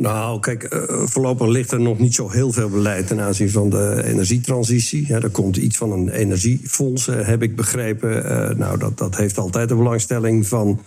Nou, 0.00 0.40
kijk, 0.40 0.64
eh, 0.64 0.80
voorlopig 1.04 1.46
ligt 1.46 1.72
er 1.72 1.80
nog 1.80 1.98
niet 1.98 2.14
zo 2.14 2.30
heel 2.30 2.52
veel 2.52 2.68
beleid 2.68 3.06
ten 3.06 3.20
aanzien 3.20 3.50
van 3.50 3.70
de 3.70 4.02
energietransitie. 4.04 5.06
Ja, 5.06 5.20
er 5.20 5.30
komt 5.30 5.56
iets 5.56 5.76
van 5.76 5.92
een 5.92 6.08
energiefonds, 6.08 7.08
eh, 7.08 7.26
heb 7.26 7.42
ik 7.42 7.56
begrepen. 7.56 8.24
Eh, 8.24 8.56
nou, 8.56 8.78
dat, 8.78 8.98
dat 8.98 9.16
heeft 9.16 9.38
altijd 9.38 9.68
de 9.68 9.74
belangstelling 9.74 10.46
van 10.46 10.80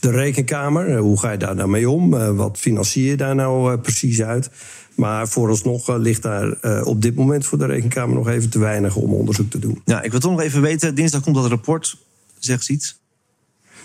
de 0.00 0.10
rekenkamer. 0.10 0.96
Hoe 0.96 1.20
ga 1.20 1.30
je 1.30 1.38
daar 1.38 1.54
nou 1.54 1.68
mee 1.68 1.90
om? 1.90 2.10
Wat 2.36 2.58
financier 2.58 3.10
je 3.10 3.16
daar 3.16 3.34
nou 3.34 3.78
precies 3.78 4.22
uit? 4.22 4.50
Maar 4.94 5.28
vooralsnog 5.28 5.96
ligt 5.96 6.22
daar 6.22 6.82
op 6.84 7.02
dit 7.02 7.14
moment 7.14 7.46
voor 7.46 7.58
de 7.58 7.66
rekenkamer 7.66 8.16
nog 8.16 8.28
even 8.28 8.50
te 8.50 8.58
weinig 8.58 8.96
om 8.96 9.14
onderzoek 9.14 9.50
te 9.50 9.58
doen. 9.58 9.82
Ja, 9.84 10.02
ik 10.02 10.10
wil 10.10 10.20
toch 10.20 10.30
nog 10.30 10.40
even 10.40 10.62
weten, 10.62 10.94
dinsdag 10.94 11.22
komt 11.22 11.36
dat 11.36 11.46
rapport. 11.46 11.96
Zeg 12.38 12.56
eens 12.56 12.68
iets. 12.68 13.03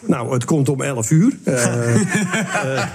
Nou, 0.05 0.33
het 0.33 0.45
komt 0.45 0.69
om 0.69 0.81
11 0.81 1.11
uur. 1.11 1.33
Eh, 1.43 1.95
eh, 1.95 2.87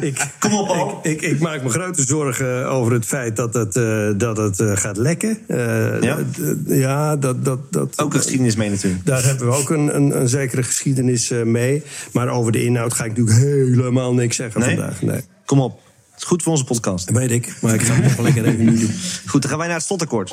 ik, 0.08 0.26
Kom 0.38 0.54
op, 0.54 0.68
al. 0.68 1.00
Ik, 1.02 1.20
ik, 1.22 1.30
ik 1.30 1.40
maak 1.40 1.62
me 1.62 1.68
grote 1.68 2.02
zorgen 2.06 2.68
over 2.68 2.92
het 2.92 3.04
feit 3.04 3.36
dat 3.36 3.54
het, 3.54 3.76
eh, 3.76 4.08
dat 4.16 4.36
het 4.36 4.60
eh, 4.60 4.76
gaat 4.76 4.96
lekken. 4.96 5.38
Eh, 5.46 6.00
Ja? 6.00 6.18
ja, 6.66 7.16
dat, 7.16 7.44
dat, 7.44 7.72
dat, 7.72 7.98
Ook 7.98 8.14
een 8.14 8.20
geschiedenis 8.20 8.56
mee 8.56 8.70
natuurlijk. 8.70 9.06
Daar 9.06 9.24
hebben 9.24 9.46
we 9.46 9.54
ook 9.54 9.70
een, 9.70 9.96
een, 9.96 10.20
een 10.20 10.28
zekere 10.28 10.62
geschiedenis 10.62 11.30
eh, 11.30 11.42
mee. 11.42 11.82
Maar 12.12 12.28
over 12.28 12.52
de 12.52 12.64
inhoud 12.64 12.94
ga 12.94 13.04
ik 13.04 13.16
natuurlijk 13.16 13.38
helemaal 13.38 14.14
niks 14.14 14.36
zeggen 14.36 14.60
Nee? 14.60 14.76
vandaag. 14.76 15.02
Nee. 15.02 15.20
Kom 15.44 15.60
op. 15.60 15.80
Het 16.10 16.20
is 16.22 16.24
goed 16.24 16.42
voor 16.42 16.52
onze 16.52 16.64
podcast. 16.64 17.10
Weet 17.10 17.30
ik, 17.30 17.54
maar 17.60 17.74
ik 17.74 17.82
ga 17.82 17.94
het 17.94 18.02
nog 18.02 18.14
wel 18.16 18.24
lekker 18.24 18.44
even 18.44 18.64
niet 18.64 18.80
doen. 18.80 18.94
Goed, 19.26 19.40
dan 19.40 19.50
gaan 19.50 19.58
wij 19.58 19.68
naar 19.68 19.76
het 19.76 19.86
slotakkoord. 19.86 20.30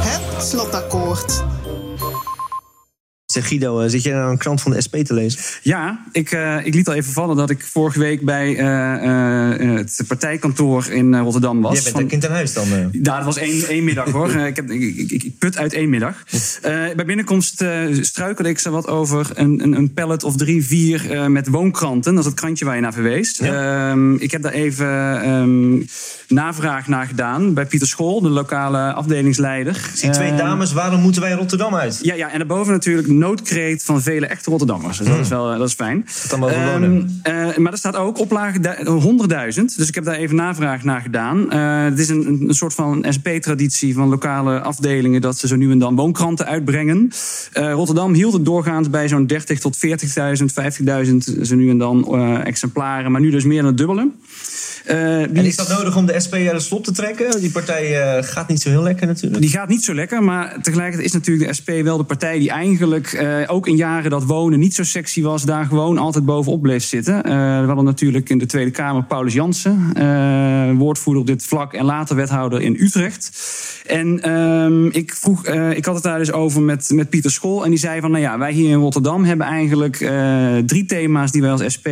Het 0.00 0.46
slotakkoord. 0.46 1.44
Zeg 3.32 3.48
Guido, 3.48 3.80
eh, 3.80 3.90
zit 3.90 4.02
jij 4.02 4.12
nou 4.12 4.30
een 4.30 4.38
krant 4.38 4.62
van 4.62 4.72
de 4.72 4.80
SP 4.86 4.94
te 4.96 5.14
lezen? 5.14 5.40
Ja, 5.62 6.04
ik, 6.12 6.30
eh, 6.30 6.66
ik 6.66 6.74
liet 6.74 6.88
al 6.88 6.94
even 6.94 7.12
vallen 7.12 7.36
dat 7.36 7.50
ik 7.50 7.64
vorige 7.64 7.98
week 7.98 8.24
bij 8.24 8.56
eh, 8.56 9.76
het 9.76 10.00
partijkantoor 10.06 10.86
in 10.90 11.16
Rotterdam 11.16 11.60
was. 11.60 11.72
Jij 11.72 11.82
bent 11.82 11.92
Van- 11.94 12.02
een 12.02 12.08
kind 12.08 12.26
aan 12.26 12.32
huis 12.32 12.52
dan. 12.52 12.68
Ja, 12.92 13.16
dat 13.16 13.24
was 13.24 13.36
één, 13.36 13.68
één 13.68 13.84
middag 13.84 14.10
hoor. 14.10 14.30
Ik, 14.46 14.56
heb, 14.56 14.70
ik, 14.70 15.10
ik, 15.10 15.22
ik 15.22 15.38
put 15.38 15.56
uit 15.56 15.72
één 15.72 15.88
middag. 15.88 16.14
Bij 16.62 17.04
binnenkomst 17.06 17.64
struikelde 18.00 18.48
ik 18.48 18.58
zo 18.58 18.70
wat 18.70 18.86
over 18.86 19.30
een, 19.34 19.62
een, 19.62 19.72
een 19.72 19.92
pallet 19.92 20.24
of 20.24 20.36
drie, 20.36 20.64
vier 20.64 21.30
met 21.30 21.48
woonkranten. 21.48 22.14
Dat 22.14 22.24
is 22.24 22.30
het 22.30 22.40
krantje 22.40 22.64
waar 22.64 22.74
je 22.74 22.80
naar 22.80 22.92
verwees. 22.92 23.38
Ehm, 23.40 24.14
ik 24.14 24.30
heb 24.30 24.42
daar 24.42 24.52
even 24.52 25.22
ehm, 25.22 25.80
navraag 26.28 26.86
naar 26.88 27.06
gedaan 27.06 27.54
bij 27.54 27.66
Pieter 27.66 27.88
School, 27.88 28.20
de 28.20 28.28
lokale 28.28 28.92
afdelingsleider. 28.92 29.74
Ik 29.76 29.90
zie 29.98 30.10
twee 30.10 30.28
Ehm, 30.28 30.36
dames, 30.36 30.72
waarom 30.72 31.00
moeten 31.00 31.22
wij 31.22 31.32
Rotterdam 31.32 31.74
uit? 31.74 31.98
ja, 32.02 32.14
ja, 32.14 32.30
en 32.30 32.38
daarboven 32.38 32.72
natuurlijk 32.72 33.08
noodkreet 33.08 33.84
van 33.84 34.02
vele 34.02 34.26
echte 34.26 34.50
Rotterdammers. 34.50 34.98
Dus 34.98 35.06
dat 35.06 35.18
is 35.18 35.28
wel 35.28 35.52
eh, 35.52 35.58
dat 35.58 35.68
is 35.68 35.74
fijn. 35.74 36.06
dan 36.30 36.48
Ehm, 36.50 37.02
eh, 37.22 37.56
maar 37.56 37.72
er 37.72 37.78
staat 37.78 37.96
ook 37.96 38.18
oplage 38.18 38.60
du- 38.60 38.90
100.000. 38.90 39.76
Dus 39.76 39.88
ik 39.88 39.94
heb 39.94 40.04
daar 40.04 40.14
even 40.14 40.36
navraag 40.36 40.84
naar 40.84 41.00
gedaan. 41.00 41.50
Eh, 41.50 41.84
het 41.84 41.98
is 41.98 42.08
een, 42.08 42.26
een, 42.48 42.54
soort 42.54 42.74
van 42.74 43.04
SP-traditie 43.08 43.94
van 43.94 44.08
lokale 44.08 44.60
afdelingen... 44.60 45.20
dat 45.20 45.38
ze 45.38 45.46
zo 45.46 45.56
nu 45.56 45.70
en 45.70 45.78
dan 45.78 45.96
woonkranten 45.96 46.46
uitbrengen. 46.46 47.10
Eh, 47.52 47.72
Rotterdam 47.72 48.12
hield 48.14 48.32
het 48.32 48.44
doorgaans 48.44 48.90
bij 48.90 49.08
zo'n 49.08 49.26
30 49.26 49.58
tot 49.60 49.76
40.000, 49.76 50.52
50.000 50.52 51.16
zo 51.42 51.54
nu 51.54 51.70
en 51.70 51.78
dan 51.78 52.14
eh, 52.14 52.46
exemplaren. 52.46 53.12
Maar 53.12 53.20
nu 53.20 53.30
dus 53.30 53.44
meer 53.44 53.56
dan 53.58 53.66
het 53.66 53.76
dubbele. 53.76 54.08
Eh, 54.88 55.22
En 55.22 55.36
is 55.36 55.56
dat 55.56 55.68
nodig 55.68 55.96
om 55.96 56.06
de 56.06 56.20
SP 56.24 56.34
uit 56.34 56.50
de 56.50 56.60
slop 56.60 56.84
te 56.84 56.92
trekken? 56.92 57.40
Die 57.40 57.50
partij 57.50 58.00
eh, 58.00 58.22
gaat 58.24 58.48
niet 58.48 58.60
zo 58.60 58.68
heel 58.68 58.82
lekker 58.82 59.06
natuurlijk. 59.06 59.40
Die 59.40 59.50
gaat 59.50 59.68
niet 59.68 59.84
zo 59.84 59.94
lekker, 59.94 60.22
maar 60.22 60.56
tegelijkertijd 60.62 61.06
is 61.06 61.12
natuurlijk 61.12 61.48
de 61.48 61.54
SP 61.60 61.70
wel 61.82 61.96
de 61.96 62.04
partij 62.04 62.38
die 62.38 62.50
eigenlijk 62.50 63.12
eh, 63.12 63.36
ook 63.46 63.66
in 63.66 63.76
jaren 63.76 64.10
dat 64.10 64.24
wonen 64.24 64.58
niet 64.58 64.74
zo 64.74 64.84
sexy 64.84 65.22
was, 65.22 65.42
daar 65.42 65.64
gewoon 65.64 65.98
altijd 65.98 66.24
bovenop 66.24 66.62
bleef 66.62 66.84
zitten. 66.84 67.22
We 67.22 67.66
hadden 67.66 67.84
natuurlijk 67.84 68.28
in 68.28 68.38
de 68.38 68.46
Tweede 68.46 68.70
Kamer 68.70 69.04
Paulus 69.04 69.32
Jansen, 69.32 69.92
woordvoerder 70.78 71.22
op 71.22 71.26
dit 71.28 71.42
vlak 71.42 71.72
en 71.72 71.84
later 71.84 72.16
wethouder 72.16 72.60
in 72.60 72.76
Utrecht. 72.80 73.30
En 73.86 74.22
ehm, 74.22 74.86
ik, 74.86 75.14
vroeg, 75.14 75.46
ik 75.46 75.84
had 75.84 75.94
het 75.94 76.04
daar 76.04 76.18
dus 76.18 76.32
over 76.32 76.62
met, 76.62 76.90
met 76.94 77.10
Pieter 77.10 77.30
School 77.30 77.64
en 77.64 77.70
die 77.70 77.78
zei 77.78 78.00
van, 78.00 78.10
nou 78.10 78.22
ja, 78.22 78.38
wij 78.38 78.52
hier 78.52 78.70
in 78.70 78.78
Rotterdam 78.78 79.24
hebben 79.24 79.46
eigenlijk 79.46 79.96
drie 80.66 80.84
thema's 80.84 81.32
die 81.32 81.42
wij 81.42 81.50
als 81.50 81.72
SP 81.74 81.86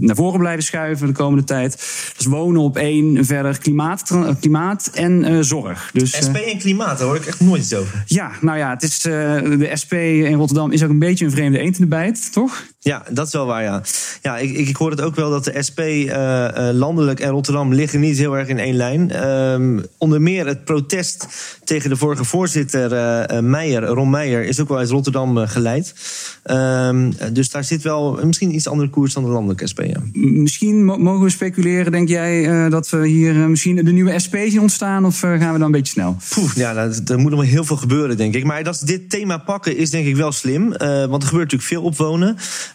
naar 0.00 0.16
voren 0.16 0.38
blijven 0.38 0.53
schuiven 0.62 1.06
de 1.06 1.12
komende 1.12 1.44
tijd. 1.44 1.74
Is 2.18 2.26
wonen 2.26 2.60
op 2.60 2.76
één, 2.76 3.24
verder 3.24 3.58
klimaat, 3.58 4.10
klimaat 4.40 4.90
en 4.94 5.24
eh, 5.24 5.38
zorg. 5.40 5.90
Dus, 5.92 6.12
eh, 6.12 6.20
SP 6.26 6.36
en 6.36 6.58
klimaat, 6.58 6.98
daar 6.98 7.06
hoor 7.06 7.16
ik 7.16 7.26
echt 7.26 7.40
nooit 7.40 7.62
iets 7.62 7.74
over. 7.74 8.04
ja, 8.06 8.30
nou 8.40 8.58
ja, 8.58 8.70
het 8.70 8.82
is, 8.82 9.04
eh, 9.04 9.12
de 9.42 9.70
SP 9.82 9.92
in 9.92 10.34
Rotterdam 10.34 10.72
is 10.72 10.82
ook 10.82 10.90
een 10.90 10.98
beetje 10.98 11.24
een 11.24 11.30
vreemde 11.30 11.58
eend 11.58 11.74
in 11.74 11.82
de 11.82 11.88
bijt, 11.88 12.32
toch? 12.32 12.62
Ja, 12.84 13.02
dat 13.10 13.26
is 13.26 13.32
wel 13.32 13.46
waar, 13.46 13.62
ja. 13.62 13.82
Ja, 14.22 14.38
ik, 14.38 14.50
ik, 14.56 14.68
ik 14.68 14.76
hoor 14.76 14.90
het 14.90 15.00
ook 15.00 15.14
wel 15.14 15.30
dat 15.30 15.44
de 15.44 15.62
SP 15.68 15.78
eh, 15.78 16.68
eh, 16.68 16.74
landelijk 16.74 17.20
en 17.20 17.30
Rotterdam 17.30 17.72
liggen 17.74 18.00
niet 18.00 18.18
heel 18.18 18.36
erg 18.36 18.48
in 18.48 18.58
één 18.58 18.74
lijn. 18.76 19.10
Ehm, 19.10 19.80
onder 19.98 20.20
meer 20.22 20.46
het 20.46 20.64
protest 20.64 21.26
tegen 21.64 21.90
de 21.90 21.96
vorige 21.96 22.24
voorzitter 22.24 22.92
eh, 22.92 23.40
Meijer, 23.40 23.84
Ron 23.84 24.10
Meijer, 24.10 24.44
is 24.44 24.60
ook 24.60 24.68
wel 24.68 24.78
uit 24.78 24.90
Rotterdam 24.90 25.36
geleid. 25.36 25.94
Ehm, 26.42 27.10
dus 27.32 27.50
daar 27.50 27.64
zit 27.64 27.82
wel 27.82 28.18
misschien 28.24 28.54
iets 28.54 28.68
andere 28.68 28.90
koers 28.90 29.14
dan 29.14 29.24
de 29.24 29.30
landelijke 29.30 29.66
SP, 29.72 29.80
ja. 29.80 30.00
Misschien 30.12 30.84
mo- 30.84 30.98
mogen 30.98 31.24
we 31.24 31.30
speculeren, 31.30 31.92
denk 31.92 32.08
jij, 32.08 32.68
dat 32.68 32.90
we 32.90 33.06
hier 33.06 33.34
misschien 33.34 33.76
de 33.76 33.92
nieuwe 33.92 34.18
SP 34.24 34.34
zien 34.48 34.60
ontstaan? 34.60 35.04
Of 35.04 35.18
gaan 35.18 35.38
we 35.38 35.58
dan 35.58 35.62
een 35.62 35.70
beetje 35.70 35.92
snel? 35.92 36.16
Poeh, 36.34 36.54
ja, 36.54 36.74
er 37.06 37.18
moet 37.18 37.30
nog 37.30 37.40
wel 37.40 37.48
heel 37.50 37.64
veel 37.64 37.76
gebeuren, 37.76 38.16
denk 38.16 38.34
ik. 38.34 38.44
Maar 38.44 38.64
dat 38.64 38.76
ze 38.76 38.84
dit 38.86 39.10
thema 39.10 39.38
pakken 39.38 39.76
is 39.76 39.90
denk 39.90 40.06
ik 40.06 40.16
wel 40.16 40.32
slim. 40.32 40.68
want 40.78 41.22
er 41.22 41.28
gebeurt 41.28 41.52
natuurlijk 41.52 41.62
veel 41.62 41.82
op 41.82 41.96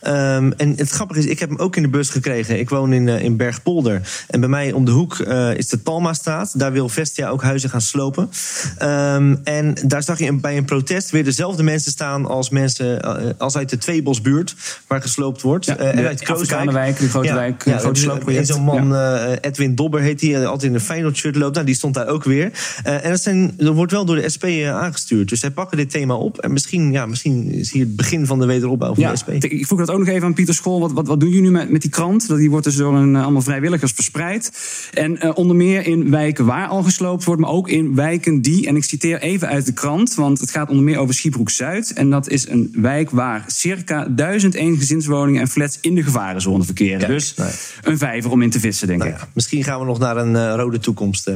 Ehm, 0.02 0.52
en 0.58 0.74
het 0.76 0.90
grappige 0.90 1.20
is, 1.20 1.26
ik 1.26 1.40
heb 1.40 1.50
hem 1.50 1.58
ook 1.58 1.76
in 1.76 1.82
de 1.82 1.90
bus 1.90 2.10
gekregen. 2.10 2.60
Ik 2.60 2.70
woon 2.70 2.94
in, 2.94 3.08
eh, 3.10 3.24
in 3.24 3.38
Bergpolder. 3.38 4.02
En 4.28 4.40
bij 4.40 4.50
mij 4.50 4.72
om 4.72 4.86
de 4.86 4.92
hoek 4.92 5.20
eh, 5.20 5.56
is 5.56 5.68
de 5.68 5.78
Palmastraat. 5.78 6.60
Daar 6.60 6.72
wil 6.72 6.90
Vestia 6.90 7.30
ook 7.30 7.44
huizen 7.44 7.70
gaan 7.70 7.82
slopen. 7.82 8.30
Ehm, 8.78 9.36
en 9.44 9.74
daar 9.86 10.04
zag 10.04 10.20
je 10.20 10.26
een- 10.28 10.40
bij 10.42 10.58
een 10.58 10.66
protest 10.66 11.10
weer 11.10 11.24
dezelfde 11.24 11.64
mensen 11.64 11.92
staan 11.92 12.26
als 12.26 12.50
mensen 12.50 13.02
eh, 13.02 13.16
als 13.38 13.58
uit 13.58 13.70
de 13.70 13.78
Tweebosbuurt, 13.78 14.56
waar 14.88 15.02
gesloopt 15.02 15.42
wordt. 15.42 15.66
Ja, 15.66 15.76
en 15.78 15.96
de 15.96 16.08
uit 16.08 16.22
Krooswijk. 16.22 16.98
De 17.00 17.10
grote 17.10 17.34
wijk, 17.34 17.66
eh, 17.66 17.78
grote 17.78 18.00
sloopproject. 18.00 18.48
Zo'n 18.48 18.64
man, 18.64 18.96
Edwin 19.42 19.76
Dobber 19.76 20.02
heet 20.02 20.22
hij, 20.22 20.46
altijd 20.46 20.70
in 20.70 20.74
een 20.74 20.82
Feyenoord 20.84 21.18
shirt 21.18 21.36
loopt. 21.36 21.54
Nou, 21.54 21.66
die 21.66 21.76
stond 21.76 21.94
daar 21.94 22.08
ook 22.08 22.24
weer. 22.24 22.52
En 22.84 23.10
dat, 23.10 23.22
zijn, 23.22 23.54
dat 23.58 23.76
wordt 23.76 23.92
wel 23.92 24.06
door 24.06 24.16
de 24.16 24.30
SP 24.36 24.46
aangestuurd. 24.72 25.30
Dus 25.30 25.40
zij 25.40 25.52
pakken 25.52 25.78
dit 25.78 25.90
thema 25.90 26.14
op. 26.14 26.38
En 26.38 26.54
misschien, 26.54 26.92
ja, 26.92 27.06
misschien 27.06 27.52
is 27.54 27.72
hier 27.72 27.86
het 27.86 27.96
begin 27.96 28.26
van 28.26 28.40
de 28.40 28.46
wederopbouw 28.46 28.94
van 28.94 29.04
Ja, 29.04 29.12
de 29.12 29.18
SP. 29.22 29.30
ik 29.30 29.66
vroeg 29.68 29.80
dat 29.80 29.88
ook 29.89 29.99
nog 29.99 30.08
even 30.08 30.28
aan 30.28 30.34
Pieter 30.34 30.54
School. 30.54 30.80
Wat, 30.80 30.91
wat, 30.91 31.08
wat 31.08 31.19
doen 31.19 31.30
jullie 31.30 31.43
nu 31.43 31.52
met, 31.52 31.69
met 31.69 31.82
die 31.82 31.89
krant? 31.89 32.28
Dat 32.28 32.38
Die 32.38 32.49
wordt 32.49 32.65
dus 32.65 32.75
door 32.75 32.95
een, 32.95 33.15
eh, 33.15 33.23
allemaal 33.23 33.41
vrijwilligers 33.41 33.91
verspreid. 33.91 34.52
En 34.93 35.21
eh, 35.21 35.32
onder 35.34 35.56
meer 35.56 35.88
in 35.88 36.10
wijken 36.10 36.45
waar 36.45 36.67
al 36.67 36.84
gesloopt 36.84 37.23
wordt, 37.23 37.41
maar 37.41 37.49
ook 37.49 37.69
in 37.69 37.95
wijken 37.95 38.41
die, 38.41 38.67
en 38.67 38.75
ik 38.75 38.84
citeer 38.84 39.21
even 39.21 39.47
uit 39.47 39.65
de 39.65 39.73
krant, 39.73 40.15
want 40.15 40.39
het 40.39 40.52
gaat 40.52 40.69
onder 40.69 40.84
meer 40.84 40.97
over 40.97 41.13
Schiebroek-Zuid. 41.13 41.93
En 41.93 42.10
dat 42.10 42.30
is 42.30 42.49
een 42.49 42.69
wijk 42.73 43.10
waar 43.10 43.43
circa 43.47 44.08
1001 44.08 44.78
gezinswoningen 44.78 45.41
en 45.41 45.47
flats 45.47 45.78
in 45.82 45.95
de 45.95 46.04
gevarenzone 46.04 46.63
verkeren. 46.63 47.08
dus 47.08 47.36
een 47.82 47.97
vijver 47.97 48.32
om 48.32 48.41
in 48.41 48.49
te 48.49 48.60
vissen, 48.60 48.88
denk 48.88 49.04
ik. 49.04 49.15
Misschien 49.34 49.63
gaan 49.63 49.80
we 49.80 49.86
nog 49.86 49.99
naar 49.99 50.17
een 50.17 50.36
eh, 50.36 50.54
rode 50.56 50.80
toekomst. 50.80 51.32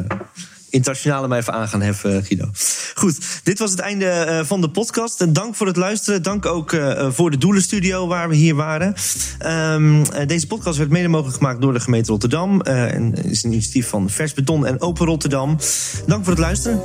Internationale 0.74 1.28
mij 1.28 1.40
even 1.40 1.54
aan 1.54 1.68
gaan 1.68 1.82
heffen, 1.82 2.26
Guido. 2.26 2.50
Goed, 2.94 3.18
dit 3.44 3.60
was 3.60 3.72
het 3.72 3.80
einde 3.80 4.06
eh, 4.06 4.44
van 4.44 4.62
de 4.62 4.70
podcast. 4.70 5.22
En 5.22 5.34
dank 5.34 5.56
voor 5.56 5.68
het 5.68 5.76
luisteren. 5.76 6.24
Dank 6.24 6.46
ook 6.46 6.74
eh, 6.74 7.12
voor 7.12 7.32
de 7.32 7.38
Doelenstudio 7.38 8.08
waar 8.08 8.30
we 8.30 8.36
hier 8.36 8.56
waren. 8.56 8.94
Ehm, 9.40 10.04
eh, 10.04 10.28
deze 10.28 10.48
podcast 10.48 10.78
werd 10.78 10.90
mede 10.90 11.08
mogelijk 11.08 11.38
gemaakt 11.38 11.62
door 11.62 11.74
de 11.74 11.80
gemeente 11.80 12.12
Rotterdam. 12.12 12.62
eh, 12.62 12.94
en 12.94 13.14
is 13.14 13.44
een 13.44 13.52
initiatief 13.52 13.88
van 13.88 14.10
Vers 14.10 14.34
Beton 14.34 14.66
en 14.66 14.82
Open 14.82 15.06
Rotterdam. 15.06 15.58
Dank 16.06 16.24
voor 16.24 16.34
het 16.34 16.42
luisteren. 16.42 16.82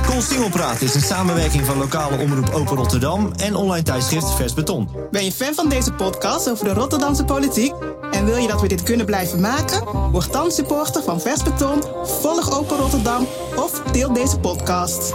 Koolstingelpraat 0.00 0.80
is 0.80 0.94
een 0.94 1.00
samenwerking 1.00 1.64
van 1.64 1.78
lokale 1.78 2.18
omroep 2.18 2.50
Open 2.54 2.76
Rotterdam 2.76 3.32
en 3.36 3.54
online 3.54 3.82
tijdschrift 3.82 4.30
Vers 4.30 4.54
Beton. 4.54 4.88
Ben 5.10 5.24
je 5.24 5.32
fan 5.32 5.54
van 5.54 5.68
deze 5.68 5.92
podcast 5.92 6.50
over 6.50 6.64
de 6.64 6.72
Rotterdamse 6.72 7.24
politiek? 7.24 7.74
En 8.10 8.24
wil 8.24 8.36
je 8.36 8.48
dat 8.48 8.60
we 8.60 8.68
dit 8.68 8.82
kunnen 8.82 9.06
blijven 9.06 9.40
maken? 9.40 10.10
Word 10.10 10.32
dan 10.32 10.50
supporter 10.50 11.02
van 11.02 11.20
Vers 11.20 11.42
Beton, 11.42 11.82
volg 12.04 12.58
Open 12.58 12.76
Rotterdam 12.76 13.26
of 13.56 13.82
deel 13.92 14.12
deze 14.12 14.38
podcast. 14.38 15.12